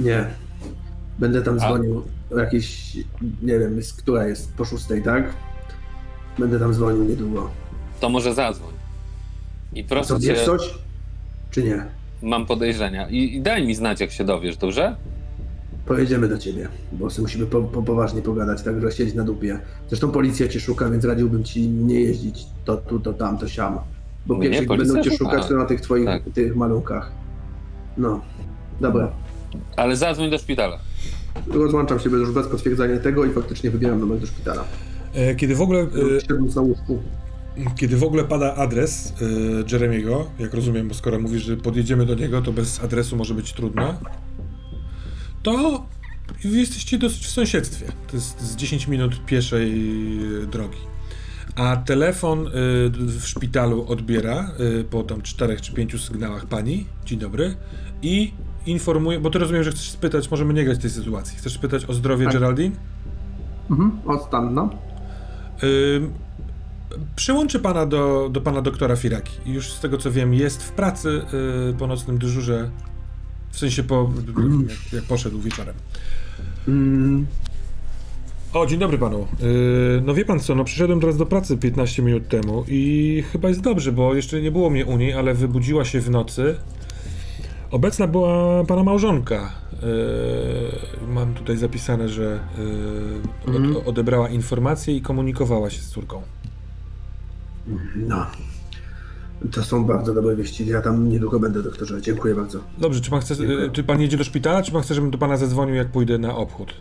nie. 0.00 0.26
Będę 1.18 1.42
tam 1.42 1.54
A? 1.54 1.58
dzwonił 1.58 2.02
o 2.34 2.38
jakieś, 2.38 2.96
nie 3.42 3.58
wiem, 3.58 3.76
jest, 3.76 4.02
która 4.02 4.26
jest, 4.26 4.54
po 4.54 4.64
szóstej, 4.64 5.02
tak? 5.02 5.32
Będę 6.38 6.58
tam 6.58 6.74
dzwonił 6.74 7.04
niedługo. 7.04 7.50
To 8.00 8.08
może 8.08 8.34
zadzwoń. 8.34 8.74
I 9.74 9.84
proszę 9.84 10.08
co, 10.08 10.20
cię, 10.20 10.26
wiesz 10.26 10.44
coś? 10.44 10.74
Czy 11.50 11.62
nie? 11.62 11.86
Mam 12.24 12.46
podejrzenia. 12.46 13.08
I, 13.08 13.36
I 13.36 13.40
daj 13.40 13.66
mi 13.66 13.74
znać, 13.74 14.00
jak 14.00 14.10
się 14.10 14.24
dowiesz, 14.24 14.56
dobrze? 14.56 14.96
Pojedziemy 15.86 16.28
do 16.28 16.38
ciebie, 16.38 16.68
bo 16.92 17.10
sobie 17.10 17.22
musimy 17.22 17.46
po, 17.46 17.62
po, 17.62 17.82
poważnie 17.82 18.22
pogadać, 18.22 18.62
także 18.62 18.92
siedź 18.92 19.14
na 19.14 19.24
dupie. 19.24 19.58
Zresztą 19.88 20.10
policja 20.10 20.48
cię 20.48 20.60
szuka, 20.60 20.90
więc 20.90 21.04
radziłbym 21.04 21.44
ci 21.44 21.68
nie 21.68 22.00
jeździć 22.00 22.46
to 22.64 22.76
tu, 22.76 23.00
to 23.00 23.12
tam, 23.12 23.38
to 23.38 23.48
siam. 23.48 23.78
Bo 24.26 24.34
Mnie 24.34 24.48
pierwsi 24.50 24.66
policja 24.66 24.94
będą 24.94 25.10
cię 25.10 25.16
szuka? 25.16 25.30
szukać 25.30 25.48
to 25.48 25.54
na 25.56 25.64
tych 25.64 25.80
twoich 25.80 26.06
Tak. 26.06 26.22
tych 26.34 26.56
malunkach. 26.56 27.12
No, 27.96 28.20
dobra. 28.80 29.12
Ale 29.76 29.96
zadzwoń 29.96 30.30
do 30.30 30.38
szpitala. 30.38 30.78
Rozłączam 31.46 32.00
się 32.00 32.10
już 32.10 32.30
bez 32.32 32.48
potwierdzenia 32.48 32.98
tego 32.98 33.24
i 33.24 33.30
faktycznie 33.30 33.70
wybieram 33.70 34.00
numer 34.00 34.18
do 34.18 34.26
szpitala. 34.26 34.64
E, 35.14 35.34
Kiedy 35.34 35.54
w 35.54 35.60
ogóle, 35.60 35.80
e, 35.80 36.20
Siedząc 36.20 36.54
na 36.56 36.62
łóżku. 36.62 37.02
Kiedy 37.76 37.96
w 37.96 38.04
ogóle 38.04 38.24
pada 38.24 38.54
adres 38.54 39.12
e, 39.22 39.72
Jeremiego, 39.72 40.30
jak 40.38 40.54
rozumiem, 40.54 40.88
bo 40.88 40.94
skoro 40.94 41.20
mówisz, 41.20 41.42
że 41.42 41.56
podjedziemy 41.56 42.06
do 42.06 42.14
niego, 42.14 42.42
to 42.42 42.52
bez 42.52 42.84
adresu 42.84 43.16
może 43.16 43.34
być 43.34 43.52
trudno, 43.52 43.94
to 45.42 45.86
jesteście 46.44 46.98
dosyć 46.98 47.26
w 47.26 47.30
sąsiedztwie. 47.30 47.86
To 48.06 48.16
jest 48.16 48.40
z 48.40 48.56
10 48.56 48.88
minut 48.88 49.24
pieszej 49.26 49.72
drogi. 50.52 50.78
A 51.56 51.76
telefon 51.76 52.46
e, 52.46 52.50
w 52.90 53.22
szpitalu 53.24 53.84
odbiera 53.88 54.50
e, 54.80 54.84
po 54.84 55.02
tam 55.02 55.22
czterech 55.22 55.60
czy 55.60 55.72
pięciu 55.72 55.98
sygnałach 55.98 56.46
pani, 56.46 56.86
dzień 57.04 57.18
dobry, 57.18 57.56
i 58.02 58.32
informuje, 58.66 59.20
bo 59.20 59.30
ty 59.30 59.38
rozumiem, 59.38 59.64
że 59.64 59.70
chcesz 59.70 59.90
spytać, 59.90 60.30
możemy 60.30 60.54
nie 60.54 60.64
grać 60.64 60.78
tej 60.78 60.90
sytuacji, 60.90 61.38
chcesz 61.38 61.52
spytać 61.52 61.84
o 61.84 61.92
zdrowie 61.92 62.24
Tak. 62.24 62.34
Geraldine? 62.34 62.76
Mhm, 63.70 63.98
odstan, 64.06 64.54
no. 64.54 64.70
Ym, 65.62 66.12
Przyłączę 67.16 67.58
pana 67.58 67.86
do, 67.86 68.28
do 68.32 68.40
pana 68.40 68.62
doktora 68.62 68.96
Firaki. 68.96 69.32
Już 69.46 69.72
z 69.72 69.80
tego 69.80 69.98
co 69.98 70.10
wiem, 70.12 70.34
jest 70.34 70.62
w 70.62 70.70
pracy 70.72 71.22
y, 71.70 71.74
po 71.78 71.86
nocnym 71.86 72.18
dyżurze. 72.18 72.70
W 73.50 73.58
sensie 73.58 73.82
po. 73.82 74.10
Jak, 74.68 74.92
jak 74.92 75.04
poszedł 75.04 75.40
wieczorem. 75.40 75.74
Mm, 76.68 77.26
O, 78.52 78.66
dzień 78.66 78.78
dobry 78.78 78.98
panu. 78.98 79.26
Y, 79.42 80.02
no 80.04 80.14
wie 80.14 80.24
pan 80.24 80.40
co, 80.40 80.54
no 80.54 80.64
przyszedłem 80.64 81.00
teraz 81.00 81.16
do 81.16 81.26
pracy 81.26 81.56
15 81.58 82.02
minut 82.02 82.28
temu 82.28 82.64
i 82.68 83.24
chyba 83.32 83.48
jest 83.48 83.60
dobrze, 83.60 83.92
bo 83.92 84.14
jeszcze 84.14 84.40
nie 84.42 84.50
było 84.50 84.70
mnie 84.70 84.86
u 84.86 84.96
niej, 84.96 85.12
ale 85.12 85.34
wybudziła 85.34 85.84
się 85.84 86.00
w 86.00 86.10
nocy. 86.10 86.56
Obecna 87.70 88.06
była 88.06 88.64
pana 88.64 88.82
małżonka. 88.84 89.52
Y, 91.02 91.06
mam 91.06 91.34
tutaj 91.34 91.56
zapisane, 91.56 92.08
że 92.08 92.40
y, 92.58 93.48
Mhm. 93.48 93.76
od, 93.76 93.88
odebrała 93.88 94.28
informacje 94.28 94.96
i 94.96 95.00
komunikowała 95.00 95.70
się 95.70 95.80
z 95.82 95.88
córką. 95.88 96.22
No. 97.96 98.26
To 99.52 99.62
są 99.64 99.84
bardzo 99.84 100.14
dobre 100.14 100.36
wieści. 100.36 100.66
Ja 100.66 100.80
tam 100.82 101.08
niedługo 101.08 101.40
będę, 101.40 101.62
doktorze. 101.62 102.02
Dziękuję 102.02 102.34
bardzo. 102.34 102.58
Dobrze, 102.78 103.00
czy 103.00 103.10
pan 103.10 103.20
chce, 103.20 103.36
Dziękuję. 103.36 103.70
czy 103.70 103.84
pan 103.84 104.00
jedzie 104.00 104.16
do 104.16 104.24
szpitala, 104.24 104.62
czy 104.62 104.72
pan 104.72 104.82
chce, 104.82 104.94
żebym 104.94 105.10
do 105.10 105.18
pana 105.18 105.36
zadzwonił, 105.36 105.74
jak 105.74 105.88
pójdę 105.88 106.18
na 106.18 106.36
obchód? 106.36 106.74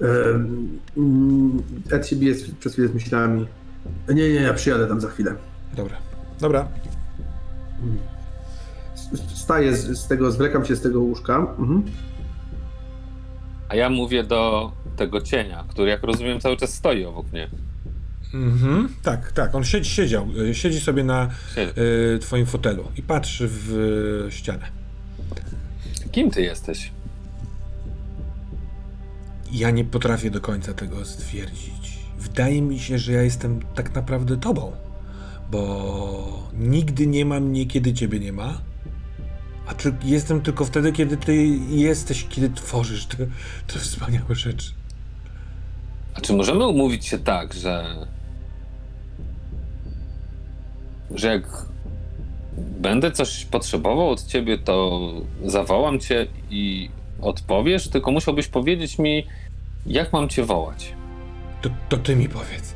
Ehm, 0.00 0.78
mm, 0.96 1.62
Ed 1.90 2.06
się 2.06 2.16
bije 2.16 2.34
z- 2.34 2.50
przez 2.54 2.72
chwilę 2.72 2.88
z 2.88 2.94
myślami. 2.94 3.46
Nie, 4.08 4.14
nie, 4.14 4.28
ja 4.28 4.54
przyjadę 4.54 4.86
tam 4.86 5.00
za 5.00 5.08
chwilę. 5.08 5.34
Dobra. 5.76 5.96
Dobra. 6.40 6.68
Wstaję 9.34 9.76
z, 9.76 9.98
z 9.98 10.06
tego, 10.08 10.30
zwlekam 10.32 10.64
się 10.64 10.76
z 10.76 10.80
tego 10.80 11.00
łóżka. 11.00 11.36
Mhm. 11.58 11.82
A 13.68 13.74
ja 13.76 13.90
mówię 13.90 14.24
do 14.24 14.72
tego 14.96 15.20
cienia, 15.20 15.64
który, 15.68 15.90
jak 15.90 16.02
rozumiem, 16.02 16.40
cały 16.40 16.56
czas 16.56 16.74
stoi 16.74 17.04
obok 17.04 17.32
mnie. 17.32 17.48
Mhm. 18.34 18.88
Tak, 19.02 19.32
tak. 19.32 19.54
On 19.54 19.64
siedzi, 19.64 19.90
siedział. 19.90 20.28
y, 20.50 20.54
Siedzi 20.54 20.80
sobie 20.80 21.04
na 21.04 21.28
y, 22.14 22.18
twoim 22.18 22.46
fotelu 22.46 22.84
i 22.96 23.02
patrzy 23.02 23.48
w 23.48 23.72
y, 24.28 24.32
ścianę. 24.32 24.66
Kim 26.12 26.30
ty 26.30 26.42
jesteś? 26.42 26.90
Ja 29.52 29.70
nie 29.70 29.84
potrafię 29.84 30.30
do 30.30 30.40
końca 30.40 30.74
tego 30.74 31.04
stwierdzić. 31.04 31.98
Wydaje 32.18 32.62
mi 32.62 32.78
się, 32.78 32.98
że 32.98 33.12
ja 33.12 33.22
jestem 33.22 33.60
tak 33.74 33.94
naprawdę 33.94 34.36
tobą, 34.36 34.72
bo 35.50 36.50
nigdy 36.54 37.06
nie 37.06 37.24
ma 37.24 37.40
mnie, 37.40 37.66
kiedy 37.66 37.92
ciebie 37.92 38.20
nie 38.20 38.32
ma. 38.32 38.60
A 39.66 39.74
czy 39.74 39.94
jestem 40.04 40.40
tylko 40.40 40.64
wtedy, 40.64 40.92
kiedy 40.92 41.16
ty 41.16 41.34
jesteś, 41.68 42.26
kiedy 42.28 42.50
tworzysz 42.50 43.06
te, 43.06 43.16
te 43.66 43.78
wspaniałe 43.78 44.34
rzeczy. 44.34 44.72
A 46.14 46.20
czy 46.20 46.32
możemy 46.32 46.66
umówić 46.66 47.06
się 47.06 47.18
tak, 47.18 47.54
że. 47.54 47.96
Że 51.10 51.28
jak 51.28 51.66
będę 52.56 53.10
coś 53.10 53.44
potrzebował 53.44 54.10
od 54.10 54.26
ciebie, 54.26 54.58
to 54.58 55.00
zawołam 55.44 56.00
cię 56.00 56.26
i 56.50 56.90
odpowiesz, 57.20 57.88
tylko 57.88 58.10
musiałbyś 58.10 58.48
powiedzieć 58.48 58.98
mi, 58.98 59.26
jak 59.86 60.12
mam 60.12 60.28
cię 60.28 60.44
wołać. 60.44 60.92
To, 61.62 61.70
to 61.88 61.96
ty 61.96 62.16
mi 62.16 62.28
powiedz. 62.28 62.74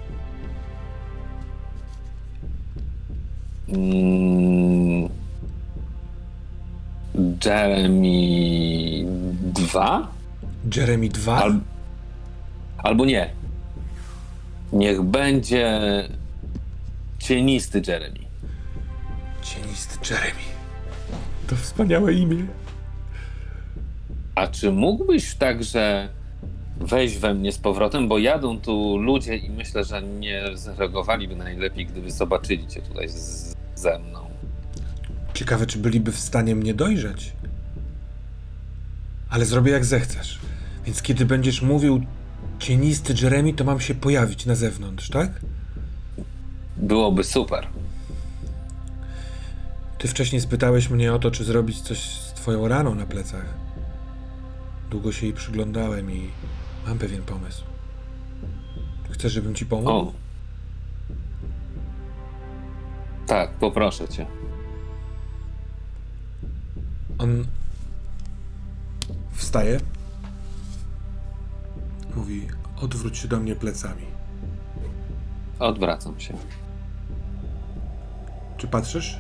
Mm, 3.69 5.09
Jeremy 7.45 9.05
2? 9.55 10.09
Jeremy 10.77 11.09
2? 11.09 11.43
Al, 11.43 11.61
albo 12.79 13.05
nie. 13.05 13.31
Niech 14.73 15.03
będzie 15.03 15.81
cienisty 17.27 17.83
Jeremy. 17.87 18.19
Cienisty 19.43 20.15
Jeremy. 20.15 20.47
To 21.47 21.57
wspaniałe 21.57 22.13
imię. 22.13 22.47
A 24.35 24.47
czy 24.47 24.73
mógłbyś 24.73 25.35
także 25.35 26.09
wejść 26.81 27.19
we 27.19 27.35
mnie 27.35 27.53
z 27.53 27.59
powrotem, 27.59 28.09
bo 28.09 28.19
jadą 28.19 28.61
tu 28.61 28.99
ludzie 28.99 29.37
i 29.37 29.51
myślę, 29.51 29.85
że 29.85 30.03
nie 30.03 30.43
zareagowaliby 30.55 31.37
najlepiej, 31.37 31.87
gdyby 31.87 32.11
zobaczyli 32.11 32.69
cię 32.69 32.83
tutaj 32.83 33.09
z, 33.09 33.55
ze 33.75 33.99
mną. 33.99 34.31
Ciekawe, 35.35 35.67
czy 35.67 35.79
byliby 35.79 36.13
w 36.13 36.19
stanie 36.19 36.55
mnie 36.55 36.75
dojrzeć. 36.75 37.33
Ale 39.31 39.45
zrobię 39.45 39.73
jak 39.73 39.85
zechcesz. 39.85 40.39
Więc 40.85 41.03
kiedy 41.03 41.25
będziesz 41.25 41.63
mówił 41.63 42.03
cienisty 42.59 43.15
Jeremy, 43.23 43.53
to 43.53 43.65
mam 43.65 43.81
się 43.81 43.95
pojawić 43.95 44.47
na 44.47 44.55
zewnątrz, 44.55 45.09
tak? 45.09 45.31
Byłoby 46.77 47.25
super. 47.25 47.69
Ty 49.99 50.09
wcześniej 50.09 50.41
spytałeś 50.41 50.91
mnie 50.91 51.15
o 51.15 51.19
to, 51.19 51.31
czy 51.31 51.45
zrobić 51.45 51.81
coś 51.81 51.99
z 51.99 52.33
twoją 52.33 52.69
raną 52.69 52.95
na 52.95 53.07
plecach. 53.07 53.55
Długo 54.91 55.13
się 55.13 55.27
jej 55.27 55.35
przyglądałem 55.35 56.11
i 56.11 56.31
mam 56.87 56.99
pewien 56.99 57.23
pomysł. 57.23 57.65
Chcesz, 59.11 59.33
żebym 59.33 59.55
ci 59.55 59.67
pomógł? 59.67 59.91
O. 59.91 60.13
Tak, 63.27 63.51
poproszę 63.51 64.09
cię. 64.09 64.27
On 67.19 67.47
wstaje. 69.33 69.81
Mówi, 72.17 72.49
odwróć 72.81 73.19
się 73.19 73.29
do 73.29 73.41
mnie 73.41 73.57
plecami. 73.57 74.07
Odwracam 75.59 76.21
się. 76.21 76.35
Czy 78.67 78.71
patrzysz? 78.71 79.19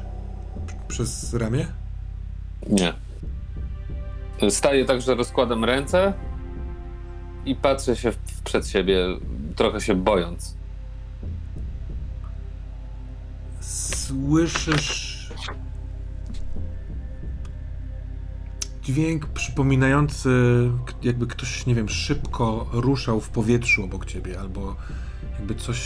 Przez 0.88 1.34
ramię? 1.34 1.66
Nie. 2.70 2.92
Staję 4.50 4.84
tak, 4.84 5.00
że 5.00 5.14
rozkładam 5.14 5.64
ręce 5.64 6.12
i 7.44 7.54
patrzę 7.54 7.96
się 7.96 8.12
przed 8.44 8.68
siebie, 8.68 9.06
trochę 9.56 9.80
się 9.80 9.94
bojąc. 9.94 10.56
Słyszysz 13.60 15.30
dźwięk 18.82 19.26
przypominający, 19.26 20.30
jakby 21.02 21.26
ktoś, 21.26 21.66
nie 21.66 21.74
wiem, 21.74 21.88
szybko 21.88 22.66
ruszał 22.72 23.20
w 23.20 23.28
powietrzu 23.28 23.84
obok 23.84 24.06
ciebie, 24.06 24.40
albo 24.40 24.76
jakby 25.38 25.54
coś, 25.54 25.80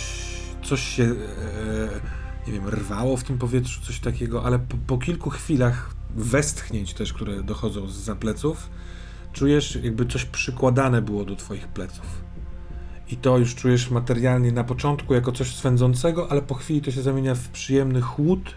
coś 0.62 0.80
się, 0.80 1.04
e, 1.04 2.19
nie 2.46 2.52
wiem, 2.52 2.68
rwało 2.68 3.16
w 3.16 3.24
tym 3.24 3.38
powietrzu, 3.38 3.80
coś 3.80 4.00
takiego, 4.00 4.44
ale 4.44 4.58
po, 4.58 4.76
po 4.86 4.98
kilku 4.98 5.30
chwilach 5.30 5.94
westchnięć 6.14 6.94
też, 6.94 7.12
które 7.12 7.42
dochodzą 7.42 7.88
z 7.88 7.96
za 7.96 8.16
pleców, 8.16 8.70
czujesz, 9.32 9.78
jakby 9.82 10.06
coś 10.06 10.24
przykładane 10.24 11.02
było 11.02 11.24
do 11.24 11.36
twoich 11.36 11.68
pleców. 11.68 12.24
I 13.08 13.16
to 13.16 13.38
już 13.38 13.54
czujesz 13.54 13.90
materialnie 13.90 14.52
na 14.52 14.64
początku 14.64 15.14
jako 15.14 15.32
coś 15.32 15.54
swędzącego, 15.54 16.30
ale 16.30 16.42
po 16.42 16.54
chwili 16.54 16.82
to 16.82 16.90
się 16.90 17.02
zamienia 17.02 17.34
w 17.34 17.48
przyjemny 17.48 18.00
chłód. 18.00 18.54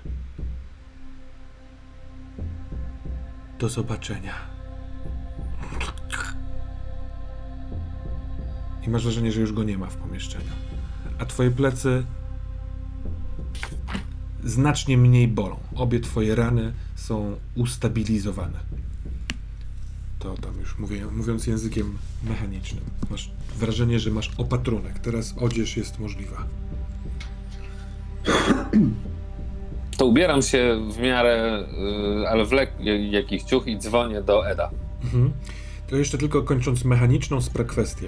Do 3.60 3.70
zobaczenia. 3.70 4.34
I 8.88 8.90
masz 8.90 9.04
wrażenie, 9.04 9.32
że 9.32 9.42
już 9.42 9.54
go 9.54 9.64
nie 9.64 9.78
ma 9.78 9.88
w 9.88 9.96
pomieszczeniu. 9.96 10.52
A 11.20 11.26
twoje 11.26 11.52
plecy 11.52 12.04
znacznie 14.46 14.98
mniej 14.98 15.28
bolą. 15.28 15.56
Obie 15.76 16.00
twoje 16.00 16.36
rany 16.36 16.74
są 16.96 17.36
ustabilizowane. 17.56 18.60
To 20.20 20.36
tam 20.38 20.60
już 20.60 20.80
mówię, 20.80 21.06
mówiąc 21.06 21.48
językiem 21.48 21.98
mechanicznym. 22.24 22.84
Masz 23.10 23.32
wrażenie, 23.60 24.00
że 24.00 24.12
masz 24.12 24.32
opatrunek. 24.38 25.00
Teraz 25.00 25.36
odzież 25.40 25.78
jest 25.78 26.00
możliwa. 26.00 26.44
To 29.98 30.06
ubieram 30.06 30.42
się 30.42 30.90
w 30.92 31.00
miarę, 31.00 31.64
y, 32.24 32.28
ale 32.28 32.46
w 32.46 32.52
lekkich 32.52 33.44
ciuch 33.44 33.68
i 33.68 33.78
dzwonię 33.78 34.22
do 34.22 34.50
Eda. 34.50 34.70
Mhm. 35.04 35.32
To 35.88 35.96
jeszcze 35.96 36.18
tylko 36.18 36.42
kończąc 36.42 36.86
mechaniczną 36.86 37.42
sprakwestię. 37.42 38.08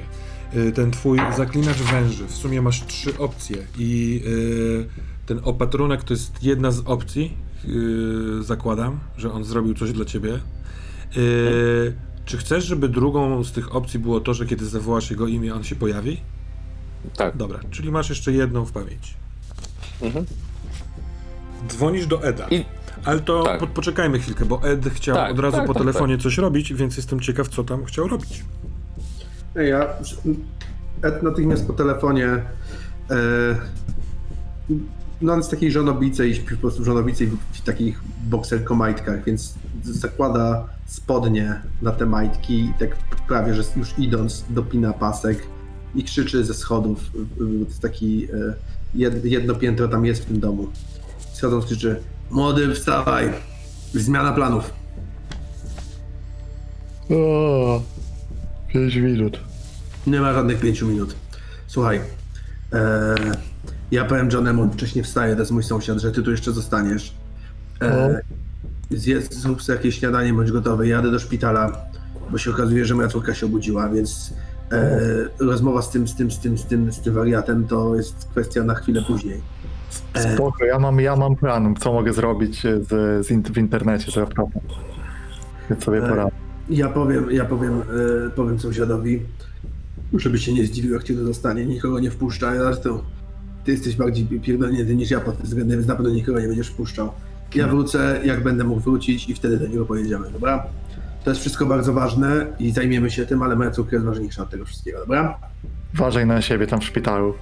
Y, 0.56 0.72
Ten 0.72 0.92
twój 0.92 1.20
zaklinacz 1.38 1.78
węży, 1.78 2.28
w 2.28 2.36
sumie 2.36 2.62
masz 2.62 2.86
trzy 2.86 3.18
opcje 3.18 3.58
i 3.78 4.22
y, 4.28 4.86
ten 5.26 5.40
opatrunek 5.44 6.04
to 6.04 6.14
jest 6.14 6.44
jedna 6.44 6.72
z 6.72 6.80
opcji. 6.86 7.38
y, 7.66 8.44
Zakładam, 8.44 9.00
że 9.18 9.32
on 9.34 9.44
zrobił 9.44 9.74
coś 9.74 9.92
dla 9.92 10.06
ciebie. 10.06 10.40
Y, 11.18 11.94
Czy 12.26 12.38
chcesz, 12.38 12.66
żeby 12.66 12.90
drugą 12.90 13.44
z 13.44 13.52
tych 13.52 13.76
opcji 13.76 14.00
było 14.00 14.20
to, 14.20 14.34
że 14.34 14.46
kiedy 14.46 14.66
zawołasz 14.66 15.12
jego 15.12 15.28
imię, 15.28 15.56
on 15.56 15.64
się 15.64 15.76
pojawi? 15.76 16.22
Tak. 17.18 17.38
Dobra, 17.38 17.60
czyli 17.72 17.92
masz 17.92 18.10
jeszcze 18.10 18.32
jedną 18.32 18.66
w 18.66 18.72
pamięci. 18.72 19.14
Mhm. 20.02 20.26
Dzwonisz 21.68 22.08
do 22.08 22.24
Eda. 22.24 22.48
I 22.50 22.66
Ale 23.06 23.20
to 23.20 23.44
Tak. 23.44 23.60
po, 23.60 23.68
poczekajmy 23.68 24.20
chwilkę, 24.20 24.46
bo 24.46 24.64
Ed 24.64 24.86
chciał 24.90 25.16
Tak, 25.16 25.32
od 25.32 25.40
razu 25.40 25.58
tak, 25.58 25.68
po 25.68 25.74
tak, 25.74 25.84
telefonie 25.84 26.18
coś 26.18 26.38
robić, 26.38 26.74
więc 26.74 26.98
jestem 26.98 27.20
ciekaw, 27.20 27.48
co 27.48 27.64
tam 27.64 27.86
chciał 27.86 28.08
robić. 28.08 28.44
Ja 29.56 29.88
Ed 31.02 31.24
natychmiast 31.24 31.68
po 31.68 31.74
telefonie 31.74 32.28
e, 32.28 32.42
no 35.22 35.34
on 35.34 35.40
jest 35.40 35.52
takiej 35.52 35.72
żonobicej, 35.72 36.36
śpi 36.36 36.56
po 36.56 36.62
prostu 36.62 36.84
w 36.84 36.86
żonobicej 36.86 37.32
w 37.52 37.62
takich 37.62 38.02
bokserkomajtkach, 38.24 39.24
więc 39.24 39.56
zakłada 39.84 40.68
spodnie 40.86 41.62
na 41.82 41.92
te 41.92 42.06
majtki 42.06 42.60
i 42.60 42.74
tak 42.80 42.96
prawie, 43.28 43.54
że 43.54 43.64
już 43.78 44.00
idąc 44.00 44.46
dopina 44.50 44.94
pasek 44.94 45.48
i 45.96 46.04
krzyczy 46.04 46.46
ze 46.46 46.54
schodów. 46.54 47.00
To 47.38 47.44
jest 47.70 47.82
taki 47.82 48.26
e, 48.26 48.54
jed, 48.96 49.26
jedno 49.26 49.56
piętro 49.56 49.88
tam 49.88 50.06
jest 50.06 50.24
w 50.24 50.26
tym 50.26 50.40
domu. 50.40 50.68
Schodząc 51.34 51.66
krzyczy 51.66 52.02
Młody, 52.32 52.74
wstawaj! 52.74 53.32
Zmiana 53.94 54.34
planów. 54.34 54.74
O, 57.10 57.82
5 58.68 58.96
minut. 58.96 59.40
Nie 60.08 60.22
ma 60.22 60.34
żadnych 60.34 60.60
pięciu 60.60 60.88
minut. 60.88 61.16
Słuchaj, 61.68 62.02
e, 62.74 63.16
ja 63.92 64.06
powiem 64.06 64.30
Johnemu, 64.34 64.74
wcześniej 64.74 65.04
wstaję, 65.04 65.34
to 65.36 65.40
jest 65.42 65.52
mój 65.52 65.64
sąsiad, 65.64 66.00
że 66.00 66.12
ty 66.12 66.24
tu 66.24 66.32
jeszcze 66.32 66.52
zostaniesz. 66.52 67.14
E, 67.82 68.22
zjedz, 68.92 69.34
zrób 69.36 69.62
sobie 69.64 69.78
jakieś 69.78 70.00
śniadanie, 70.00 70.34
bądź 70.34 70.52
gotowy. 70.52 70.88
Jadę 70.88 71.12
do 71.12 71.20
szpitala, 71.20 71.78
bo 72.32 72.38
się 72.38 72.52
okazuje, 72.52 72.86
że 72.86 72.96
moja 72.96 73.08
córka 73.08 73.34
się 73.34 73.46
obudziła, 73.46 73.90
więc 73.90 74.34
e, 74.72 75.00
rozmowa 75.40 75.82
z 75.82 75.90
tym, 75.90 76.08
z 76.08 76.16
tym, 76.16 76.32
z 76.32 76.40
tym, 76.40 76.58
z 76.58 76.66
tym, 76.66 76.92
z 76.92 77.00
tym 77.02 77.14
wariatem 77.14 77.68
to 77.68 77.96
jest 77.96 78.28
kwestia 78.32 78.64
na 78.64 78.76
chwilę 78.76 79.02
później. 79.08 79.42
E, 80.14 80.34
Spoko, 80.34 80.66
ja 80.66 80.80
mam, 80.80 81.00
ja 81.00 81.16
mam 81.16 81.36
plan, 81.36 81.76
co 81.80 81.94
mogę 81.94 82.14
zrobić 82.14 82.62
z, 82.62 82.88
z 83.26 83.30
int- 83.32 83.52
w 83.52 83.58
internecie, 83.58 84.12
to 84.12 84.20
ja 84.20 84.26
problem. 84.26 84.66
Więc 85.70 85.84
sobie 85.84 85.98
E, 86.06 86.10
poradzę. 86.10 86.32
Ja 86.70 86.90
powiem, 86.90 87.32
ja 87.32 87.46
powiem, 87.46 87.82
e, 88.28 88.30
powiem 88.30 88.60
sąsiadowi, 88.60 89.22
żeby 90.14 90.38
się 90.40 90.54
nie 90.54 90.66
zdziwił, 90.66 90.94
jak 90.94 91.04
cię 91.04 91.14
to 91.14 91.24
zostanie. 91.26 91.66
Nikogo 91.66 92.00
nie 92.00 92.12
wpuszcza. 92.12 92.58
Zresztą 92.58 93.00
ty 93.66 93.72
jesteś 93.72 93.96
bardziej 93.96 94.26
pierdolnięty 94.26 94.96
niż 94.96 95.12
ja 95.12 95.20
pod 95.20 95.38
tym 95.38 95.46
względem, 95.46 95.78
więc 95.78 95.88
na 95.88 95.96
pewno 95.96 96.12
nikogo 96.12 96.40
nie 96.40 96.48
będziesz 96.48 96.68
wpuszczał. 96.68 97.12
Ja 97.56 97.68
wrócę, 97.68 98.22
jak 98.26 98.44
będę 98.44 98.64
mógł 98.64 98.82
wrócić 98.82 99.30
i 99.30 99.36
wtedy 99.36 99.58
do 99.58 99.68
niego 99.68 99.86
pojedziemy, 99.86 100.32
dobra? 100.32 100.64
To 101.24 101.30
jest 101.30 101.42
wszystko 101.42 101.66
bardzo 101.66 101.94
ważne 101.94 102.46
i 102.60 102.72
zajmiemy 102.72 103.12
się 103.12 103.26
tym, 103.26 103.44
ale 103.44 103.56
moja 103.56 103.72
córka 103.72 103.96
jest 103.96 104.06
ważniejsza 104.06 104.44
od 104.44 104.50
tego 104.50 104.66
wszystkiego, 104.66 105.00
dobra? 105.00 105.38
Uważaj 105.94 106.26
na 106.26 106.42
siebie 106.42 106.68
tam 106.68 106.80
w 106.82 106.84
szpitalu. 106.84 107.34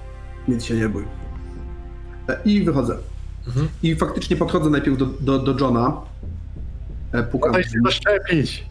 Nic 0.48 0.64
się 0.64 0.74
nie 0.74 0.88
bój. 0.88 1.04
E, 2.28 2.38
I 2.44 2.64
wychodzę. 2.64 2.96
Mhm. 3.46 3.68
I 3.82 3.96
faktycznie 3.96 4.36
podchodzę 4.36 4.70
najpierw 4.70 4.98
do, 4.98 5.06
do, 5.06 5.38
do 5.38 5.64
Johna. 5.64 6.00
E, 7.12 7.22
Pukam. 7.22 7.52
Daj 7.52 7.64
się 7.64 7.78
zaszczepić. 7.84 8.66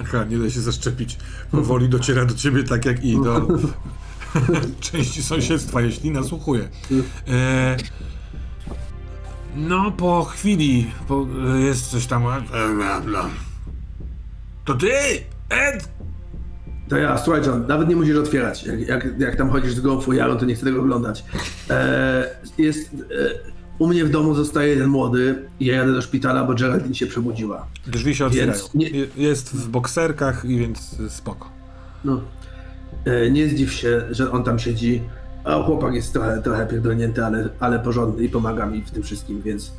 Aha, 0.00 0.24
nie 0.24 0.38
da 0.38 0.50
się 0.50 0.60
zaszczepić. 0.60 1.18
Powoli 1.50 1.88
dociera 1.88 2.24
do 2.24 2.34
ciebie 2.34 2.64
tak 2.64 2.84
jak 2.84 3.04
i 3.04 3.14
do 3.22 3.48
części 4.80 5.22
sąsiedztwa, 5.22 5.80
jeśli 5.80 6.10
nasłuchuje. 6.10 6.68
E, 7.28 7.76
no, 9.56 9.90
po 9.90 10.24
chwili 10.24 10.90
po, 11.08 11.26
jest 11.58 11.86
coś 11.90 12.06
tam. 12.06 12.22
To 14.64 14.74
ty, 14.74 14.90
Ed! 15.48 15.88
To 16.88 16.96
ja, 16.96 17.18
słuchaj 17.18 17.42
John, 17.46 17.66
nawet 17.66 17.88
nie 17.88 17.96
musisz 17.96 18.16
otwierać. 18.16 18.64
Jak, 18.64 18.80
jak, 18.88 19.20
jak 19.20 19.36
tam 19.36 19.50
chodzisz 19.50 19.74
z 19.74 19.80
gołą 19.80 20.00
fujarą, 20.00 20.36
to 20.36 20.44
nie 20.44 20.54
chcę 20.54 20.64
tego 20.64 20.80
oglądać. 20.80 21.24
E, 21.70 22.24
jest... 22.58 22.94
E, 22.94 23.58
u 23.78 23.86
mnie 23.86 24.04
w 24.04 24.10
domu 24.10 24.34
zostaje 24.34 24.68
jeden 24.68 24.88
młody 24.88 25.48
i 25.60 25.66
ja 25.66 25.76
jadę 25.76 25.92
do 25.92 26.02
szpitala, 26.02 26.44
bo 26.44 26.54
Geraldine 26.54 26.94
się 26.94 27.06
przebudziła. 27.06 27.66
Drzwi 27.86 28.14
się 28.14 28.26
otwierają. 28.26 28.60
Nie- 28.74 28.88
Je- 28.88 29.06
Jest 29.16 29.56
w 29.56 29.68
bokserkach 29.68 30.44
i 30.44 30.58
więc 30.58 30.96
spoko. 31.08 31.48
No. 32.04 32.20
E, 33.08 33.30
nie 33.30 33.48
zdziw 33.48 33.72
się, 33.72 34.02
że 34.10 34.32
on 34.32 34.44
tam 34.44 34.58
siedzi. 34.58 35.02
A 35.44 35.62
chłopak 35.62 35.94
jest 35.94 36.12
trochę, 36.12 36.42
trochę 36.42 36.66
pierdolnięty, 36.66 37.24
ale, 37.24 37.48
ale 37.60 37.78
porządny 37.78 38.24
i 38.24 38.28
pomaga 38.28 38.66
mi 38.66 38.82
w 38.82 38.90
tym 38.90 39.02
wszystkim, 39.02 39.42
więc 39.42 39.72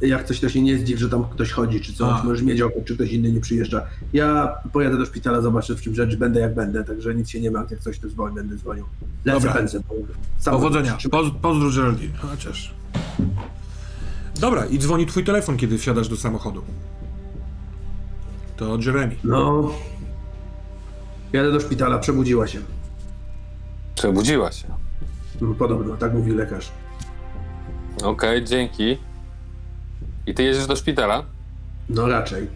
jak 0.00 0.24
coś, 0.24 0.40
to 0.40 0.48
się 0.48 0.62
nie 0.62 0.78
zdziw, 0.78 0.98
że 0.98 1.08
tam 1.08 1.24
ktoś 1.24 1.50
chodzi, 1.52 1.80
czy 1.80 1.94
coś, 1.94 2.20
A. 2.20 2.24
możesz 2.24 2.42
mieć 2.42 2.60
oko, 2.60 2.74
czy 2.84 2.94
ktoś 2.94 3.12
inny 3.12 3.32
nie 3.32 3.40
przyjeżdża. 3.40 3.86
Ja 4.12 4.56
pojadę 4.72 4.98
do 4.98 5.06
szpitala, 5.06 5.40
zobaczę 5.40 5.74
w 5.74 5.82
czym 5.82 5.94
rzecz, 5.94 6.16
będę 6.16 6.40
jak 6.40 6.54
będę, 6.54 6.84
także 6.84 7.14
nic 7.14 7.28
się 7.28 7.40
nie 7.40 7.50
ma, 7.50 7.66
jak 7.70 7.80
coś 7.80 7.98
to 7.98 8.08
dzwoni, 8.08 8.34
będę 8.34 8.56
dzwonił. 8.56 8.84
Lecę, 9.24 9.40
Dobra. 9.40 9.52
pędzę. 9.52 9.80
Powodzenia. 10.44 10.98
Poz, 11.10 11.26
pozdrów 11.42 11.76
Geraldine. 11.76 12.12
Chociaż. 12.18 12.74
Dobra, 14.40 14.66
i 14.66 14.78
dzwoni 14.78 15.06
twój 15.06 15.24
telefon, 15.24 15.56
kiedy 15.56 15.78
wsiadasz 15.78 16.08
do 16.08 16.16
samochodu. 16.16 16.62
To 18.56 18.78
Jeremy. 18.86 19.16
No. 19.24 19.70
Jadę 21.34 21.52
do 21.52 21.60
szpitala, 21.60 21.98
przebudziła 21.98 22.46
się. 22.46 22.58
przebudziła 23.94 24.52
się. 24.52 24.68
No, 25.40 25.54
Podobno, 25.54 25.96
tak 25.96 26.14
mówi 26.14 26.32
lekarz. 26.32 26.72
Okej, 28.04 28.44
dzięki. 28.44 28.98
I 30.26 30.34
ty 30.34 30.42
jedziesz 30.42 30.66
do 30.66 30.76
szpitala? 30.76 31.24
No 31.88 32.08
raczej. 32.08 32.48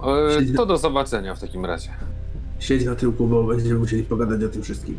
E, 0.00 0.54
to 0.56 0.66
do 0.66 0.76
zobaczenia 0.76 1.34
w 1.34 1.40
takim 1.40 1.64
razie. 1.64 1.90
Siedź 2.58 2.84
na 2.84 2.94
tyłku, 2.94 3.26
bo 3.26 3.44
będziemy 3.44 3.78
musieli 3.78 4.02
pogadać 4.02 4.44
o 4.44 4.48
tym 4.48 4.62
wszystkim. 4.62 4.98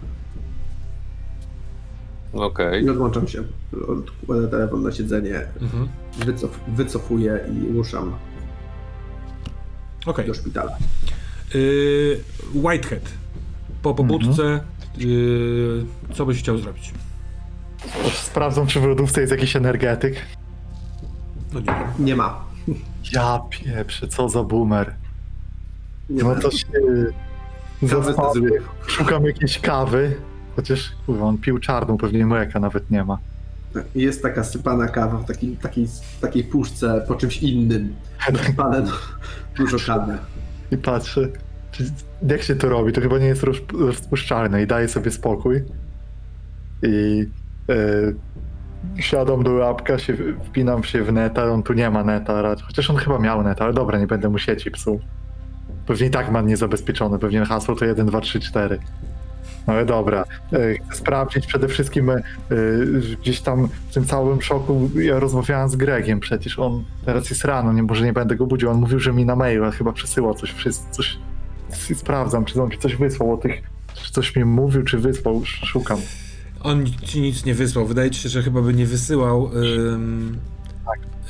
Okej. 2.34 2.84
I 2.84 2.90
odłączam 2.90 3.28
się. 3.28 3.44
Odkładę 3.88 4.48
telefon 4.48 4.84
na 4.84 4.92
siedzenie, 4.92 5.42
Mhm. 5.62 5.88
wycof, 6.26 6.60
wycofuję 6.68 7.40
i 7.54 7.74
ruszam 7.74 8.14
Okej. 10.06 10.28
do 10.28 10.34
szpitala. 10.34 10.78
Y, 11.56 12.20
Whitehead. 12.54 13.14
Po 13.82 13.94
pobudce, 13.94 14.60
y, 15.02 15.86
co 16.14 16.26
byś 16.26 16.40
chciał 16.40 16.58
zrobić? 16.58 16.94
Sprawdzam, 18.14 18.68
czy 18.68 18.80
w 18.80 18.84
lodówce 18.84 19.22
jest 19.22 19.32
jakiś 19.32 19.56
energetyk. 19.56 20.16
No 21.54 21.60
nie. 21.60 22.06
Nie 22.06 22.16
ma. 22.16 22.46
Ja 23.14 23.40
pieprzę, 23.50 24.08
co 24.08 24.30
za 24.30 24.44
boomer. 24.44 24.94
Nie 26.10 26.24
No 26.24 26.30
ma. 26.30 26.36
to 26.42 26.52
się... 26.52 26.66
Zły. 27.84 28.62
Szukam 28.88 29.26
jakiejś 29.26 29.60
kawy. 29.60 30.16
Chociaż, 30.56 30.92
kurwa, 31.06 31.26
on 31.26 31.38
pił 31.38 31.60
czarną, 31.60 31.98
pewnie 31.98 32.26
mleka 32.26 32.60
nawet 32.60 32.92
nie 32.92 33.04
ma. 33.04 33.18
Jest 33.96 34.22
taka 34.22 34.44
sypana 34.44 34.88
kawa 34.88 35.18
w 35.18 35.26
takiej, 35.26 35.58
takiej, 35.58 35.88
takiej 36.22 36.44
puszce 36.44 37.06
po 37.08 37.16
czymś 37.16 37.44
innym. 37.44 37.96
No, 38.58 38.64
dużo 39.58 39.78
kawy. 39.88 40.18
I 40.72 40.78
patrzę, 40.78 41.30
jak 42.28 42.42
się 42.42 42.56
to 42.56 42.70
robi, 42.70 42.94
to 42.94 43.02
chyba 43.02 43.18
nie 43.20 43.28
jest 43.28 43.44
roz, 43.44 43.58
rozpuszczalne 43.80 44.64
i 44.64 44.68
daję 44.68 44.88
sobie 44.88 45.12
spokój. 45.12 45.64
I 46.84 47.26
e, 47.70 49.02
siadam 49.02 49.44
do 49.44 49.52
łapka, 49.52 49.98
się, 49.98 50.14
wpinam 50.44 50.84
się 50.84 51.04
w 51.04 51.14
neta, 51.14 51.52
on 51.52 51.64
tu 51.64 51.74
nie 51.74 51.90
ma 51.90 52.04
neta, 52.04 52.56
chociaż 52.64 52.90
on 52.90 52.96
chyba 52.96 53.20
miał 53.20 53.44
neta, 53.44 53.64
ale 53.64 53.74
dobra, 53.74 54.00
nie 54.00 54.08
będę 54.08 54.30
mu 54.30 54.38
sieci 54.38 54.72
psuł. 54.72 55.00
Pewnie 55.86 56.08
i 56.08 56.10
tak 56.10 56.32
ma 56.32 56.42
niezabezpieczone, 56.42 57.20
pewnie 57.20 57.46
hasło 57.46 57.76
to 57.76 57.86
1, 57.86 58.08
2, 58.08 58.22
3, 58.22 58.40
4. 58.40 58.80
No 59.68 59.74
ale 59.74 59.86
dobra, 59.86 60.26
e, 60.54 60.74
chcę 60.74 60.96
sprawdzić 60.96 61.48
przede 61.48 61.68
wszystkim 61.68 62.10
e, 62.10 62.22
gdzieś 63.22 63.42
tam 63.42 63.68
w 63.90 63.94
tym 63.94 64.06
całym 64.06 64.42
szoku, 64.42 64.90
ja 64.96 65.20
rozmawiałem 65.20 65.70
z 65.70 65.76
Gregiem 65.76 66.20
przecież, 66.20 66.60
on 66.60 66.84
teraz 67.06 67.30
jest 67.30 67.46
rano, 67.46 67.74
nie, 67.74 67.84
może 67.84 68.06
nie 68.06 68.14
będę 68.14 68.36
go 68.36 68.46
budził, 68.46 68.70
on 68.70 68.78
mówił, 68.78 69.00
że 69.00 69.14
mi 69.14 69.26
na 69.26 69.36
maila 69.36 69.72
chyba 69.72 69.94
przesyłał 69.94 70.34
coś, 70.34 70.52
wszystko, 70.52 70.92
coś 70.92 71.18
i 71.90 71.96
sprawdzam, 71.96 72.46
czy 72.46 72.62
on 72.62 72.70
mi 72.70 72.78
coś 72.78 72.96
wysłał 72.96 73.34
o 73.34 73.38
tych, 73.38 73.62
czy 73.94 74.12
coś 74.12 74.36
mi 74.36 74.46
mówił, 74.46 74.84
czy 74.84 74.98
wysłał, 74.98 75.42
sz- 75.42 75.66
szukam. 75.70 75.98
On 76.64 76.86
ci 77.04 77.22
nic 77.22 77.46
nie 77.46 77.54
wysłał. 77.54 77.86
Wydaje 77.86 78.12
ci 78.12 78.20
się, 78.22 78.30
że 78.30 78.44
chyba 78.44 78.62
by 78.62 78.74
nie 78.74 78.86
wysyłał. 78.86 79.52
ym, 79.94 80.38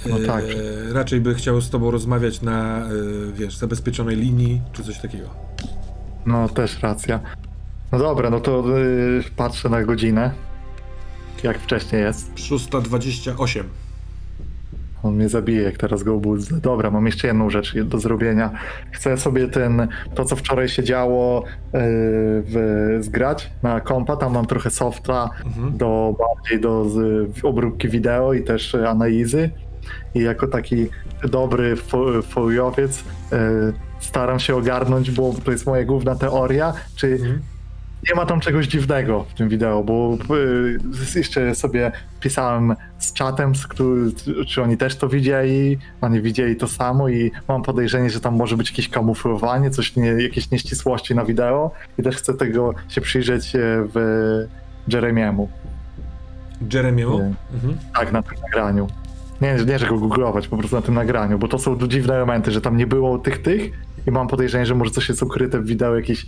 no 0.09 0.19
e, 0.19 0.25
tak. 0.25 0.43
Raczej 0.91 1.21
by 1.21 1.36
chciał 1.36 1.61
z 1.61 1.69
tobą 1.69 1.91
rozmawiać 1.91 2.41
na, 2.41 2.77
e, 2.79 2.89
wiesz, 3.33 3.57
zabezpieczonej 3.57 4.15
linii, 4.15 4.61
czy 4.73 4.83
coś 4.83 4.99
takiego. 4.99 5.29
No 6.25 6.49
też 6.49 6.81
racja. 6.83 7.19
No 7.95 7.99
dobra, 7.99 8.29
no 8.29 8.39
to 8.39 8.77
y, 8.79 9.23
patrzę 9.35 9.69
na 9.69 9.83
godzinę, 9.83 10.31
jak 11.43 11.59
wcześniej 11.59 12.01
jest. 12.01 12.39
628. 12.39 13.63
On 15.03 15.15
mnie 15.15 15.29
zabije, 15.29 15.61
jak 15.61 15.77
teraz 15.77 16.03
go 16.03 16.15
obudzę. 16.15 16.59
Dobra, 16.61 16.91
mam 16.91 17.05
jeszcze 17.05 17.27
jedną 17.27 17.49
rzecz 17.49 17.77
do 17.79 17.99
zrobienia. 17.99 18.51
Chcę 18.91 19.17
sobie 19.17 19.47
ten, 19.47 19.87
to 20.15 20.25
co 20.25 20.35
wczoraj 20.35 20.69
się 20.69 20.83
działo, 20.83 21.43
yy, 21.73 21.79
w, 22.45 22.97
zgrać 23.01 23.49
na 23.63 23.81
kompa. 23.81 24.15
Tam 24.15 24.33
mam 24.33 24.45
trochę 24.45 24.69
softa 24.69 25.29
Mhm. 25.45 25.77
do 25.77 26.15
bardziej 26.19 26.61
do 26.61 26.89
z, 26.89 27.27
obróbki 27.45 27.89
wideo 27.89 28.33
i 28.33 28.43
też 28.43 28.75
analizy. 28.75 29.49
I 30.15 30.19
jako 30.19 30.47
taki 30.47 30.87
dobry 31.29 31.75
fo- 31.75 32.23
foliowiec 32.23 33.03
yy, 33.31 33.37
staram 33.99 34.39
się 34.39 34.55
ogarnąć, 34.55 35.11
bo 35.11 35.33
to 35.45 35.51
jest 35.51 35.65
moja 35.65 35.83
główna 35.85 36.15
teoria, 36.15 36.73
czy 36.95 37.07
Mhm. 37.07 37.39
Nie 38.09 38.15
ma 38.15 38.25
tam 38.25 38.39
czegoś 38.39 38.67
dziwnego 38.67 39.23
w 39.29 39.33
tym 39.33 39.49
wideo, 39.49 39.83
bo 39.83 40.17
y, 40.35 41.19
jeszcze 41.19 41.55
sobie 41.55 41.91
pisałem 42.19 42.75
z 42.97 43.13
czatem, 43.13 43.55
z 43.55 43.67
który, 43.67 44.11
czy 44.47 44.61
oni 44.61 44.77
też 44.77 44.95
to 44.95 45.09
widzieli, 45.09 45.77
oni 46.01 46.21
widzieli 46.21 46.55
to 46.55 46.67
samo 46.67 47.09
i 47.09 47.31
mam 47.47 47.63
podejrzenie, 47.63 48.09
że 48.09 48.19
tam 48.19 48.35
może 48.35 48.57
być 48.57 48.69
jakieś 48.69 48.89
kamuflowanie, 48.89 49.69
coś 49.69 49.95
nie, 49.95 50.07
jakieś 50.07 50.51
nieścisłości 50.51 51.15
na 51.15 51.25
wideo 51.25 51.71
i 51.99 52.03
też 52.03 52.15
chcę 52.15 52.33
tego 52.33 52.73
się 52.89 53.01
przyjrzeć 53.01 53.55
e, 53.55 53.59
w 53.93 54.47
Jeremiemu, 54.87 55.49
Jeremiemu? 56.73 57.33
Mhm. 57.53 57.77
tak, 57.95 58.11
na 58.11 58.21
tym 58.23 58.37
nagraniu. 58.41 58.87
Nie, 59.41 59.55
nie, 59.65 59.79
że 59.79 59.87
go 59.87 59.97
googlować, 59.97 60.47
po 60.47 60.57
prostu 60.57 60.75
na 60.75 60.81
tym 60.81 60.93
nagraniu, 60.93 61.39
bo 61.39 61.47
to 61.47 61.59
są 61.59 61.87
dziwne 61.87 62.13
elementy, 62.15 62.51
że 62.51 62.61
tam 62.61 62.77
nie 62.77 62.87
było 62.87 63.19
tych, 63.19 63.41
tych 63.41 63.71
i 64.07 64.11
mam 64.11 64.27
podejrzenie, 64.27 64.65
że 64.65 64.75
może 64.75 64.91
coś 64.91 65.09
jest 65.09 65.23
ukryte 65.23 65.59
w 65.59 65.65
wideo, 65.65 65.95
jakieś 65.95 66.25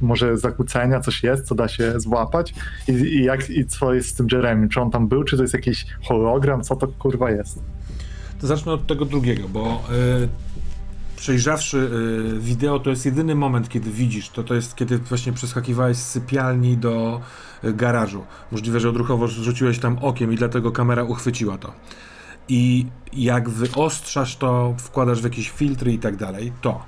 może 0.00 0.38
zakłócenia, 0.38 1.00
coś 1.00 1.22
jest, 1.22 1.46
co 1.46 1.54
da 1.54 1.68
się 1.68 2.00
złapać 2.00 2.54
i, 2.88 2.92
i 2.92 3.24
jak, 3.24 3.50
i 3.50 3.66
co 3.66 3.94
jest 3.94 4.08
z 4.08 4.14
tym 4.14 4.26
Jeremy, 4.32 4.68
czy 4.68 4.80
on 4.80 4.90
tam 4.90 5.08
był, 5.08 5.24
czy 5.24 5.36
to 5.36 5.42
jest 5.42 5.54
jakiś 5.54 5.86
hologram, 6.08 6.62
co 6.62 6.76
to 6.76 6.88
kurwa 6.88 7.30
jest. 7.30 7.62
To 8.40 8.46
zacznę 8.46 8.72
od 8.72 8.86
tego 8.86 9.04
drugiego, 9.04 9.48
bo 9.48 9.60
e, 9.64 10.28
przejrzawszy 11.16 11.90
e, 12.36 12.40
wideo, 12.40 12.78
to 12.78 12.90
jest 12.90 13.06
jedyny 13.06 13.34
moment, 13.34 13.68
kiedy 13.68 13.90
widzisz, 13.90 14.30
to 14.30 14.44
to 14.44 14.54
jest 14.54 14.76
kiedy 14.76 14.98
właśnie 14.98 15.32
przeskakiwałeś 15.32 15.96
z 15.96 16.08
sypialni 16.08 16.76
do 16.76 17.20
e, 17.62 17.72
garażu. 17.72 18.24
Możliwe, 18.52 18.80
że 18.80 18.88
odruchowo 18.88 19.28
rzuciłeś 19.28 19.78
tam 19.78 19.98
okiem 20.00 20.32
i 20.32 20.36
dlatego 20.36 20.72
kamera 20.72 21.04
uchwyciła 21.04 21.58
to. 21.58 21.72
I 22.48 22.86
jak 23.12 23.48
wyostrzasz 23.48 24.36
to, 24.36 24.74
wkładasz 24.78 25.20
w 25.20 25.24
jakieś 25.24 25.50
filtry 25.50 25.92
i 25.92 25.98
tak 25.98 26.16
dalej, 26.16 26.52
to 26.60 26.82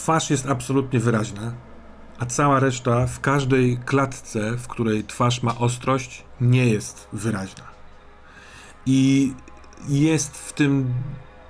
twarz 0.00 0.30
jest 0.30 0.46
absolutnie 0.48 1.00
wyraźna, 1.00 1.52
a 2.18 2.26
cała 2.26 2.60
reszta 2.60 3.06
w 3.06 3.20
każdej 3.20 3.78
klatce, 3.84 4.56
w 4.56 4.68
której 4.68 5.04
twarz 5.04 5.42
ma 5.42 5.58
ostrość, 5.58 6.24
nie 6.40 6.66
jest 6.66 7.08
wyraźna. 7.12 7.64
I 8.86 9.32
jest 9.88 10.36
w 10.36 10.52
tym 10.52 10.94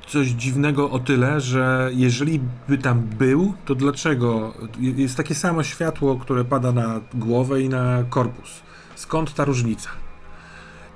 coś 0.06 0.28
dziwnego 0.28 0.90
o 0.90 0.98
tyle, 0.98 1.40
że 1.40 1.90
jeżeli 1.94 2.40
by 2.68 2.78
tam 2.78 3.00
był, 3.00 3.54
to 3.64 3.74
dlaczego? 3.74 4.54
Jest 4.80 5.16
takie 5.16 5.34
samo 5.34 5.62
światło, 5.62 6.16
które 6.16 6.44
pada 6.44 6.72
na 6.72 7.00
głowę 7.14 7.62
i 7.62 7.68
na 7.68 8.04
korpus. 8.08 8.62
Skąd 8.94 9.34
ta 9.34 9.44
różnica? 9.44 9.90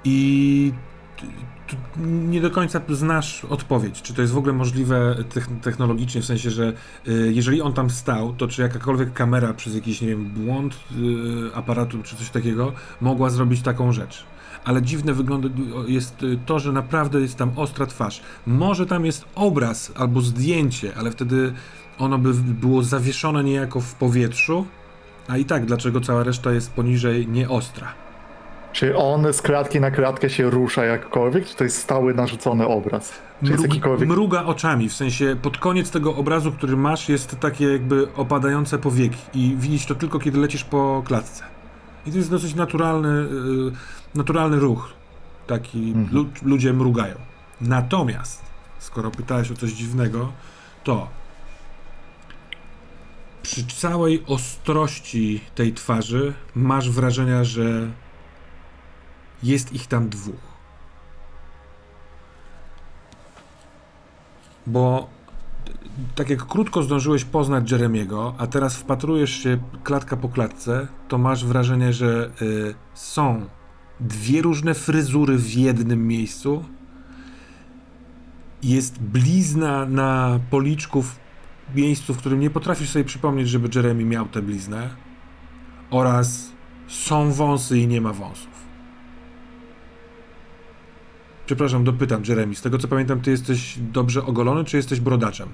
I 0.05 0.73
nie 2.07 2.41
do 2.41 2.51
końca 2.51 2.81
znasz 2.89 3.45
odpowiedź, 3.45 4.03
czy 4.03 4.15
to 4.15 4.23
jest 4.23 4.35
w 4.35 4.37
ogóle 4.37 4.53
możliwe 4.53 5.17
techn- 5.35 5.61
technologicznie, 5.61 6.21
w 6.21 6.25
sensie, 6.25 6.51
że 6.51 6.73
y, 7.09 7.33
jeżeli 7.35 7.63
on 7.63 7.73
tam 7.73 7.91
stał, 7.91 8.33
to 8.33 8.49
czy 8.49 8.63
jakakolwiek 8.63 9.13
kamera 9.13 9.55
przez 9.55 9.75
jakiś, 9.75 10.01
nie 10.01 10.09
wiem, 10.09 10.25
błąd 10.25 10.75
y, 10.75 11.55
aparatu 11.55 12.03
czy 12.03 12.17
coś 12.17 12.31
takiego 12.31 12.73
mogła 13.01 13.31
zrobić 13.31 13.63
taką 13.63 13.93
rzecz. 13.93 14.25
Ale 14.65 14.83
dziwne 14.83 15.13
wygląda 15.15 15.49
jest 15.87 16.23
y, 16.23 16.39
to, 16.47 16.59
że 16.59 16.73
naprawdę 16.73 17.21
jest 17.21 17.37
tam 17.37 17.51
ostra 17.57 17.87
twarz. 17.87 18.23
Może 18.47 18.87
tam 18.87 19.07
jest 19.07 19.25
obraz 19.35 19.93
albo 19.97 20.21
zdjęcie, 20.21 20.93
ale 20.97 21.11
wtedy 21.11 21.53
ono 21.99 22.19
by 22.19 22.35
było 22.35 22.83
zawieszone 22.83 23.45
niejako 23.45 23.81
w 23.81 23.95
powietrzu, 23.95 24.67
a 25.29 25.37
i 25.37 25.45
tak 25.45 25.67
dlaczego 25.67 26.01
cała 26.01 26.23
reszta 26.23 26.53
jest 26.53 26.73
poniżej 26.73 27.29
nieostra. 27.29 28.04
Czy 28.75 28.97
on 28.97 29.33
z 29.33 29.43
klatki 29.43 29.81
na 29.81 29.91
klatkę 29.91 30.31
się 30.31 30.51
rusza 30.51 30.85
jakkolwiek, 30.85 31.47
czy 31.47 31.57
to 31.57 31.65
jest 31.65 31.77
stały 31.79 32.15
narzucony 32.15 32.67
obraz? 32.67 33.13
Czy 33.45 33.51
Mrug, 33.51 33.63
jakikolwiek... 33.63 34.09
mruga 34.09 34.45
oczami, 34.45 34.89
w 34.89 34.95
sensie 34.95 35.37
pod 35.43 35.59
koniec 35.59 35.91
tego 35.91 36.17
obrazu, 36.17 36.53
który 36.53 36.77
masz, 36.77 37.09
jest 37.09 37.41
takie 37.41 37.73
jakby 37.73 38.09
opadające 38.17 38.79
powieki 38.79 39.19
i 39.35 39.57
widzisz 39.59 39.87
to 39.87 39.95
tylko 39.95 40.19
kiedy 40.19 40.39
lecisz 40.39 40.65
po 40.65 41.03
klatce. 41.07 41.45
I 42.07 42.11
to 42.11 42.17
jest 42.17 42.31
dosyć 42.31 42.55
naturalny, 42.55 43.09
y, 43.09 43.73
naturalny 44.15 44.59
ruch. 44.59 44.93
Taki 45.47 45.79
Mhm. 45.79 46.09
lu, 46.13 46.27
ludzie 46.43 46.73
mrugają. 46.73 47.15
Natomiast, 47.61 48.43
skoro 48.79 49.11
pytałeś 49.11 49.51
o 49.51 49.55
coś 49.55 49.73
dziwnego, 49.73 50.33
to 50.85 51.09
przy 53.43 53.67
całej 53.67 54.23
ostrości 54.27 55.41
tej 55.55 55.73
twarzy 55.73 56.33
masz 56.55 56.91
wrażenia, 56.91 57.45
że 57.45 57.89
jest 59.45 59.73
ich 59.73 59.87
tam 59.87 60.09
dwóch. 60.09 60.55
Bo 64.67 65.09
tak 66.15 66.31
jak 66.31 66.47
krótko 66.47 66.83
zdążyłeś 66.83 67.25
poznać 67.25 67.71
Jeremiego, 67.71 68.35
a 68.39 68.47
teraz 68.47 68.77
wpatrujesz 68.77 69.31
się 69.31 69.59
klatka 69.83 70.17
po 70.17 70.29
klatce, 70.29 70.89
to 71.09 71.19
masz 71.19 71.45
wrażenie, 71.45 71.93
że 71.93 72.31
y, 72.43 72.75
są 72.95 73.47
dwie 74.01 74.43
różne 74.43 74.75
fryzury 74.75 75.39
w 75.39 75.55
jednym 75.55 76.09
miejscu. 76.09 76.65
Jest 78.63 78.99
blizna 78.99 79.87
na 79.87 80.41
policzku 80.51 81.03
w 81.03 81.17
miejscu, 81.75 82.15
w 82.15 82.19
którym 82.19 82.41
nie 82.41 82.51
potrafisz 82.51 82.91
sobie 82.91 83.05
przypomnieć, 83.05 83.49
żeby 83.49 83.69
Jeremy 83.75 84.05
miał 84.05 84.27
tę 84.27 84.43
bliznę. 84.43 84.91
Oraz 85.91 86.53
są 86.89 87.33
wąsy 87.33 87.79
i 87.79 87.89
nie 87.89 88.01
ma 88.01 88.13
wąsów. 88.13 88.54
Przepraszam, 91.47 91.85
dopytam, 91.85 92.23
Jeremy. 92.29 92.55
Z 92.55 92.63
tego 92.63 92.79
co 92.79 92.89
pamiętam, 92.89 93.21
ty 93.21 93.31
jesteś 93.31 93.79
dobrze 93.79 94.27
ogolony, 94.27 94.65
czy 94.65 94.77
jesteś 94.77 95.01
brodaczem? 95.01 95.49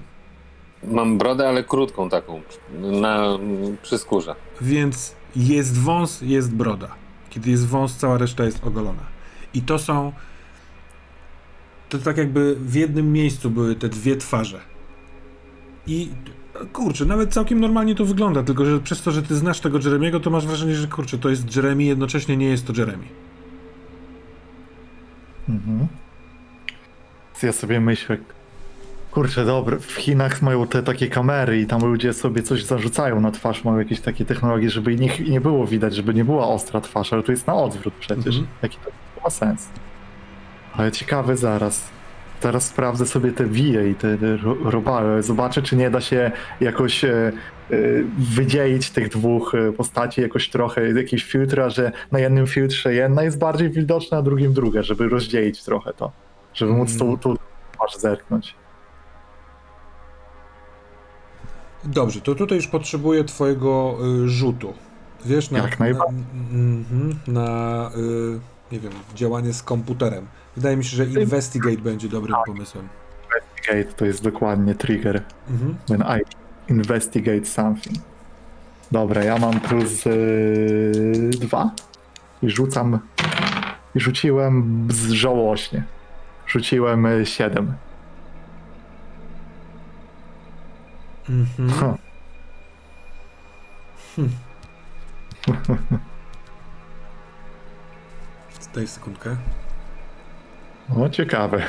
Mam 0.83 1.17
brodę, 1.17 1.49
ale 1.49 1.63
krótką 1.63 2.09
taką, 2.09 2.41
na, 3.01 3.27
przy 3.81 3.97
skórze. 3.97 4.35
Więc 4.61 5.15
jest 5.35 5.77
wąs, 5.77 6.21
jest 6.21 6.53
broda. 6.55 6.87
Kiedy 7.29 7.49
jest 7.49 7.67
wąs, 7.67 7.95
cała 7.97 8.17
reszta 8.17 8.43
jest 8.43 8.63
ogolona. 8.63 9.03
I 9.53 9.61
to 9.61 9.79
są. 9.79 10.11
To 11.89 11.97
tak 11.97 12.17
jakby 12.17 12.55
w 12.55 12.75
jednym 12.75 13.13
miejscu 13.13 13.49
były 13.49 13.75
te 13.75 13.89
dwie 13.89 14.15
twarze. 14.15 14.59
I 15.87 16.09
kurczę, 16.73 17.05
nawet 17.05 17.33
całkiem 17.33 17.59
normalnie 17.59 17.95
to 17.95 18.05
wygląda, 18.05 18.43
tylko 18.43 18.65
że 18.65 18.79
przez 18.79 19.01
to, 19.01 19.11
że 19.11 19.23
ty 19.23 19.35
znasz 19.35 19.59
tego 19.59 19.79
Jeremiego, 19.79 20.19
to 20.19 20.29
masz 20.29 20.47
wrażenie, 20.47 20.75
że 20.75 20.87
kurczę, 20.87 21.17
to 21.17 21.29
jest 21.29 21.55
Jeremy, 21.55 21.83
jednocześnie 21.83 22.37
nie 22.37 22.45
jest 22.45 22.67
to 22.67 22.73
Jeremy. 22.77 23.03
Mhm. 25.49 25.87
Ja 27.43 27.51
sobie 27.51 27.79
myślę, 27.79 28.17
kurczę, 29.11 29.45
dobra, 29.45 29.77
w 29.79 29.91
Chinach 29.91 30.41
mają 30.41 30.67
te 30.67 30.83
takie 30.83 31.07
kamery 31.07 31.61
i 31.61 31.67
tam 31.67 31.81
ludzie 31.81 32.13
sobie 32.13 32.43
coś 32.43 32.63
zarzucają 32.63 33.21
na 33.21 33.31
twarz, 33.31 33.63
mają 33.63 33.79
jakieś 33.79 34.01
takie 34.01 34.25
technologie, 34.25 34.69
żeby 34.69 34.95
nie, 34.95 35.09
nie 35.29 35.41
było 35.41 35.67
widać, 35.67 35.95
żeby 35.95 36.13
nie 36.13 36.25
była 36.25 36.47
ostra 36.47 36.81
twarz, 36.81 37.13
ale 37.13 37.23
to 37.23 37.31
jest 37.31 37.47
na 37.47 37.53
odwrót 37.53 37.93
przecież. 37.99 38.35
Mhm. 38.35 38.47
Jaki 38.61 38.77
to 38.85 38.91
ma 39.23 39.29
sens? 39.29 39.67
Ale 40.73 40.91
ciekawe 40.91 41.37
zaraz. 41.37 41.89
Teraz 42.41 42.65
sprawdzę 42.67 43.05
sobie 43.05 43.31
te 43.31 43.45
wije 43.45 43.89
i 43.89 43.95
te 43.95 44.17
ro- 44.37 44.57
robale. 44.71 45.23
Zobaczę, 45.23 45.61
czy 45.61 45.75
nie 45.75 45.89
da 45.91 46.01
się 46.01 46.31
jakoś 46.61 47.03
e, 47.03 47.09
e, 47.09 47.31
wydzielić 48.17 48.89
tych 48.89 49.09
dwóch 49.09 49.55
e, 49.55 49.71
postaci 49.71 50.21
jakoś 50.21 50.49
trochę, 50.49 50.91
jakiś 50.91 51.23
filtra, 51.23 51.69
że 51.69 51.91
na 52.11 52.19
jednym 52.19 52.47
filtrze 52.47 52.93
jedna 52.93 53.23
jest 53.23 53.37
bardziej 53.39 53.69
widoczna, 53.69 54.17
a 54.17 54.21
drugim 54.21 54.53
druga, 54.53 54.83
żeby 54.83 55.09
rozdzielić 55.09 55.63
trochę 55.63 55.93
to. 55.93 56.11
Żeby 56.53 56.71
móc 56.73 56.89
Mm. 56.89 56.99
tu, 56.99 57.17
tu 57.17 57.37
twarz 57.73 57.95
zerknąć. 57.97 58.55
Dobrze, 61.83 62.21
to 62.21 62.35
tutaj 62.35 62.57
już 62.57 62.67
potrzebuję 62.67 63.23
twojego 63.23 63.97
y, 64.25 64.29
rzutu. 64.29 64.73
Wiesz, 65.25 65.51
na, 65.51 65.57
Jak 65.59 65.79
na, 65.79 65.85
najbardziej. 65.85 66.23
mhm, 66.53 67.15
na 67.27 67.89
y, 68.35 68.39
nie 68.71 68.79
wiem, 68.79 68.91
działanie 69.15 69.53
z 69.53 69.63
komputerem. 69.63 70.27
Wydaje 70.55 70.77
mi 70.77 70.83
się, 70.83 70.97
że 70.97 71.05
Investigate 71.05 71.77
będzie 71.77 72.09
dobrym 72.09 72.35
pomysłem. 72.45 72.87
Investigate 73.25 73.93
to 73.97 74.05
jest 74.05 74.23
dokładnie 74.23 74.75
trigger. 74.75 75.23
Mhm. 75.49 75.75
When 75.89 76.01
I 76.19 76.21
investigate 76.71 77.45
something. 77.45 77.97
Dobra, 78.91 79.23
ja 79.23 79.37
mam 79.37 79.59
plus 79.59 80.05
yy, 80.05 81.29
dwa 81.39 81.71
i 82.43 82.49
rzucam. 82.49 82.99
I 83.95 83.99
rzuciłem 83.99 84.87
z- 84.91 85.09
żałośnie. 85.11 85.83
Rzuciłem 86.47 87.05
y, 87.05 87.25
siedem. 87.25 87.73
Mhm. 91.29 91.69
Ha. 91.69 91.95
Daj 98.75 98.87
sekundkę. 98.87 99.35
O, 100.97 101.09
ciekawe. 101.09 101.63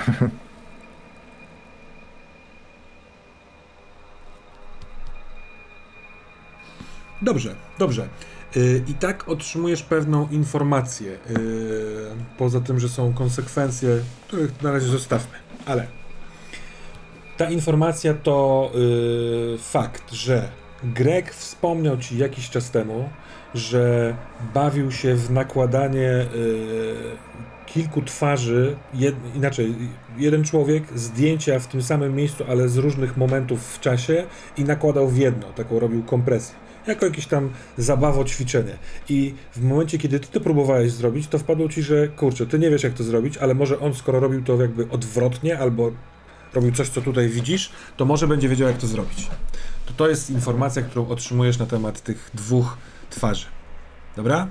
Dobrze, 7.23 7.55
dobrze. 7.79 8.09
Y, 8.57 8.85
I 8.89 8.95
tak 8.95 9.29
otrzymujesz 9.29 9.83
pewną 9.83 10.29
informację. 10.29 11.13
y, 11.13 11.19
Poza 12.39 12.61
tym, 12.61 12.81
że 12.81 12.89
są 12.89 13.13
konsekwencje, 13.13 13.89
których 14.27 14.63
na 14.63 14.73
razie 14.73 14.87
zostawmy. 14.87 15.39
Ale 15.67 15.87
ta 17.37 17.51
informacja 17.51 18.15
to 18.15 18.71
y, 19.55 19.59
fakt, 19.59 20.13
że 20.13 20.49
Greg 20.85 21.35
wspomniał 21.35 21.99
ci 21.99 22.19
jakiś 22.19 22.51
czas 22.51 22.71
temu, 22.71 23.09
że 23.55 24.17
bawił 24.55 24.93
się 24.93 25.15
w 25.15 25.31
nakładanie 25.31 26.27
y, 26.35 27.67
kilku 27.67 28.03
twarzy, 28.03 28.77
jed, 28.95 29.15
inaczej, 29.35 29.75
jeden 30.19 30.45
człowiek, 30.45 30.85
zdjęcia 30.95 31.59
w 31.59 31.67
tym 31.67 31.83
samym 31.83 32.15
miejscu, 32.15 32.45
ale 32.49 32.69
z 32.69 32.77
różnych 32.77 33.17
momentów 33.17 33.75
w 33.75 33.81
czasie 33.81 34.27
i 34.57 34.65
nakładał 34.65 35.09
w 35.09 35.17
jedno, 35.17 35.47
taką 35.53 35.79
robił 35.79 36.03
kompresję. 36.03 36.55
Jako 36.87 37.07
jakieś 37.07 37.27
tam 37.27 37.51
zabawo, 37.79 38.25
ćwiczenie. 38.25 38.79
I 39.09 39.35
w 39.53 39.63
momencie, 39.63 39.99
kiedy 39.99 40.21
ty 40.21 40.29
to 40.29 40.41
próbowałeś 40.41 40.93
zrobić, 40.93 41.29
to 41.29 41.39
wpadło 41.39 41.69
ci, 41.69 41.83
że 41.83 42.09
kurczę, 42.09 42.47
ty 42.47 42.59
nie 42.59 42.71
wiesz 42.71 42.83
jak 42.83 42.93
to 42.93 43.05
zrobić, 43.05 43.39
ale 43.39 43.55
może 43.55 43.81
on, 43.81 43.95
skoro 43.95 44.21
robił 44.21 44.43
to 44.43 44.63
jakby 44.63 44.89
odwrotnie, 44.91 45.59
albo 45.59 45.93
robił 46.55 46.73
coś, 46.73 46.89
co 46.89 47.01
tutaj 47.01 47.29
widzisz, 47.29 47.73
to 47.97 48.05
może 48.05 48.29
będzie 48.29 48.49
wiedział, 48.49 48.69
jak 48.69 48.79
to 48.79 48.87
zrobić. 48.87 49.29
To 49.97 50.05
to 50.05 50.09
jest 50.09 50.31
informacja, 50.31 50.83
którą 50.83 51.09
otrzymujesz 51.09 51.59
na 51.59 51.67
temat 51.67 52.01
tych 52.01 52.31
dwóch 52.35 52.77
twarzy. 53.11 53.47
Dobra? 54.17 54.49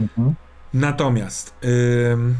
Mhm. 0.00 0.34
Natomiast. 0.74 1.54
Ym... 2.12 2.34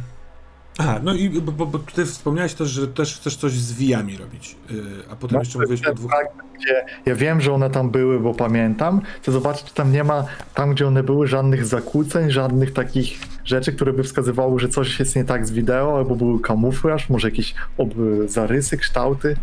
Aha, 0.79 1.01
no 1.03 1.14
i 1.14 1.31
bo, 1.31 1.67
bo, 1.67 1.79
tutaj 1.79 2.07
wspomniałeś 2.07 2.55
też, 2.55 2.69
że 2.69 2.89
też 2.89 3.17
chcesz 3.17 3.37
coś 3.37 3.53
z 3.53 3.73
wijami 3.73 4.17
robić. 4.17 4.57
Yy, 4.71 4.83
a 5.11 5.17
potem 5.17 5.35
No, 5.35 5.41
jeszcze 5.41 5.59
mówiłeś 5.59 5.87
o 5.87 5.95
dwóch. 5.95 6.11
Tak, 6.11 6.27
gdzie 6.55 6.87
ja 7.07 7.14
wiem, 7.14 7.41
że 7.41 7.53
one 7.53 7.71
tam 7.71 7.91
były, 7.91 8.21
bo 8.21 8.35
pamiętam. 8.35 9.01
Chcę 9.23 9.33
zobaczyć, 9.33 9.64
czy 9.64 9.75
tam 9.75 9.93
nie 9.93 10.05
ma, 10.05 10.25
tam 10.55 10.71
gdzie 10.71 10.87
one 10.87 11.03
były, 11.03 11.27
żadnych 11.27 11.67
zakłóceń, 11.67 12.31
żadnych 12.31 12.73
takich 12.73 13.19
rzeczy, 13.45 13.73
które 13.73 13.93
by 13.93 14.03
wskazywały, 14.03 14.61
że 14.61 14.69
coś 14.69 14.99
jest 14.99 15.17
nie 15.17 15.25
tak 15.25 15.47
z 15.47 15.51
wideo, 15.51 15.97
albo 15.97 16.17
był 16.17 16.39
kamuflaż, 16.41 17.09
może 17.09 17.29
jakieś 17.29 17.55
ob- 17.79 17.95
zarysy, 18.27 18.77
kształty. 18.77 19.37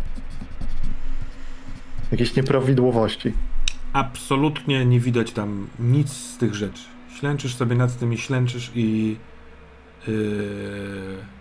Jakieś 2.14 2.36
nieprawidłowości. 2.36 3.32
Absolutnie 3.92 4.84
nie 4.84 5.00
widać 5.00 5.32
tam 5.32 5.66
nic 5.78 6.12
z 6.12 6.38
tych 6.38 6.54
rzeczy. 6.54 6.82
Ślęczysz 7.18 7.54
sobie 7.54 7.76
nad 7.76 7.98
tym 7.98 8.12
i 8.12 8.18
ślęczysz 8.18 8.70
i 8.74 9.16
yy, 10.06 10.14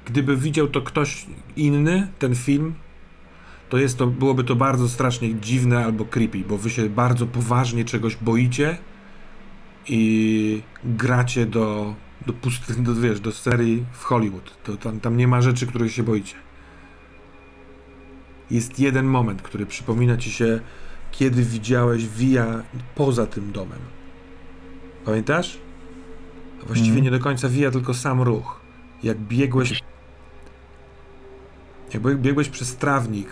gdyby 0.05 0.37
widział 0.37 0.67
to 0.67 0.81
ktoś 0.81 1.25
inny, 1.55 2.07
ten 2.19 2.35
film, 2.35 2.73
to 3.69 3.77
jest 3.77 3.97
to, 3.97 4.07
byłoby 4.07 4.43
to 4.43 4.55
bardzo 4.55 4.89
strasznie 4.89 5.35
dziwne 5.35 5.85
albo 5.85 6.05
creepy, 6.05 6.39
bo 6.49 6.57
wy 6.57 6.69
się 6.69 6.89
bardzo 6.89 7.27
poważnie 7.27 7.85
czegoś 7.85 8.15
boicie 8.15 8.77
i 9.87 10.61
gracie 10.83 11.45
do, 11.45 11.95
do 12.25 12.33
pustych, 12.33 12.81
do, 12.81 12.95
wiesz, 12.95 13.19
do 13.19 13.31
serii 13.31 13.85
w 13.91 14.03
Hollywood. 14.03 14.63
To 14.63 14.77
tam, 14.77 14.99
tam 14.99 15.17
nie 15.17 15.27
ma 15.27 15.41
rzeczy, 15.41 15.67
których 15.67 15.91
się 15.91 16.03
boicie. 16.03 16.42
Jest 18.51 18.79
jeden 18.79 19.05
moment, 19.05 19.41
który 19.41 19.65
przypomina 19.65 20.17
ci 20.17 20.31
się, 20.31 20.59
kiedy 21.11 21.43
widziałeś 21.43 22.07
Via 22.07 22.63
poza 22.95 23.25
tym 23.25 23.51
domem. 23.51 23.79
Pamiętasz? 25.05 25.57
A 26.63 26.65
Właściwie 26.65 26.89
Mhm. 26.89 27.03
nie 27.05 27.11
do 27.11 27.19
końca 27.19 27.49
Via, 27.49 27.71
tylko 27.71 27.93
sam 27.93 28.21
ruch. 28.21 28.61
Jak 29.03 29.17
biegłeś. 29.19 29.83
Jak 31.93 32.03
bieg- 32.03 32.17
biegłeś 32.17 32.49
przez 32.49 32.75
trawnik. 32.75 33.27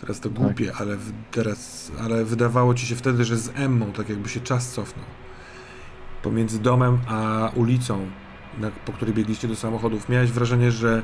Teraz 0.00 0.20
to 0.20 0.30
głupie, 0.30 0.72
ale 0.76 0.96
w, 0.96 1.12
teraz, 1.30 1.92
ale 2.00 2.24
wydawało 2.24 2.74
ci 2.74 2.86
się 2.86 2.96
wtedy, 2.96 3.24
że 3.24 3.36
z 3.36 3.50
Emmą, 3.54 3.92
tak 3.92 4.08
jakby 4.08 4.28
się 4.28 4.40
czas 4.40 4.72
cofnął. 4.72 5.04
Pomiędzy 6.22 6.58
domem 6.58 6.98
a 7.08 7.50
ulicą, 7.54 8.06
na, 8.58 8.70
po 8.70 8.92
której 8.92 9.14
biegliście 9.14 9.48
do 9.48 9.56
samochodów, 9.56 10.08
miałeś 10.08 10.30
wrażenie, 10.30 10.70
że 10.70 11.02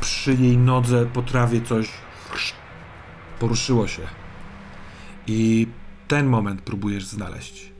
przy 0.00 0.34
jej 0.34 0.58
nodze 0.58 1.06
po 1.06 1.22
trawie 1.22 1.60
coś 1.60 1.90
poruszyło 3.38 3.86
się. 3.86 4.02
I 5.26 5.68
ten 6.08 6.26
moment 6.26 6.62
próbujesz 6.62 7.06
znaleźć. 7.06 7.72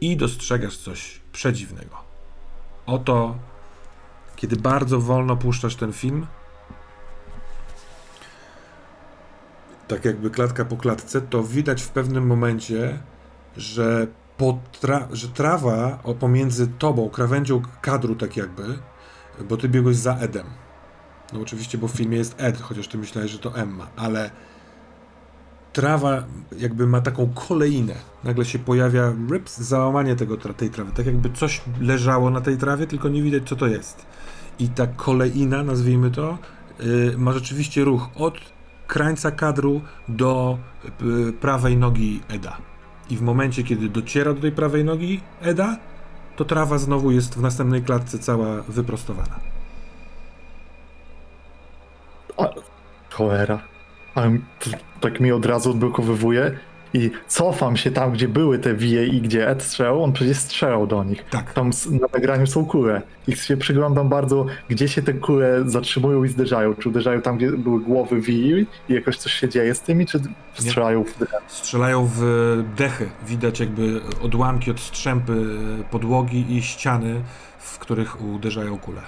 I 0.00 0.16
dostrzegasz 0.16 0.76
coś 0.76 1.20
przedziwnego. 1.32 1.96
Oto, 2.86 3.36
kiedy 4.36 4.56
bardzo 4.56 5.00
wolno 5.00 5.36
puszczasz 5.36 5.76
ten 5.76 5.92
film, 5.92 6.26
tak 9.88 10.04
jakby 10.04 10.30
klatka 10.30 10.64
po 10.64 10.76
klatce, 10.76 11.20
to 11.20 11.42
widać 11.42 11.82
w 11.82 11.88
pewnym 11.88 12.26
momencie, 12.26 12.98
że, 13.56 14.06
tra- 14.82 15.08
że 15.12 15.28
trawa 15.28 15.98
pomiędzy 16.20 16.68
tobą, 16.68 17.10
krawędzią 17.10 17.62
kadru, 17.80 18.14
tak 18.14 18.36
jakby, 18.36 18.78
bo 19.48 19.56
ty 19.56 19.68
biegłeś 19.68 19.96
za 19.96 20.16
Edem. 20.16 20.46
No 21.32 21.40
oczywiście, 21.40 21.78
bo 21.78 21.88
w 21.88 21.92
filmie 21.92 22.18
jest 22.18 22.34
Ed, 22.38 22.60
chociaż 22.60 22.88
ty 22.88 22.98
myślałeś, 22.98 23.30
że 23.30 23.38
to 23.38 23.56
Emma, 23.56 23.86
ale 23.96 24.30
trawa 25.72 26.24
jakby 26.58 26.86
ma 26.86 27.00
taką 27.00 27.32
koleinę. 27.34 27.94
Nagle 28.24 28.44
się 28.44 28.58
pojawia 28.58 29.12
ryps, 29.30 29.58
załamanie 29.58 30.16
tego, 30.16 30.36
tej 30.36 30.70
trawy. 30.70 30.92
Tak 30.92 31.06
jakby 31.06 31.30
coś 31.30 31.62
leżało 31.80 32.30
na 32.30 32.40
tej 32.40 32.56
trawie, 32.56 32.86
tylko 32.86 33.08
nie 33.08 33.22
widać, 33.22 33.48
co 33.48 33.56
to 33.56 33.66
jest. 33.66 34.06
I 34.58 34.68
ta 34.68 34.86
kolejna, 34.86 35.62
nazwijmy 35.62 36.10
to, 36.10 36.38
yy, 36.80 37.14
ma 37.18 37.32
rzeczywiście 37.32 37.84
ruch 37.84 38.08
od 38.14 38.34
krańca 38.86 39.30
kadru 39.30 39.80
do 40.08 40.58
y, 41.28 41.32
prawej 41.32 41.76
nogi 41.76 42.20
Eda. 42.28 42.56
I 43.10 43.16
w 43.16 43.22
momencie, 43.22 43.62
kiedy 43.62 43.88
dociera 43.88 44.34
do 44.34 44.40
tej 44.40 44.52
prawej 44.52 44.84
nogi 44.84 45.20
Eda, 45.42 45.76
to 46.36 46.44
trawa 46.44 46.78
znowu 46.78 47.10
jest 47.10 47.34
w 47.34 47.42
następnej 47.42 47.82
klatce 47.82 48.18
cała 48.18 48.62
wyprostowana. 48.62 49.40
A, 52.36 52.48
cholera. 53.10 53.60
Tak 55.00 55.20
mi 55.20 55.32
od 55.32 55.46
razu 55.46 55.70
odblokowywuje 55.70 56.58
i 56.94 57.10
cofam 57.26 57.76
się 57.76 57.90
tam, 57.90 58.12
gdzie 58.12 58.28
były 58.28 58.58
te 58.58 58.74
wije 58.74 59.06
i 59.06 59.20
gdzie 59.20 59.48
Ed 59.48 59.62
strzelał, 59.62 60.04
on 60.04 60.12
przecież 60.12 60.36
strzelał 60.36 60.86
do 60.86 61.04
nich. 61.04 61.24
Tak. 61.30 61.52
Tam 61.52 61.70
na 61.90 62.06
nagraniu 62.12 62.46
są 62.46 62.66
kule. 62.66 63.02
I 63.26 63.36
się 63.36 63.56
przyglądam 63.56 64.08
bardzo, 64.08 64.46
gdzie 64.68 64.88
się 64.88 65.02
te 65.02 65.14
kule 65.14 65.62
zatrzymują 65.66 66.24
i 66.24 66.28
zderzają. 66.28 66.74
Czy 66.74 66.88
uderzają 66.88 67.22
tam, 67.22 67.36
gdzie 67.36 67.52
były 67.52 67.80
głowy 67.80 68.20
wii 68.20 68.66
i 68.88 68.94
jakoś 68.94 69.16
coś 69.16 69.32
się 69.32 69.48
dzieje 69.48 69.74
z 69.74 69.80
tymi, 69.80 70.06
czy 70.06 70.20
strzelają 70.54 71.04
w 71.04 71.18
drewno? 71.18 71.38
Strzelają 71.48 72.08
w 72.14 72.22
dechy. 72.76 73.10
Widać 73.26 73.60
jakby 73.60 74.00
odłamki 74.22 74.70
od 74.70 74.80
strzępy 74.80 75.46
podłogi 75.90 76.56
i 76.56 76.62
ściany, 76.62 77.22
w 77.58 77.78
których 77.78 78.22
uderzają 78.22 78.78
kule. 78.78 79.00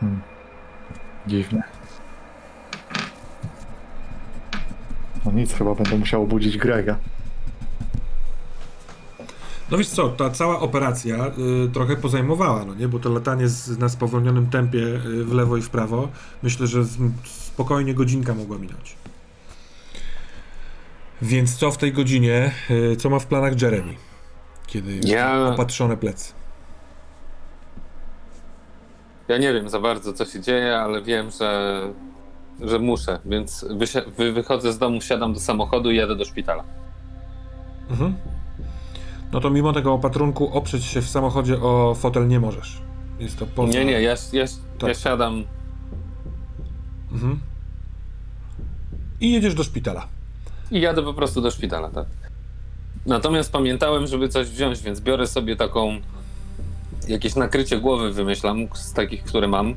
Hmm. 0.00 0.20
Dziwne. 1.26 1.62
No 5.26 5.32
nic, 5.32 5.52
chyba 5.54 5.74
będę 5.74 5.96
musiał 5.98 6.22
obudzić 6.22 6.58
Grega. 6.58 6.96
No 9.70 9.78
wiesz 9.78 9.88
co, 9.88 10.08
ta 10.08 10.30
cała 10.30 10.60
operacja 10.60 11.26
y, 11.66 11.68
trochę 11.72 11.96
pozajmowała, 11.96 12.64
no 12.64 12.74
nie? 12.74 12.88
Bo 12.88 12.98
to 12.98 13.10
latanie 13.10 13.48
z, 13.48 13.78
na 13.78 13.88
spowolnionym 13.88 14.46
tempie 14.46 14.78
y, 14.78 15.24
w 15.24 15.32
lewo 15.32 15.56
i 15.56 15.62
w 15.62 15.70
prawo, 15.70 16.08
myślę, 16.42 16.66
że 16.66 16.84
z, 16.84 16.98
spokojnie 17.24 17.94
godzinka 17.94 18.34
mogła 18.34 18.58
minąć. 18.58 18.96
Więc 21.22 21.56
co 21.56 21.70
w 21.70 21.78
tej 21.78 21.92
godzinie, 21.92 22.52
y, 22.70 22.96
co 22.96 23.10
ma 23.10 23.18
w 23.18 23.26
planach 23.26 23.62
Jeremy? 23.62 23.94
Kiedy 24.66 25.00
Ja- 25.04 25.48
opatrzone 25.48 25.96
plecy. 25.96 26.32
Ja 29.28 29.38
nie 29.38 29.52
wiem 29.52 29.68
za 29.68 29.80
bardzo, 29.80 30.12
co 30.12 30.24
się 30.24 30.40
dzieje, 30.40 30.78
ale 30.78 31.02
wiem, 31.02 31.30
że 31.30 31.80
że 32.60 32.78
muszę, 32.78 33.18
więc 33.24 33.64
wy- 34.18 34.32
wychodzę 34.32 34.72
z 34.72 34.78
domu, 34.78 35.00
wsiadam 35.00 35.34
do 35.34 35.40
samochodu 35.40 35.90
i 35.90 35.96
jadę 35.96 36.16
do 36.16 36.24
szpitala. 36.24 36.64
Mhm. 37.90 38.14
No 39.32 39.40
to 39.40 39.50
mimo 39.50 39.72
tego 39.72 39.92
opatrunku 39.92 40.52
oprzeć 40.58 40.84
się 40.84 41.02
w 41.02 41.08
samochodzie 41.08 41.60
o 41.62 41.94
fotel 41.94 42.28
nie 42.28 42.40
możesz. 42.40 42.78
Jest 43.18 43.38
to 43.38 43.46
poza... 43.46 43.72
Nie, 43.72 43.84
nie, 43.84 43.92
ja, 43.92 44.14
ja, 44.32 44.44
Tak. 44.78 44.88
ja 44.88 44.94
siadam. 44.94 45.44
Mhm. 47.12 47.40
I 49.20 49.32
jedziesz 49.32 49.54
do 49.54 49.64
szpitala. 49.64 50.06
I 50.70 50.80
jadę 50.80 51.02
po 51.02 51.14
prostu 51.14 51.40
do 51.40 51.50
szpitala, 51.50 51.90
tak. 51.90 52.06
Natomiast 53.06 53.52
pamiętałem, 53.52 54.06
żeby 54.06 54.28
coś 54.28 54.48
wziąć, 54.50 54.82
więc 54.82 55.00
biorę 55.00 55.26
sobie 55.26 55.56
taką. 55.56 55.96
Jakieś 57.08 57.34
nakrycie 57.34 57.80
głowy 57.80 58.12
wymyślam 58.12 58.58
z 58.74 58.92
takich, 58.92 59.24
które 59.24 59.48
mam. 59.48 59.74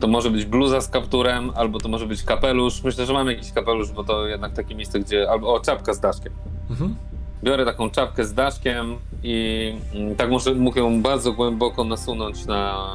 To 0.00 0.06
może 0.06 0.30
być 0.30 0.44
bluza 0.44 0.80
z 0.80 0.88
kapturem, 0.88 1.50
albo 1.54 1.80
to 1.80 1.88
może 1.88 2.06
być 2.06 2.22
kapelusz. 2.22 2.82
Myślę, 2.82 3.06
że 3.06 3.12
mam 3.12 3.26
jakiś 3.26 3.52
kapelusz, 3.52 3.92
bo 3.92 4.04
to 4.04 4.26
jednak 4.26 4.52
takie 4.52 4.74
miejsce, 4.74 5.00
gdzie. 5.00 5.30
Albo 5.30 5.54
o, 5.54 5.60
czapka 5.60 5.94
z 5.94 6.00
daszkiem. 6.00 6.32
Mhm. 6.70 6.96
Biorę 7.44 7.64
taką 7.64 7.90
czapkę 7.90 8.24
z 8.24 8.34
daszkiem 8.34 8.96
i 9.22 9.74
mm, 9.94 10.16
tak 10.16 10.30
muszę, 10.30 10.54
mógł 10.54 10.78
ją 10.78 11.02
bardzo 11.02 11.32
głęboko 11.32 11.84
nasunąć 11.84 12.46
na, 12.46 12.86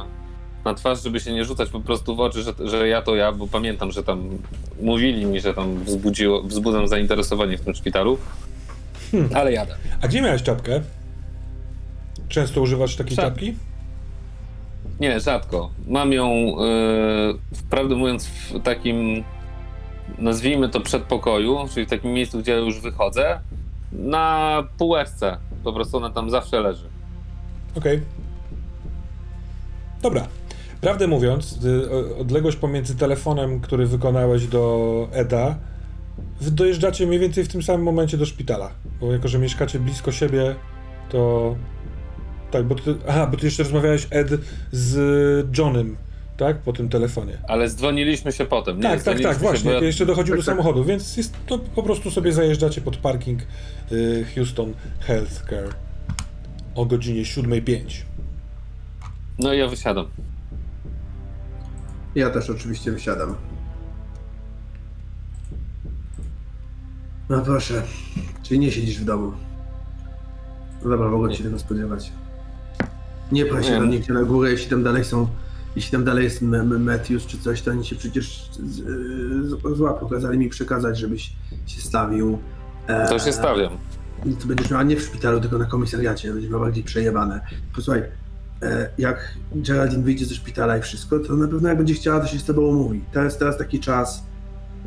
na 0.64 0.74
twarz, 0.74 1.02
żeby 1.02 1.20
się 1.20 1.32
nie 1.32 1.44
rzucać 1.44 1.70
po 1.70 1.80
prostu 1.80 2.16
w 2.16 2.20
oczy, 2.20 2.42
że, 2.42 2.52
że 2.64 2.88
ja 2.88 3.02
to 3.02 3.14
ja, 3.14 3.32
bo 3.32 3.46
pamiętam, 3.46 3.92
że 3.92 4.02
tam 4.02 4.28
mówili 4.82 5.26
mi, 5.26 5.40
że 5.40 5.54
tam 5.54 5.84
wzbudziło, 5.84 6.42
wzbudzam 6.42 6.88
zainteresowanie 6.88 7.58
w 7.58 7.60
tym 7.60 7.74
szpitalu. 7.74 8.18
Ale 9.34 9.52
jadę. 9.52 9.74
A 10.00 10.08
gdzie 10.08 10.22
miałeś 10.22 10.42
czapkę? 10.42 10.80
Często 12.28 12.60
używasz 12.60 12.96
takiej 12.96 13.16
Czap- 13.16 13.24
czapki? 13.24 13.54
Nie, 15.02 15.20
rzadko. 15.20 15.70
Mam 15.88 16.12
ją, 16.12 16.28
yy, 16.34 17.38
prawdę 17.70 17.94
mówiąc, 17.94 18.26
w 18.26 18.62
takim, 18.62 19.24
nazwijmy 20.18 20.68
to 20.68 20.80
przedpokoju, 20.80 21.58
czyli 21.74 21.86
w 21.86 21.90
takim 21.90 22.12
miejscu, 22.12 22.38
gdzie 22.38 22.56
już 22.56 22.80
wychodzę, 22.80 23.40
na 23.92 24.62
półeczce. 24.78 25.36
Po 25.64 25.72
prostu 25.72 25.96
ona 25.96 26.10
tam 26.10 26.30
zawsze 26.30 26.60
leży. 26.60 26.88
Okej. 27.76 28.00
Dobra. 30.02 30.26
Prawdę 30.80 31.06
mówiąc, 31.06 31.58
odległość 32.20 32.56
pomiędzy 32.56 32.96
telefonem, 32.96 33.60
który 33.60 33.86
wykonałeś 33.86 34.46
do 34.46 35.08
Eda, 35.12 35.56
wy 36.40 36.50
dojeżdżacie 36.50 37.06
mniej 37.06 37.20
więcej 37.20 37.44
w 37.44 37.48
tym 37.48 37.62
samym 37.62 37.82
momencie 37.82 38.16
do 38.16 38.26
szpitala. 38.26 38.70
Bo 39.00 39.12
jako, 39.12 39.28
że 39.28 39.38
mieszkacie 39.38 39.78
blisko 39.78 40.12
siebie, 40.12 40.54
to... 41.08 41.54
Tak, 42.52 42.64
bo 42.66 42.74
ty... 42.74 42.94
Aha, 43.08 43.26
bo 43.26 43.36
ty 43.36 43.46
jeszcze 43.46 43.62
rozmawiałeś, 43.62 44.06
Ed, 44.10 44.28
z 44.72 45.58
Johnem, 45.58 45.96
tak? 46.36 46.58
Po 46.58 46.72
tym 46.72 46.88
telefonie. 46.88 47.38
Ale 47.48 47.68
zdzwoniliśmy 47.68 48.32
się 48.32 48.46
potem. 48.46 48.76
Nie, 48.76 48.82
tak, 48.82 48.92
tak, 48.92 49.00
dzwoniliśmy 49.02 49.32
tak, 49.32 49.38
właśnie. 49.42 49.70
bo 49.70 49.76
ja- 49.76 49.82
jeszcze 49.86 50.06
dochodził 50.06 50.34
do 50.36 50.42
Tak, 50.42 50.46
tak. 50.46 50.54
samochodu, 50.56 50.84
więc 50.84 51.16
jest, 51.16 51.34
to 51.46 51.58
po 51.58 51.82
prostu 51.82 52.10
sobie 52.10 52.32
zajeżdżacie 52.32 52.80
pod 52.80 52.96
parking 52.96 53.40
y, 53.92 54.24
Houston 54.34 54.72
Healthcare 55.00 55.68
o 56.74 56.86
godzinie 56.86 57.22
7.05. 57.22 57.80
No 59.38 59.52
i 59.54 59.58
ja 59.58 59.68
wysiadam. 59.68 60.06
Ja 62.14 62.30
też 62.30 62.50
oczywiście 62.50 62.92
wysiadam. 62.92 63.34
No 67.28 67.40
proszę, 67.40 67.82
czyli 68.42 68.60
nie 68.60 68.70
siedzisz 68.72 68.98
w 69.00 69.04
domu. 69.04 69.32
No 70.84 70.90
dobra, 70.90 71.08
mogę 71.08 71.34
się 71.34 71.44
tego 71.44 71.58
spodziewać. 71.58 72.12
Nie 73.32 73.46
pchaj 73.46 73.64
się 73.64 73.70
Nie. 73.70 73.76
tam 73.78 73.90
nigdzie 73.90 74.12
na 74.12 74.22
górę, 74.22 74.50
jeśli 74.50 74.70
tam 74.70 74.82
dalej 74.82 75.04
są, 75.04 75.28
jeśli 75.76 75.92
tam 75.92 76.04
dalej 76.04 76.24
jest 76.24 76.42
M- 76.42 76.54
M- 76.54 76.84
Matthews 76.84 77.26
czy 77.26 77.38
coś, 77.38 77.62
to 77.62 77.70
oni 77.70 77.84
się 77.84 77.96
przecież 77.96 78.48
z, 78.52 78.70
z, 79.48 79.76
złapią. 79.76 80.08
Kazali 80.08 80.38
mi 80.38 80.48
przekazać, 80.48 80.98
żebyś 80.98 81.32
się 81.66 81.80
stawił. 81.80 82.38
E, 82.86 83.08
To 83.08 83.18
się 83.18 83.32
stawiam. 83.32 83.72
To 84.40 84.46
będziesz 84.46 84.70
miała 84.70 84.82
nie 84.82 84.96
w 84.96 85.02
szpitalu, 85.02 85.40
tylko 85.40 85.58
na 85.58 85.64
komisariacie, 85.64 86.32
będziesz 86.32 86.50
miała 86.50 86.64
bardziej 86.64 86.84
przejebane. 86.84 87.40
Posłuchaj, 87.74 88.02
e, 88.62 88.90
jak 88.98 89.34
Geraldine 89.54 90.02
wyjdzie 90.02 90.26
ze 90.26 90.34
szpitala 90.34 90.76
i 90.78 90.82
wszystko, 90.82 91.18
to 91.18 91.36
na 91.36 91.48
pewno 91.48 91.68
jak 91.68 91.78
będzie 91.78 91.94
chciała, 91.94 92.20
to 92.20 92.26
się 92.26 92.38
z 92.38 92.44
tobą 92.44 92.62
umówi. 92.62 93.04
To 93.12 93.24
jest 93.24 93.38
teraz 93.38 93.58
taki 93.58 93.80
czas, 93.80 94.22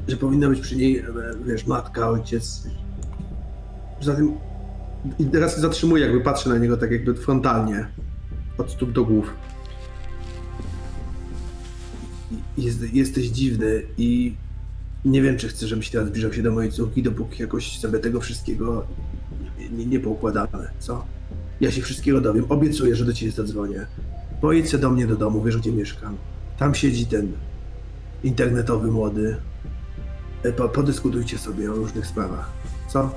że 0.08 0.18
powinna 0.18 0.50
być 0.50 0.60
przy 0.62 0.76
niej, 0.76 0.98
e, 1.00 1.04
wiesz, 1.46 1.68
matka, 1.68 2.10
ojciec. 2.10 2.64
Poza 4.00 4.16
tym, 4.16 4.34
i 5.20 5.26
teraz 5.26 5.56
się 5.56 5.62
zatrzymuję, 5.62 6.04
jakby 6.06 6.22
patrzę 6.22 6.50
na 6.50 6.58
niego 6.58 6.78
tak 6.78 6.91
jakby 6.91 7.14
frontalnie, 7.16 7.88
od 8.58 8.72
stóp 8.72 8.91
do 8.91 9.06
głów. 9.06 9.34
Jest, 12.58 12.93
jesteś 12.93 13.26
dziwny 13.26 13.84
i 13.97 14.36
nie 15.06 15.22
wiem, 15.22 15.38
czy 15.38 15.47
chcę, 15.47 15.68
żebyś 15.68 15.89
teraz 15.89 16.08
zbliżał 16.08 16.34
się 16.34 16.43
do 16.43 16.51
mojej 16.51 16.72
córki, 16.72 17.03
dopóki 17.03 17.41
jakoś 17.41 17.80
sobie 17.80 17.99
tego 17.99 18.22
wszystkiego 18.22 18.88
nie, 19.72 19.86
nie, 19.86 19.99
poukładamy, 19.99 20.70
co? 20.80 21.06
Ja 21.62 21.72
się 21.72 21.82
wszystkiego 21.82 22.22
dowiem. 22.22 22.45
Obiecuję, 22.49 22.95
że 22.95 23.06
do 23.06 23.14
ciebie 23.14 23.32
zadzwonię. 23.32 23.86
Pojedź 24.41 24.78
do 24.78 24.89
mnie 24.89 25.08
do 25.08 25.16
domu, 25.16 25.43
wiesz 25.43 25.58
gdzie 25.58 25.72
mieszkam. 25.72 26.18
Tam 26.58 26.76
siedzi 26.76 27.06
ten 27.06 27.32
internetowy 28.24 28.91
młody. 28.91 29.36
E, 30.43 30.51
Po, 30.51 30.70
podyskutujcie 30.70 31.38
sobie 31.38 31.72
o 31.72 31.76
różnych 31.76 32.08
sprawach. 32.08 32.51
Co? 32.89 33.12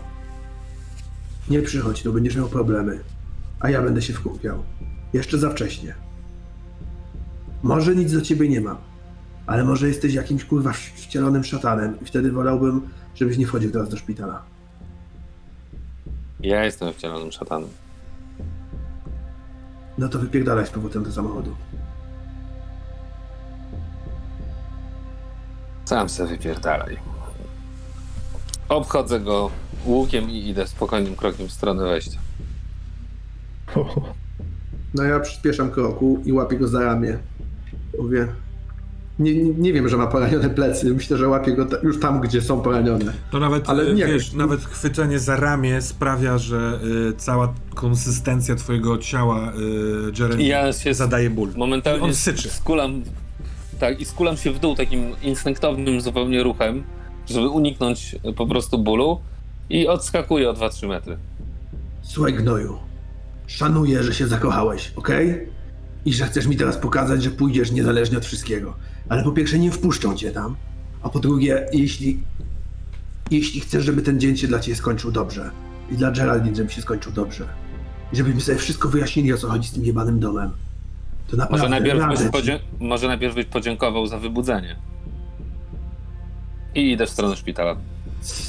Nie 1.51 1.63
przychodź 1.63 2.03
tu, 2.03 2.13
będziesz 2.13 2.37
miał 2.37 2.49
problemy. 2.49 3.01
A 3.61 3.71
ja 3.71 3.83
będę 3.83 4.03
się 4.03 4.13
wkupiał. 4.13 4.63
Jeszcze 5.13 5.39
za 5.39 5.51
wcześnie. 5.51 5.95
Może 7.63 7.97
nic 7.97 8.13
do 8.13 8.21
ciebie 8.21 8.49
nie 8.49 8.61
mam. 8.61 8.77
Ale 9.47 9.65
może 9.65 9.89
jesteś 9.89 10.15
jakimś 10.15 10.45
kurwa 10.45 10.73
wcielonym 10.73 11.45
szatanem 11.45 12.01
i 12.01 12.05
wtedy 12.05 12.33
wolałbym, 12.33 12.89
żebyś 13.15 13.39
nie 13.39 13.47
wchodził 13.47 13.71
teraz 13.71 13.89
do 13.89 13.97
szpitala. 13.97 14.43
Ja 16.41 16.65
jestem 16.65 16.93
wcielonym 16.93 17.33
szatanem. 17.33 17.69
No 19.99 20.09
to 20.09 20.19
wypierdalaj 20.19 20.67
z 20.67 20.71
powrotem 20.71 21.05
do 21.05 21.13
samochodu. 21.13 21.57
Sam 25.85 26.09
se 26.09 26.27
wypierdalaj. 26.27 26.99
Obchodzę 28.69 29.21
go 29.21 29.51
łukiem 29.87 30.31
i 30.31 30.49
idę 30.49 30.67
spokojnym 30.67 31.17
krokiem 31.17 31.49
w 31.49 31.53
stronę 31.53 31.85
wejścia. 31.85 32.19
No 34.95 35.03
ja 35.03 35.21
przyspieszam 35.21 35.71
kroku 35.71 36.23
i 36.25 36.33
łapię 36.33 36.57
go 36.57 36.69
za 36.69 36.81
ramię. 36.85 37.19
Mówię. 37.99 38.29
Nie, 39.19 39.35
nie, 39.35 39.55
nie 39.55 39.73
wiem, 39.73 39.89
że 39.89 39.97
ma 39.97 40.07
poranione 40.07 40.51
plecy. 40.51 40.95
Myślę, 40.95 41.17
że 41.17 41.29
łapię 41.29 41.53
go 41.53 41.67
ta, 41.67 41.77
już 41.83 42.01
tam, 42.01 42.21
gdzie 42.21 42.43
są 42.43 42.61
poranione. 42.61 43.13
To 43.31 43.39
nawet, 43.41 43.69
Ale 43.71 43.83
Ale 43.83 43.95
nie- 43.95 44.07
wiesz, 44.07 44.33
nawet 44.33 44.61
chwycenie 44.65 45.19
za 45.19 45.37
ramię 45.37 45.83
sprawia, 45.83 46.39
że 46.39 46.81
y, 47.11 47.17
cała 47.17 47.55
konsystencja 47.75 48.57
twojego 48.57 48.99
ciała 48.99 49.53
y, 49.53 50.21
Jeremy 50.21 50.43
ja 50.43 50.73
się 50.73 50.95
zadaje 50.95 51.31
ból. 51.31 51.49
momentalnie 51.57 52.05
On 52.05 52.15
syczy. 52.15 52.49
skulam, 52.51 53.03
tak, 53.79 54.01
i 54.01 54.05
skulam 54.05 54.37
się 54.37 54.53
w 54.53 54.59
dół 54.59 54.75
takim 54.75 55.03
instynktownym 55.23 56.01
zupełnie 56.01 56.43
ruchem, 56.43 56.83
żeby 57.27 57.49
uniknąć 57.49 58.17
po 58.37 58.47
prostu 58.47 58.79
bólu 58.79 59.21
i 59.71 59.89
odskakuję 59.89 60.51
o 60.51 60.53
2-3 60.55 60.89
metry. 60.89 61.17
Słuchaj, 62.03 62.35
gnoju. 62.35 62.79
Szanuję, 63.49 64.03
że 64.03 64.15
się 64.15 64.27
zakochałeś, 64.27 64.93
okej? 64.97 65.47
I 66.05 66.13
że 66.13 66.27
chcesz 66.27 66.47
mi 66.47 66.57
teraz 66.57 66.77
pokazać, 66.77 67.23
że 67.23 67.31
pójdziesz 67.31 67.71
niezależnie 67.71 68.19
od 68.19 68.25
wszystkiego. 68.25 68.75
Ale 69.09 69.25
po 69.25 69.33
pierwsze, 69.33 69.59
nie 69.59 69.71
wpuszczą 69.71 70.17
cię 70.17 70.31
tam. 70.33 70.57
A 71.03 71.09
po 71.09 71.19
drugie, 71.19 71.67
jeśli. 71.73 72.19
Jeśli 73.31 73.61
chcesz, 73.61 73.85
żeby 73.85 74.03
ten 74.03 74.21
dzień 74.21 74.37
się 74.37 74.49
dla 74.49 74.61
ciebie 74.61 74.77
skończył 74.77 75.11
dobrze. 75.13 75.51
I 75.91 75.97
dla 75.97 76.11
Geraldine, 76.13 76.57
żeby 76.57 76.71
się 76.71 76.83
skończył 76.83 77.13
dobrze. 77.13 77.49
I 78.13 78.17
żebyśmy 78.17 78.41
sobie 78.41 78.59
wszystko 78.59 78.89
wyjaśnili, 78.89 79.33
o 79.33 79.37
co 79.37 79.49
chodzi 79.49 79.69
z 79.69 79.73
tym 79.73 79.85
jebanym 79.85 80.21
domem. 80.21 80.51
To 81.31 81.37
naprawdę, 81.37 81.69
Może 81.69 81.81
najpierw, 81.81 82.09
byś 82.09 82.31
podzie- 82.33 82.61
może 82.81 83.07
najpierw 83.09 83.35
byś 83.35 83.47
podziękował 83.47 84.07
za 84.07 84.19
wybudzenie. 84.19 84.77
I 86.75 86.93
idę 86.93 87.07
w 87.07 87.11
stronę 87.11 87.37
szpitala. 87.37 87.77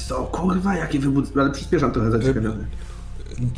Co, 0.08 0.14
kurwa, 0.24 0.76
jakie 0.76 0.98
wybudzenie. 0.98 1.40
Ale 1.40 1.50
przyspieszam 1.50 1.92
trochę 1.92 2.10
zaciekawiony. 2.10 2.66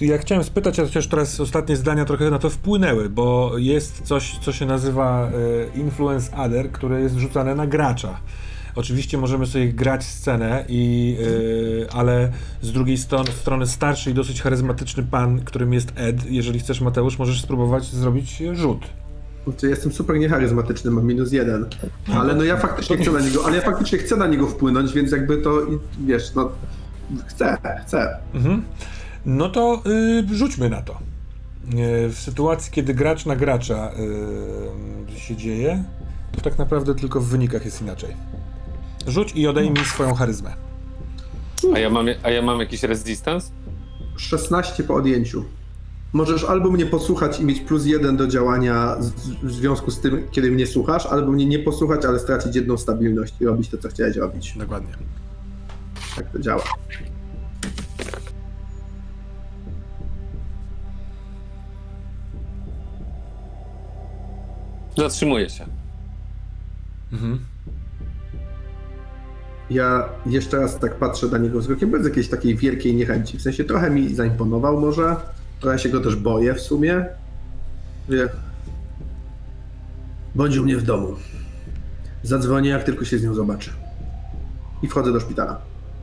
Ja 0.01 0.19
chciałem 0.19 0.45
spytać, 0.45 0.81
a 0.81 0.85
chociaż 0.85 1.07
teraz 1.07 1.41
ostatnie 1.41 1.77
zdania 1.77 2.05
trochę 2.05 2.31
na 2.31 2.39
to 2.39 2.51
wpłynęły, 2.51 3.09
bo 3.09 3.53
jest 3.59 4.03
coś, 4.03 4.39
co 4.39 4.53
się 4.53 4.67
nazywa 4.67 5.31
e, 5.75 5.79
Influence 5.79 6.35
Adder, 6.35 6.73
które 6.73 7.01
jest 7.01 7.15
wrzucane 7.15 7.55
na 7.55 7.67
gracza. 7.67 8.21
Oczywiście 8.75 9.19
możemy 9.19 9.47
sobie 9.47 9.73
grać 9.73 10.05
scenę, 10.05 10.65
i, 10.69 11.17
e, 11.89 11.93
ale 11.93 12.33
z 12.63 12.73
drugiej 12.73 12.99
strony, 12.99 13.31
strony 13.31 13.67
starszy 13.67 14.11
i 14.11 14.15
dosyć 14.15 14.43
charyzmatyczny 14.43 15.03
pan, 15.03 15.41
którym 15.41 15.73
jest 15.73 15.93
Ed, 15.97 16.31
jeżeli 16.31 16.61
chcesz 16.61 16.81
Mateusz, 16.81 17.19
możesz 17.19 17.43
spróbować 17.43 17.85
zrobić 17.85 18.43
rzut. 18.53 18.81
Znaczy, 19.45 19.69
jestem 19.69 19.93
super 19.93 20.19
niecharyzmatyczny, 20.19 20.91
mam 20.91 21.07
minus 21.07 21.33
jeden. 21.33 21.67
Ale 22.15 22.35
no 22.35 22.45
ja 22.45 22.57
faktycznie 22.57 22.97
chcę 22.97 23.13
na 23.13 23.21
niego, 23.21 23.47
ale 23.47 23.57
ja 23.57 23.63
faktycznie 23.63 23.99
chcę 23.99 24.17
na 24.17 24.27
niego 24.27 24.47
wpłynąć, 24.47 24.93
więc 24.93 25.13
jakby 25.13 25.37
to, 25.37 25.59
wiesz, 26.07 26.35
no... 26.35 26.51
Chcę, 27.27 27.57
chcę. 27.87 28.17
Mhm. 28.35 28.63
No 29.27 29.49
to 29.49 29.83
y, 30.31 30.37
rzućmy 30.37 30.71
na 30.71 30.83
to. 30.83 30.93
Y, 30.95 30.99
w 32.09 32.19
sytuacji, 32.19 32.73
kiedy 32.73 32.95
gracz 32.95 33.27
na 33.27 33.37
gracza 33.37 33.93
y, 35.17 35.21
się 35.21 35.37
dzieje, 35.37 35.85
to 36.33 36.41
tak 36.41 36.59
naprawdę 36.59 36.95
tylko 36.95 37.21
w 37.21 37.27
wynikach 37.27 37.65
jest 37.65 37.83
inaczej. 37.83 38.17
Rzuć 39.07 39.33
i 39.35 39.47
odejmij 39.47 39.85
swoją 39.85 40.15
charyzmę. 40.15 40.53
A 41.75 41.79
ja 41.79 41.91
mam, 41.91 42.07
a 42.23 42.31
ja 42.31 42.43
mam 42.43 42.61
jakiś 42.61 42.83
resistance? 42.83 43.51
16 44.17 44.83
po 44.83 44.95
odjęciu. 44.95 45.45
Możesz 46.13 46.45
albo 46.45 46.71
mnie 46.71 46.87
posłuchać 46.87 47.41
i 47.41 47.45
mieć 47.45 47.61
plus 47.61 47.87
jeden 47.87 48.17
do 48.17 48.27
działania 48.27 48.97
w 49.43 49.53
związku 49.53 49.91
z 49.91 50.01
tym, 50.01 50.29
kiedy 50.31 50.51
mnie 50.51 50.67
słuchasz, 50.67 51.07
albo 51.07 51.33
mnie 51.33 51.47
nie 51.47 51.59
posłuchać, 51.59 52.05
ale 52.05 52.19
stracić 52.19 52.57
jedną 52.57 52.77
stabilność 52.77 53.35
i 53.41 53.45
robić 53.45 53.69
to, 53.69 53.79
co 53.79 53.89
chciałeś 53.89 54.17
robić. 54.17 54.55
Dokładnie. 54.59 54.93
Tak 56.17 56.31
to 56.31 56.39
działa. 56.39 56.63
Zatrzymuję 65.03 65.51
się. 65.51 65.67
Mhm. 67.13 67.39
Ja 69.71 70.09
jeszcze 70.27 70.57
raz 70.57 70.79
tak 70.79 70.95
patrzę 70.95 71.27
na 71.27 71.39
niego 71.39 71.59
wzrokiem 71.59 71.91
bez 71.91 72.05
jakiejś 72.05 72.29
takiej 72.29 72.57
wielkiej 72.57 72.95
niechęci. 72.95 73.39
W 73.39 73.43
sensie 73.43 73.65
trochę 73.65 73.91
mi 73.91 74.15
zaimponował 74.15 74.81
może, 74.81 75.17
trochę 75.61 75.79
się 75.79 75.89
go 75.89 76.01
też 76.01 76.17
boję 76.17 76.55
w 76.55 76.61
sumie. 76.61 77.07
Wie. 78.09 78.29
Bądź 80.35 80.57
u 80.57 80.65
mnie 80.65 80.77
w 80.77 80.83
domu. 80.83 81.17
Zadzwonię, 82.23 82.71
jak 82.71 82.85
tylko 82.85 83.05
się 83.05 83.19
z 83.19 83.25
nią 83.25 83.35
zobaczę. 83.35 83.71
I 84.83 84.89
wchodzę 84.89 85.13
do 85.13 85.21
szpitala. 85.21 85.61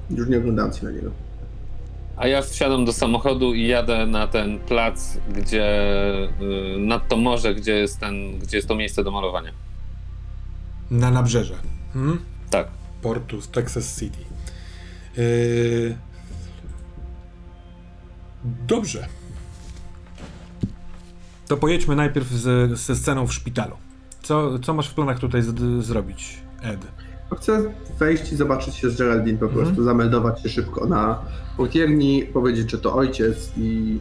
Już 0.09 0.27
nie 0.27 0.37
oglądając 0.37 0.77
się 0.77 0.85
na 0.85 0.91
niego. 0.91 1.11
A 2.19 2.27
ja 2.27 2.41
wsiadam 2.41 2.85
do 2.85 2.93
samochodu 2.93 3.53
i 3.53 3.67
jadę 3.67 4.05
na 4.05 4.27
ten 4.27 4.59
plac, 4.59 5.17
gdzie 5.35 5.65
y, 6.75 6.79
nad 6.79 7.07
to 7.07 7.17
morze, 7.17 7.55
gdzie 7.55 7.71
jest 7.73 7.99
ten, 7.99 8.39
gdzie 8.39 8.57
jest 8.57 8.67
to 8.67 8.75
miejsce 8.75 9.03
do 9.03 9.11
malowania. 9.11 9.51
Na 10.91 11.11
nabrzeże. 11.11 11.55
Mhm. 11.95 12.19
Tak. 12.49 12.67
portu 13.01 13.41
w 13.41 13.47
Texas 13.47 13.99
City. 13.99 14.17
Yy... 15.17 15.97
Dobrze. 18.67 19.07
To 21.47 21.57
pojedźmy 21.57 21.95
najpierw 21.95 22.27
ze, 22.27 22.75
ze 22.75 22.95
sceną 22.95 23.27
w 23.27 23.33
szpitalu. 23.33 23.75
Co, 24.21 24.59
co 24.59 24.73
masz 24.73 24.89
w 24.89 24.93
planach 24.93 25.19
tutaj 25.19 25.41
z, 25.41 25.83
zrobić, 25.85 26.37
Ed? 26.63 26.79
Chcę 27.37 27.73
wejść 27.99 28.31
i 28.31 28.35
zobaczyć 28.35 28.75
się 28.75 28.89
z 28.89 28.97
Geraldine 28.97 29.37
po 29.37 29.45
Mhm. 29.45 29.65
prostu, 29.65 29.83
zameldować 29.83 30.41
się 30.43 30.49
szybko 30.49 30.85
na 30.85 31.19
portierni, 31.59 32.23
powiedzieć, 32.33 32.69
czy 32.69 32.77
to 32.77 32.95
ojciec 32.95 33.51
i, 33.57 33.99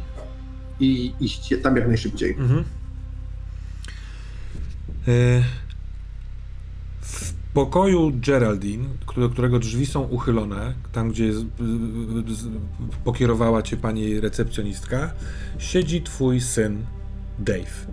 i 0.81 1.13
iść 1.21 1.55
tam 1.63 1.77
jak 1.77 1.89
najszybciej. 1.89 2.31
Mhm. 2.31 2.65
Yy... 5.07 5.43
W 7.01 7.33
pokoju 7.55 8.13
Geraldine, 8.27 8.85
do 9.17 9.29
którego 9.29 9.59
drzwi 9.59 9.87
są 9.87 10.03
uchylone, 10.03 10.75
tam 10.93 11.11
gdzie 11.11 11.33
pokierowała 13.05 13.63
cię 13.63 13.77
pani 13.77 14.21
recepcjonistka, 14.21 15.11
siedzi 15.59 16.03
twój 16.03 16.41
syn 16.41 16.87
Dave. 17.39 17.87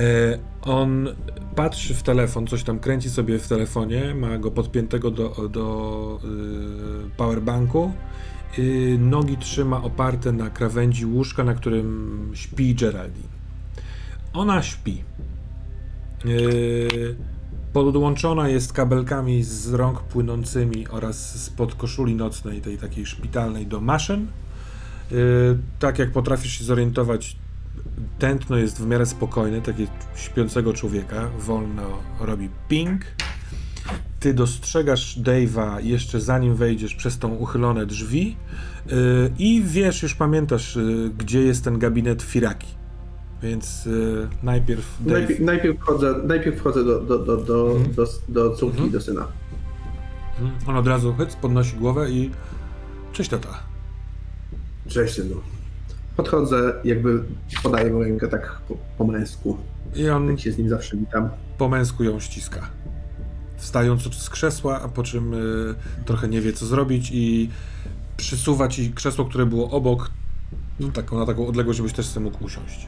E, 0.00 0.38
On 0.62 1.08
patrzy 1.56 1.94
w 1.94 2.02
telefon, 2.02 2.46
coś 2.46 2.62
tam 2.62 2.78
kręci 2.78 3.10
sobie 3.10 3.38
w 3.38 3.48
telefonie, 3.48 4.14
ma 4.14 4.38
go 4.38 4.50
podpiętego 4.50 5.10
do, 5.10 5.48
do 5.48 6.18
y, 6.24 7.10
powerbanku. 7.16 7.92
Y, 8.58 8.96
nogi 9.00 9.36
trzyma 9.36 9.82
oparte 9.82 10.32
na 10.32 10.50
krawędzi 10.50 11.06
łóżka, 11.06 11.44
na 11.44 11.54
którym 11.54 12.30
śpi 12.34 12.74
Geraldine. 12.74 13.28
Ona 14.32 14.62
śpi. 14.62 15.04
Yy, 16.24 17.16
podłączona 17.72 18.48
jest 18.48 18.72
kabelkami 18.72 19.42
z 19.42 19.72
rąk 19.72 20.00
płynącymi 20.02 20.88
oraz 20.88 21.42
spod 21.42 21.74
koszuli 21.74 22.14
nocnej, 22.14 22.60
tej 22.60 22.78
takiej 22.78 23.06
szpitalnej, 23.06 23.66
do 23.66 23.80
maszyn. 23.80 24.26
Yy, 25.10 25.58
tak 25.78 25.98
jak 25.98 26.10
potrafisz 26.10 26.58
się 26.58 26.64
zorientować, 26.64 27.36
tętno 28.18 28.56
jest 28.56 28.78
w 28.82 28.86
miarę 28.86 29.06
spokojne, 29.06 29.60
takie 29.60 29.86
śpiącego 30.16 30.72
człowieka, 30.72 31.28
wolno 31.38 31.82
robi 32.20 32.48
ping. 32.68 33.00
Ty 34.20 34.34
dostrzegasz 34.34 35.18
Dave'a 35.18 35.84
jeszcze 35.84 36.20
zanim 36.20 36.54
wejdziesz 36.54 36.94
przez 36.94 37.18
tą 37.18 37.34
uchylone 37.34 37.86
drzwi 37.86 38.36
yy, 38.86 38.94
i 39.38 39.62
wiesz, 39.66 40.02
już 40.02 40.14
pamiętasz, 40.14 40.76
yy, 40.76 41.10
gdzie 41.18 41.42
jest 41.42 41.64
ten 41.64 41.78
gabinet 41.78 42.22
Firaki. 42.22 42.66
Więc 43.42 43.86
yy, 43.86 44.28
najpierw 44.42 44.96
Dave... 45.00 45.18
Najpierw, 45.18 45.40
najpierw 45.40 45.78
wchodzę, 45.80 46.14
najpierw 46.24 46.58
wchodzę 46.58 46.84
do, 46.84 47.00
do, 47.00 47.18
do, 47.18 47.36
do, 47.36 47.72
Mhm. 47.76 47.94
do, 47.94 48.06
do 48.28 48.56
córki 48.56 48.76
Mhm. 48.76 48.90
do 48.90 49.00
syna. 49.00 49.26
Mhm. 50.40 50.68
On 50.68 50.76
od 50.76 50.86
razu 50.86 51.14
chyc, 51.14 51.36
podnosi 51.36 51.76
głowę 51.76 52.10
i 52.10 52.30
cześć 53.12 53.30
tata. 53.30 53.48
Cześć 54.88 55.14
synu. 55.14 55.34
Podchodzę, 56.16 56.72
jakby 56.84 57.22
podaję 57.62 57.90
mu 57.92 58.02
rękę 58.02 58.28
tak 58.28 58.60
po, 58.68 58.74
po 58.98 59.04
męsku. 59.04 59.56
I 59.94 60.08
on 60.08 60.28
Tak 60.28 60.40
się 60.40 60.52
z 60.52 60.58
nim 60.58 60.68
zawsze 60.68 60.96
witam. 60.96 61.28
po 61.58 61.68
męsku 61.68 62.04
ją 62.04 62.20
ściska. 62.20 62.60
Wstając 63.56 64.14
z 64.14 64.30
krzesła, 64.30 64.80
a 64.82 64.88
po 64.88 65.02
czym 65.02 65.34
y, 65.34 65.74
trochę 66.04 66.28
nie 66.28 66.40
wie 66.40 66.52
co 66.52 66.66
zrobić 66.66 67.10
i 67.12 67.50
przysuwa 68.16 68.68
ci 68.68 68.92
krzesło, 68.92 69.24
które 69.24 69.46
było 69.46 69.70
obok, 69.70 70.10
no, 70.80 70.88
taką, 70.88 71.18
na 71.18 71.26
taką 71.26 71.46
odległość, 71.46 71.76
żebyś 71.76 71.92
też 71.92 72.06
sobie 72.06 72.24
mógł 72.24 72.44
usiąść. 72.44 72.86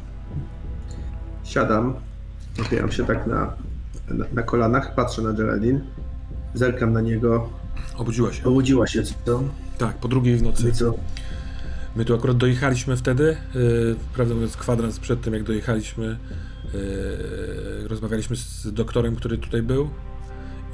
Siadam, 1.45 1.95
opieram 2.67 2.93
się 2.93 3.05
tak 3.07 3.27
na, 3.27 3.53
na, 4.09 4.25
na 4.33 4.43
kolanach, 4.43 4.95
patrzę 4.95 5.23
na 5.23 5.33
Geraldine, 5.33 5.81
zerkam 6.55 6.93
na 6.93 7.01
niego. 7.01 7.49
Obudziła 7.97 8.33
się. 8.33 8.45
Obudziła 8.45 8.87
się, 8.87 9.03
co? 9.27 9.43
Tak, 9.79 9.97
po 9.97 10.09
drugiej 10.09 10.37
w 10.37 10.43
No 10.43 10.51
nocy. 10.51 10.69
i 10.69 10.73
co? 10.73 10.95
My 11.97 12.05
tu 12.05 12.15
akurat 12.15 12.37
dojechaliśmy 12.37 12.97
wtedy, 12.97 13.37
yy, 13.55 13.97
prawdę 14.15 14.35
mówiąc 14.35 14.57
kwadrans 14.57 14.99
przed 14.99 15.21
tym 15.21 15.35
jak 15.35 15.43
dojechaliśmy, 15.43 16.19
yy, 16.75 17.89
rozmawialiśmy 17.89 18.37
z 18.37 18.73
doktorem, 18.73 19.16
który 19.16 19.39
tutaj 19.39 19.62
był 19.62 19.91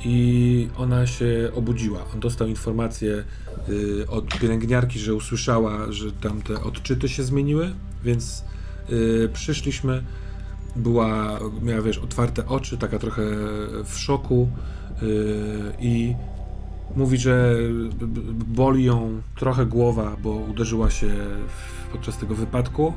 i 0.04 0.68
ona 0.76 1.06
się 1.06 1.50
obudziła. 1.54 2.04
On 2.14 2.20
dostał 2.20 2.48
informację 2.48 3.24
yy, 3.68 4.06
od 4.08 4.38
pielęgniarki, 4.38 4.98
że 4.98 5.14
usłyszała, 5.14 5.92
że 5.92 6.12
tam 6.12 6.42
te 6.42 6.62
odczyty 6.62 7.08
się 7.08 7.22
zmieniły, 7.22 7.72
więc 8.04 8.44
yy, 8.88 9.30
przyszliśmy, 9.32 10.02
była, 10.76 11.40
miała 11.62 11.82
wiesz, 11.82 11.98
otwarte 11.98 12.46
oczy, 12.46 12.78
taka 12.78 12.98
trochę 12.98 13.22
w 13.84 13.98
szoku 13.98 14.48
yy, 15.02 15.08
i 15.80 16.14
Mówi, 16.96 17.18
że 17.18 17.56
boli 18.46 18.84
ją 18.84 19.22
trochę 19.36 19.66
głowa, 19.66 20.16
bo 20.22 20.30
uderzyła 20.30 20.90
się 20.90 21.10
podczas 21.92 22.18
tego 22.18 22.34
wypadku. 22.34 22.92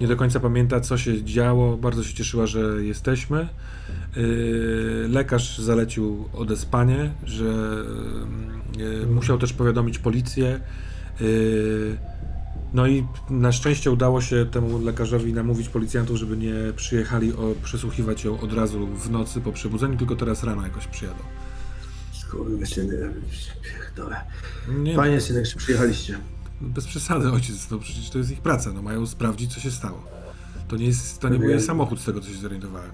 Nie 0.00 0.06
do 0.08 0.16
końca 0.16 0.40
pamięta, 0.40 0.80
co 0.80 0.98
się 0.98 1.24
działo. 1.24 1.76
Bardzo 1.76 2.04
się 2.04 2.14
cieszyła, 2.14 2.46
że 2.46 2.84
jesteśmy. 2.84 3.48
Yy, 4.16 5.08
Lekarz 5.08 5.58
zalecił 5.58 6.28
odespanie, 6.32 7.10
że 7.24 7.44
yy, 8.78 9.06
musiał 9.06 9.38
też 9.38 9.52
powiadomić 9.52 9.98
policję. 9.98 10.60
Yy, 11.20 11.98
No 12.74 12.86
i 12.86 13.06
na 13.30 13.52
szczęście 13.52 13.90
udało 13.90 14.20
się 14.20 14.46
temu 14.46 14.78
lekarzowi 14.78 15.32
namówić 15.32 15.68
policjantów, 15.68 16.16
żeby 16.16 16.36
nie 16.36 16.54
przyjechali 16.76 17.32
o, 17.32 17.54
przesłuchiwać 17.62 18.24
ją 18.24 18.40
od 18.40 18.52
razu 18.52 18.86
w 18.86 19.10
nocy 19.10 19.40
po 19.40 19.52
przebudzeniu, 19.52 19.96
tylko 19.96 20.16
teraz 20.16 20.44
rano 20.44 20.62
jakoś 20.62 20.86
przyjadą. 20.86 21.22
Skurwysyny, 22.32 23.12
pierdolę. 23.62 24.16
Nie, 24.68 24.96
Panie 24.96 25.20
synek, 25.20 25.46
że 25.46 25.56
przyjechaliście. 25.56 26.18
Bez 26.60 26.86
przesady, 26.86 27.30
ojciec, 27.30 27.70
no 27.70 27.78
przecież 27.78 28.10
to 28.10 28.18
jest 28.18 28.30
ich 28.30 28.40
praca, 28.40 28.72
no 28.72 28.82
mają 28.82 29.06
sprawdzić, 29.06 29.54
co 29.54 29.60
się 29.60 29.70
stało. 29.70 30.04
To 30.68 30.76
nie, 30.76 30.86
jest, 30.86 31.20
to 31.20 31.28
nie 31.28 31.38
był 31.38 31.48
jej 31.48 31.60
samochód, 31.60 32.00
z 32.00 32.04
tego 32.04 32.20
co 32.20 32.28
się 32.28 32.38
zorientowałem. 32.38 32.90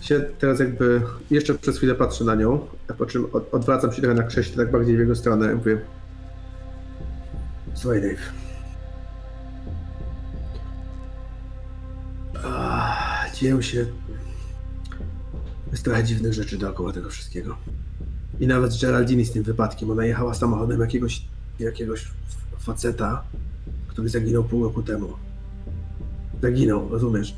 Się 0.00 0.20
teraz 0.38 0.60
jakby 0.60 1.02
jeszcze 1.30 1.54
przez 1.54 1.76
chwilę 1.76 1.94
patrzę 1.94 2.24
na 2.24 2.34
nią, 2.34 2.66
a 2.88 2.92
po 2.92 3.06
czym 3.06 3.26
od, 3.32 3.54
odwracam 3.54 3.92
się 3.92 4.02
trochę 4.02 4.14
na 4.14 4.22
krześle, 4.22 4.64
tak 4.64 4.72
bardziej 4.72 4.96
w 4.96 5.00
jego 5.00 5.16
stronę 5.16 5.52
i 5.52 5.54
mówię 5.54 5.80
Słuchaj 7.74 8.02
Dave. 8.02 8.32
Ah, 12.44 13.32
dzieją 13.34 13.62
się 13.62 13.86
jest 15.70 15.84
trochę 15.84 16.04
dziwnych 16.04 16.32
rzeczy 16.32 16.58
dookoła 16.58 16.92
tego 16.92 17.10
wszystkiego. 17.10 17.56
I 18.40 18.46
nawet 18.46 18.72
z 18.72 18.82
Geraldine 18.82 19.24
z 19.24 19.32
tym 19.32 19.42
wypadkiem, 19.42 19.90
ona 19.90 20.04
jechała 20.04 20.34
samochodem 20.34 20.80
jakiegoś, 20.80 21.22
jakiegoś 21.58 22.08
faceta, 22.58 23.24
który 23.88 24.08
zaginął 24.08 24.44
pół 24.44 24.64
roku 24.64 24.82
temu. 24.82 25.08
Zaginął, 26.42 26.88
rozumiesz? 26.88 27.36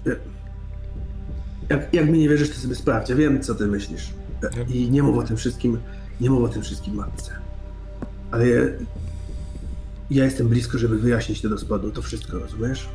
Jak, 1.68 1.94
jak 1.94 2.10
mi 2.10 2.18
nie 2.18 2.28
wierzysz, 2.28 2.48
to 2.50 2.54
sobie 2.54 2.74
sprawdź. 2.74 3.08
Ja 3.08 3.16
wiem, 3.16 3.42
co 3.42 3.54
ty 3.54 3.66
myślisz. 3.66 4.10
I 4.68 4.90
nie 4.90 5.02
mów 5.02 5.18
o 5.18 5.22
tym 5.22 5.36
wszystkim, 5.36 5.78
nie 6.20 6.30
mów 6.30 6.44
o 6.44 6.48
tym 6.48 6.62
wszystkim 6.62 6.94
matce. 6.94 7.32
Ale 8.30 8.48
ja, 8.48 8.60
ja 10.10 10.24
jestem 10.24 10.48
blisko, 10.48 10.78
żeby 10.78 10.98
wyjaśnić 10.98 11.40
to 11.40 11.48
do 11.48 11.58
spodu, 11.58 11.90
to 11.90 12.02
wszystko, 12.02 12.38
rozumiesz? 12.38 12.88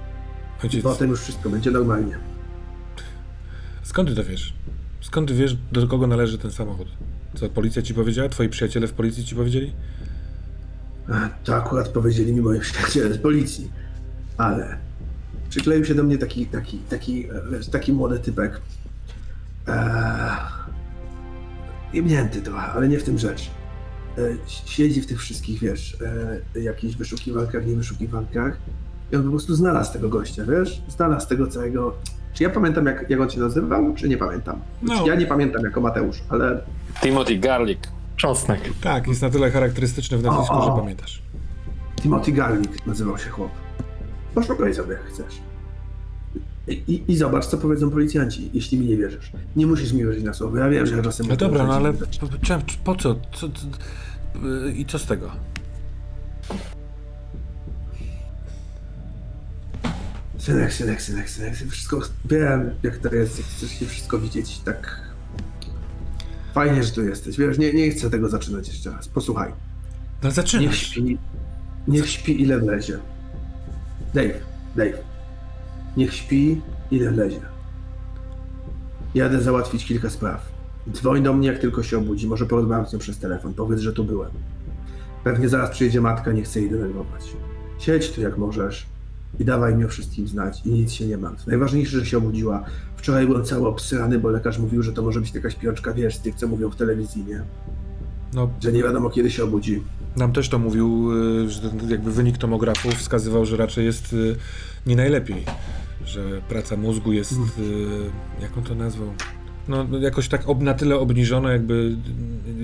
Ojciec, 0.63 0.83
potem 0.83 1.09
już 1.09 1.21
wszystko 1.21 1.49
będzie 1.49 1.71
normalnie. 1.71 2.17
skąd 3.83 4.09
ty 4.09 4.15
to 4.15 4.23
wiesz? 4.23 4.54
Skąd 5.05 5.31
wiesz, 5.31 5.57
do 5.71 5.87
kogo 5.87 6.07
należy 6.07 6.37
ten 6.37 6.51
samochód? 6.51 6.87
Co, 7.35 7.49
policja 7.49 7.81
ci 7.81 7.93
powiedziała? 7.93 8.29
Twoi 8.29 8.49
przyjaciele 8.49 8.87
w 8.87 8.93
policji 8.93 9.25
ci 9.25 9.35
powiedzieli? 9.35 9.73
To 11.43 11.55
akurat 11.55 11.87
powiedzieli 11.87 12.33
mi 12.33 12.41
moi 12.41 12.59
przyjaciele 12.59 13.13
z 13.13 13.17
policji. 13.17 13.71
Ale 14.37 14.77
przykleił 15.49 15.85
się 15.85 15.95
do 15.95 16.03
mnie 16.03 16.17
taki, 16.17 16.45
taki, 16.45 16.77
taki, 16.77 17.27
taki 17.71 17.93
młody 17.93 18.19
typek. 18.19 18.61
Eee, 19.67 20.37
jebnięty 21.93 22.41
trochę, 22.41 22.67
ale 22.67 22.87
nie 22.87 22.99
w 22.99 23.03
tym 23.03 23.17
rzecz. 23.17 23.51
E, 24.17 24.21
siedzi 24.65 25.01
w 25.01 25.07
tych 25.07 25.19
wszystkich, 25.21 25.59
wiesz, 25.59 25.97
e, 26.55 26.59
jakichś 26.59 26.95
wyszukiwankach, 26.95 27.65
nie 27.65 27.75
wyszukiwankach. 27.75 28.57
I 29.11 29.15
on 29.15 29.23
po 29.23 29.29
prostu 29.29 29.55
znalazł 29.55 29.93
tego 29.93 30.09
gościa, 30.09 30.45
wiesz? 30.45 30.81
Znalazł 30.87 31.27
tego 31.29 31.47
całego... 31.47 31.97
Czy 32.35 32.43
ja 32.43 32.49
pamiętam, 32.49 32.85
jak, 32.85 33.09
jak 33.09 33.21
on 33.21 33.29
się 33.29 33.39
nazywał, 33.39 33.93
czy 33.95 34.09
nie 34.09 34.17
pamiętam? 34.17 34.59
Znaczy, 34.83 35.01
No. 35.01 35.07
Ja 35.07 35.15
nie 35.15 35.25
pamiętam 35.25 35.63
jako 35.63 35.81
Mateusz, 35.81 36.17
ale 36.29 36.61
Timothy 37.01 37.37
Garlic. 37.39 37.79
Czosnek. 38.15 38.59
Tak, 38.81 39.07
jest 39.07 39.21
na 39.21 39.29
tyle 39.29 39.51
charakterystyczny 39.51 40.17
w 40.17 40.23
nazwisku, 40.23 40.55
O, 40.55 40.63
o. 40.73 40.75
że 40.75 40.81
pamiętasz. 40.81 41.21
Timothy 42.01 42.31
Garlic 42.31 42.71
nazywał 42.85 43.17
się 43.17 43.29
chłop. 43.29 43.51
Poszukaj 44.35 44.73
sobie 44.73 44.93
jak 44.93 45.05
chcesz. 45.05 45.41
I, 46.67 46.71
i, 46.87 47.11
I 47.11 47.17
zobacz, 47.17 47.45
co 47.45 47.57
powiedzą 47.57 47.91
policjanci, 47.91 48.49
jeśli 48.53 48.79
mi 48.79 48.85
nie 48.85 48.97
wierzysz. 48.97 49.31
Nie 49.55 49.67
musisz 49.67 49.93
mi 49.93 50.03
wierzyć 50.05 50.23
na 50.23 50.33
słowo. 50.33 50.57
Ja 50.57 50.69
wiem, 50.69 50.85
że 50.85 51.01
czasem... 51.01 51.27
No 51.27 51.35
dobra, 51.35 51.63
no 51.67 51.73
ale 51.73 51.93
po 52.83 52.95
co? 52.95 53.15
co, 53.33 53.49
co 53.49 53.67
y, 54.67 54.73
I 54.75 54.85
co 54.85 54.99
z 54.99 55.05
tego? 55.05 55.31
Synek, 60.45 60.73
synek, 60.73 61.01
synek, 61.01 61.29
synek. 61.29 61.55
Wszystko... 61.55 62.01
Wiem, 62.25 62.69
jak 62.83 62.97
to 62.97 63.15
jest, 63.15 63.37
jak 63.37 63.47
chcesz 63.47 63.71
się 63.71 63.85
wszystko 63.85 64.19
widzieć 64.19 64.59
tak... 64.59 65.01
Fajnie, 66.53 66.83
że 66.83 66.91
tu 66.91 67.03
jesteś. 67.03 67.37
Wiesz, 67.37 67.57
nie, 67.57 67.73
nie 67.73 67.91
chcę 67.91 68.09
tego 68.09 68.29
zaczynać 68.29 68.67
jeszcze 68.67 68.91
raz. 68.91 69.07
Posłuchaj. 69.07 69.49
No 70.23 70.27
Niech 70.29 70.33
zaczynasz. 70.33 70.77
śpi, 70.77 71.17
niech 71.87 72.09
śpi 72.09 72.41
ile 72.41 72.59
wlezie. 72.59 72.99
Dave, 74.13 74.39
Dave. 74.75 74.97
Niech 75.97 76.13
śpi 76.13 76.61
ile 76.91 77.11
wlezie. 77.11 77.41
Jadę 79.15 79.41
załatwić 79.41 79.85
kilka 79.85 80.09
spraw. 80.09 80.51
Dzwoń 80.91 81.23
do 81.23 81.33
mnie, 81.33 81.47
jak 81.47 81.59
tylko 81.59 81.83
się 81.83 81.97
obudzi. 81.97 82.27
Może 82.27 82.45
porozmawiam 82.45 82.85
z 82.85 82.93
nią 82.93 82.99
przez 82.99 83.17
telefon. 83.17 83.53
Powiedz, 83.53 83.79
że 83.79 83.93
tu 83.93 84.03
byłem. 84.03 84.31
Pewnie 85.23 85.49
zaraz 85.49 85.69
przyjedzie 85.69 86.01
matka, 86.01 86.31
nie 86.31 86.43
chcę 86.43 86.59
jej 86.59 86.69
denerwować. 86.69 87.23
Siedź 87.79 88.11
tu 88.11 88.21
jak 88.21 88.37
możesz 88.37 88.94
i 89.39 89.45
dawaj 89.45 89.75
mi 89.75 89.85
o 89.85 89.87
wszystkim 89.87 90.27
znać 90.27 90.61
i 90.65 90.69
nic 90.69 90.91
się 90.91 91.05
nie 91.07 91.17
martw. 91.17 91.47
Najważniejsze, 91.47 91.99
że 91.99 92.05
się 92.05 92.17
obudziła. 92.17 92.63
Wczoraj 92.97 93.27
byłem 93.27 93.43
cały 93.43 93.67
obsrany, 93.67 94.19
bo 94.19 94.29
lekarz 94.29 94.59
mówił, 94.59 94.83
że 94.83 94.93
to 94.93 95.01
może 95.01 95.21
być 95.21 95.35
jakaś 95.35 95.55
piączka, 95.55 95.93
wiesz, 95.93 96.15
z 96.15 96.19
tych, 96.19 96.35
co 96.35 96.47
mówią 96.47 96.69
w 96.69 96.75
telewizji, 96.75 97.25
nie? 97.27 97.41
No, 98.33 98.49
Że 98.63 98.71
nie 98.71 98.83
wiadomo, 98.83 99.09
kiedy 99.09 99.31
się 99.31 99.43
obudzi. 99.43 99.83
nam 100.17 100.33
też 100.33 100.49
to 100.49 100.59
mówił, 100.59 101.11
y, 101.43 101.49
że 101.49 101.61
jakby 101.89 102.11
wynik 102.11 102.37
tomografu 102.37 102.91
wskazywał, 102.91 103.45
że 103.45 103.57
raczej 103.57 103.85
jest 103.85 104.13
y, 104.13 104.35
nie 104.85 104.95
najlepiej. 104.95 105.43
Że 106.05 106.41
praca 106.49 106.77
mózgu 106.77 107.13
jest, 107.13 107.31
y, 107.31 107.35
jak 108.41 108.57
on 108.57 108.63
to 108.63 108.75
nazwał? 108.75 109.07
No 109.67 109.83
no, 109.83 109.97
jakoś 109.97 110.27
tak 110.27 110.49
ob, 110.49 110.61
na 110.61 110.73
tyle 110.73 110.99
obniżona, 110.99 111.51
jakby 111.51 111.95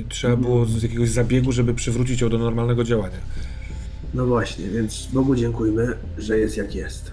trzeba 0.09 0.35
było 0.35 0.65
z 0.65 0.83
jakiegoś 0.83 1.09
zabiegu, 1.09 1.51
żeby 1.51 1.73
przywrócić 1.73 2.21
ją 2.21 2.29
do 2.29 2.38
normalnego 2.38 2.83
działania. 2.83 3.17
No 4.13 4.25
właśnie, 4.25 4.69
więc 4.69 5.07
Bogu 5.13 5.35
dziękujmy, 5.35 5.97
że 6.17 6.39
jest 6.39 6.57
jak 6.57 6.75
jest. 6.75 7.11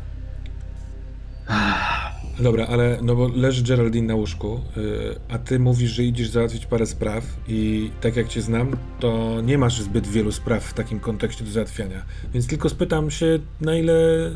Dobra, 2.41 2.67
ale 2.67 2.99
no 3.03 3.17
bo 3.17 3.29
leży 3.29 3.65
Geraldine 3.65 4.07
na 4.07 4.15
łóżku, 4.15 4.61
y, 4.77 4.81
a 5.29 5.39
ty 5.39 5.59
mówisz, 5.59 5.91
że 5.91 6.03
idziesz 6.03 6.29
załatwić 6.31 6.67
parę 6.67 6.87
spraw 6.87 7.25
i 7.49 7.91
tak 8.01 8.17
jak 8.17 8.29
cię 8.29 8.43
znam, 8.43 8.77
to 9.01 9.41
nie 9.41 9.59
masz 9.59 9.81
zbyt 9.81 10.07
wielu 10.07 10.33
spraw 10.33 10.65
w 10.65 10.75
takim 10.75 11.01
kontekście 11.01 11.45
do 11.45 11.51
załatwiania. 11.51 12.03
Więc 12.35 12.47
tylko 12.47 12.69
spytam 12.69 13.11
się, 13.11 13.39
na 13.61 13.77
ile, 13.77 14.31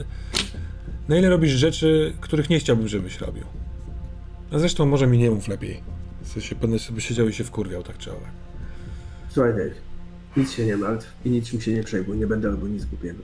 na 1.08 1.16
ile 1.16 1.28
robisz 1.30 1.50
rzeczy, 1.52 2.12
których 2.20 2.50
nie 2.50 2.58
chciałbym, 2.58 2.88
żebyś 2.88 3.20
robił. 3.20 3.44
A 4.52 4.58
zresztą 4.58 4.86
może 4.86 5.06
mi 5.06 5.18
nie 5.18 5.30
mów 5.30 5.48
lepiej. 5.48 5.80
W 6.22 6.28
sensie 6.28 6.56
będę 6.56 6.78
sobie 6.78 7.00
siedział 7.00 7.28
i 7.28 7.32
się 7.32 7.44
wkurwiał 7.44 7.82
tak 7.82 7.98
czy 7.98 8.12
owak. 8.12 8.30
Słuchaj, 9.28 9.52
Dave, 9.52 9.91
nic 10.36 10.52
się 10.52 10.66
nie 10.66 10.76
martw 10.76 11.12
i 11.24 11.30
niczym 11.30 11.60
się 11.60 11.72
nie 11.72 11.82
przejmuj, 11.82 12.18
nie 12.18 12.26
będę 12.26 12.50
robił 12.50 12.68
nic 12.68 12.84
głupiego. 12.84 13.22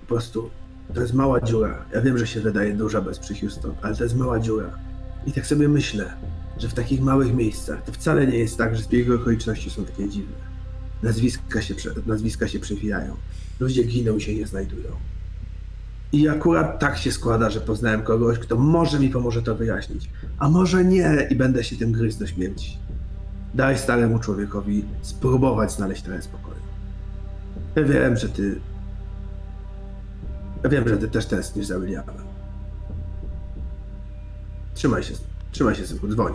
Po 0.00 0.06
prostu, 0.06 0.50
to 0.94 1.00
jest 1.00 1.14
mała 1.14 1.40
dziura. 1.40 1.84
Ja 1.94 2.00
wiem, 2.00 2.18
że 2.18 2.26
się 2.26 2.40
wydaje 2.40 2.74
duża 2.74 3.00
bez 3.00 3.18
przy 3.18 3.34
Houston, 3.34 3.74
ale 3.82 3.96
to 3.96 4.02
jest 4.04 4.16
mała 4.16 4.40
dziura. 4.40 4.78
I 5.26 5.32
tak 5.32 5.46
sobie 5.46 5.68
myślę, 5.68 6.12
że 6.58 6.68
w 6.68 6.74
takich 6.74 7.00
małych 7.00 7.34
miejscach 7.34 7.84
to 7.84 7.92
wcale 7.92 8.26
nie 8.26 8.38
jest 8.38 8.58
tak, 8.58 8.76
że 8.76 8.82
zbiegi 8.82 9.12
okoliczności 9.12 9.70
są 9.70 9.84
takie 9.84 10.08
dziwne. 10.08 10.36
Nazwiska 11.02 11.62
się, 11.62 11.74
nazwiska 12.06 12.48
się 12.48 12.60
przewijają. 12.60 13.16
Ludzie 13.60 13.84
giną 13.84 14.16
i 14.16 14.20
się 14.20 14.34
nie 14.34 14.46
znajdują. 14.46 14.88
I 16.12 16.28
akurat 16.28 16.80
tak 16.80 16.98
się 16.98 17.12
składa, 17.12 17.50
że 17.50 17.60
poznałem 17.60 18.02
kogoś, 18.02 18.38
kto 18.38 18.56
może 18.56 18.98
mi 18.98 19.08
pomoże 19.08 19.42
to 19.42 19.54
wyjaśnić. 19.54 20.10
A 20.38 20.48
może 20.48 20.84
nie 20.84 21.26
i 21.30 21.36
będę 21.36 21.64
się 21.64 21.76
tym 21.76 21.92
gryźć 21.92 22.16
do 22.16 22.26
śmierci. 22.26 22.78
Daj 23.54 23.78
staremu 23.78 24.18
człowiekowi 24.18 24.84
spróbować 25.02 25.72
znaleźć 25.72 26.02
trochę 26.02 26.22
spokoju. 26.22 26.62
Ja 27.76 27.82
wiem, 27.84 28.16
że 28.16 28.28
ty. 28.28 28.60
Ja 30.62 30.70
wiem, 30.70 30.88
że 30.88 30.96
ty 30.96 31.08
też 31.08 31.26
tęsknisz 31.26 31.66
za 31.66 31.80
Williamem. 31.80 32.16
Trzymaj 34.74 35.02
się, 35.02 35.14
trzymaj 35.52 35.74
się, 35.74 35.86
synku, 35.86 36.08
dzwoń. 36.08 36.32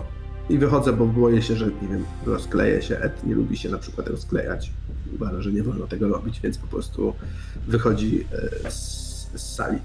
I 0.48 0.58
wychodzę, 0.58 0.92
bo 0.92 1.06
boję 1.06 1.42
się, 1.42 1.56
że, 1.56 1.66
nie 1.66 1.88
wiem, 1.88 2.04
rozkleję 2.26 2.82
się. 2.82 2.98
Ed 2.98 3.26
nie 3.26 3.34
lubi 3.34 3.56
się 3.56 3.68
na 3.68 3.78
przykład 3.78 4.08
rozklejać. 4.08 4.72
Uważa, 5.14 5.42
że 5.42 5.52
nie 5.52 5.62
wolno 5.62 5.86
tego 5.86 6.08
robić, 6.08 6.40
więc 6.40 6.58
po 6.58 6.66
prostu 6.66 7.14
wychodzi 7.68 8.26
e, 8.64 8.70
z, 8.70 8.74
z 9.34 9.54
sali. 9.54 9.78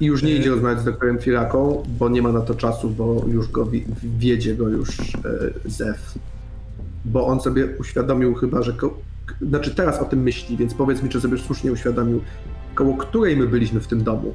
I 0.00 0.06
już 0.06 0.22
nie 0.22 0.32
E, 0.32 0.36
idzie 0.36 0.50
rozmawiać 0.50 0.80
z 0.80 0.84
doktorem 0.84 1.18
Firaką, 1.18 1.82
bo 1.98 2.08
nie 2.08 2.22
ma 2.22 2.32
na 2.32 2.40
to 2.40 2.54
czasu, 2.54 2.90
bo 2.90 3.24
już 3.32 3.48
go 3.50 3.66
wi- 3.66 3.84
wiedzie 4.18 4.54
go 4.54 4.68
już 4.68 4.98
e, 5.00 5.10
Zef. 5.66 6.14
Bo 7.04 7.26
on 7.26 7.40
sobie 7.40 7.68
uświadomił 7.80 8.34
chyba, 8.34 8.62
że. 8.62 8.72
Ko- 8.72 8.98
znaczy 9.42 9.74
teraz 9.74 9.98
o 10.00 10.04
tym 10.04 10.22
myśli, 10.22 10.56
więc 10.56 10.74
powiedz 10.74 11.02
mi, 11.02 11.08
czy 11.08 11.20
sobie 11.20 11.38
słusznie 11.38 11.72
uświadomił, 11.72 12.20
koło 12.74 12.96
której 12.96 13.36
my 13.36 13.46
byliśmy 13.46 13.80
w 13.80 13.86
tym 13.86 14.04
domu. 14.04 14.34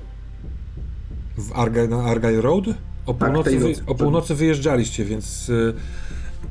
W 1.38 1.52
Argyle, 1.60 1.88
na 1.88 2.04
Argyle 2.04 2.42
Road? 2.42 2.66
O 3.06 3.14
Tak, 3.14 3.30
północy, 3.30 3.50
tej 3.50 3.60
wy, 3.60 3.70
nocy. 3.70 3.82
o 3.88 3.96
północy 3.96 4.36
wyjeżdżaliście, 4.36 5.06
więc 5.06 5.50
y, 5.50 5.74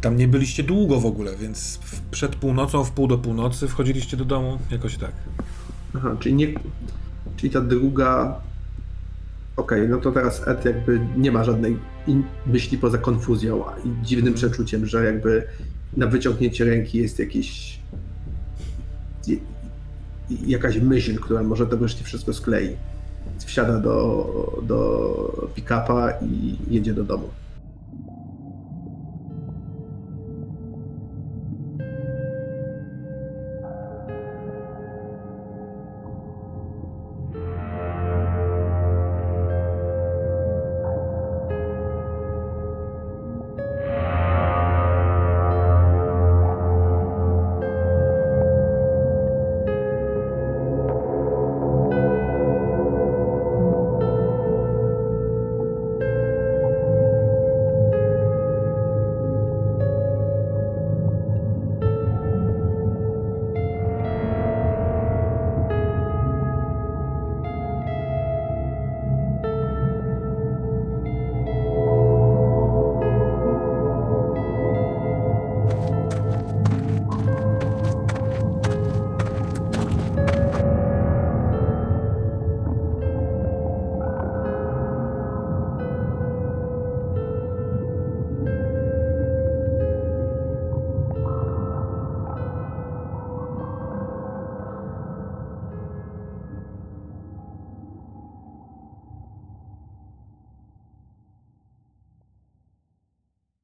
tam 0.01 0.17
nie 0.17 0.29
byliście 0.29 0.63
długo 0.63 1.01
w 1.01 1.07
ogóle, 1.07 1.37
więc 1.41 1.77
w, 1.83 2.01
przed 2.01 2.37
północą, 2.37 2.85
w 2.85 2.91
pół 2.91 3.07
do 3.09 3.19
północy 3.19 3.69
wchodziliście 3.69 4.17
do 4.17 4.25
domu, 4.25 4.59
jakoś 4.71 4.97
tak. 4.97 5.13
Aha, 5.97 6.17
czyli 6.21 6.35
nie. 6.35 6.49
Czyli 7.37 7.53
ta 7.53 7.61
druga. 7.61 8.41
Okej, 9.57 9.89
no 9.89 9.99
to 9.99 10.13
teraz 10.13 10.49
Ed 10.49 10.65
jakby 10.65 11.01
nie 11.17 11.33
ma 11.33 11.45
żadnej 11.45 11.77
myśli 12.47 12.79
poza 12.79 12.99
konfuzją 12.99 13.65
i 13.85 14.05
dziwnym 14.07 14.35
przeczuciem, 14.35 14.87
że 14.87 15.05
jakby 15.05 15.43
na 15.97 16.07
wyciągnięcie 16.07 16.65
ręki 16.65 16.99
jest 16.99 17.19
i- 20.31 20.51
jakaś 20.51 20.77
myśl, 20.79 21.17
która 21.19 21.43
może 21.43 21.67
to 21.67 21.77
wreszcie 21.77 22.05
wszystko 22.05 22.33
sklei. 22.33 22.77
Wsiada 23.47 23.79
do, 23.79 24.63
do 24.67 25.49
pick-upa 25.55 26.13
i 26.23 26.57
jedzie 26.75 26.95
do 26.95 27.05
domu. 27.05 27.29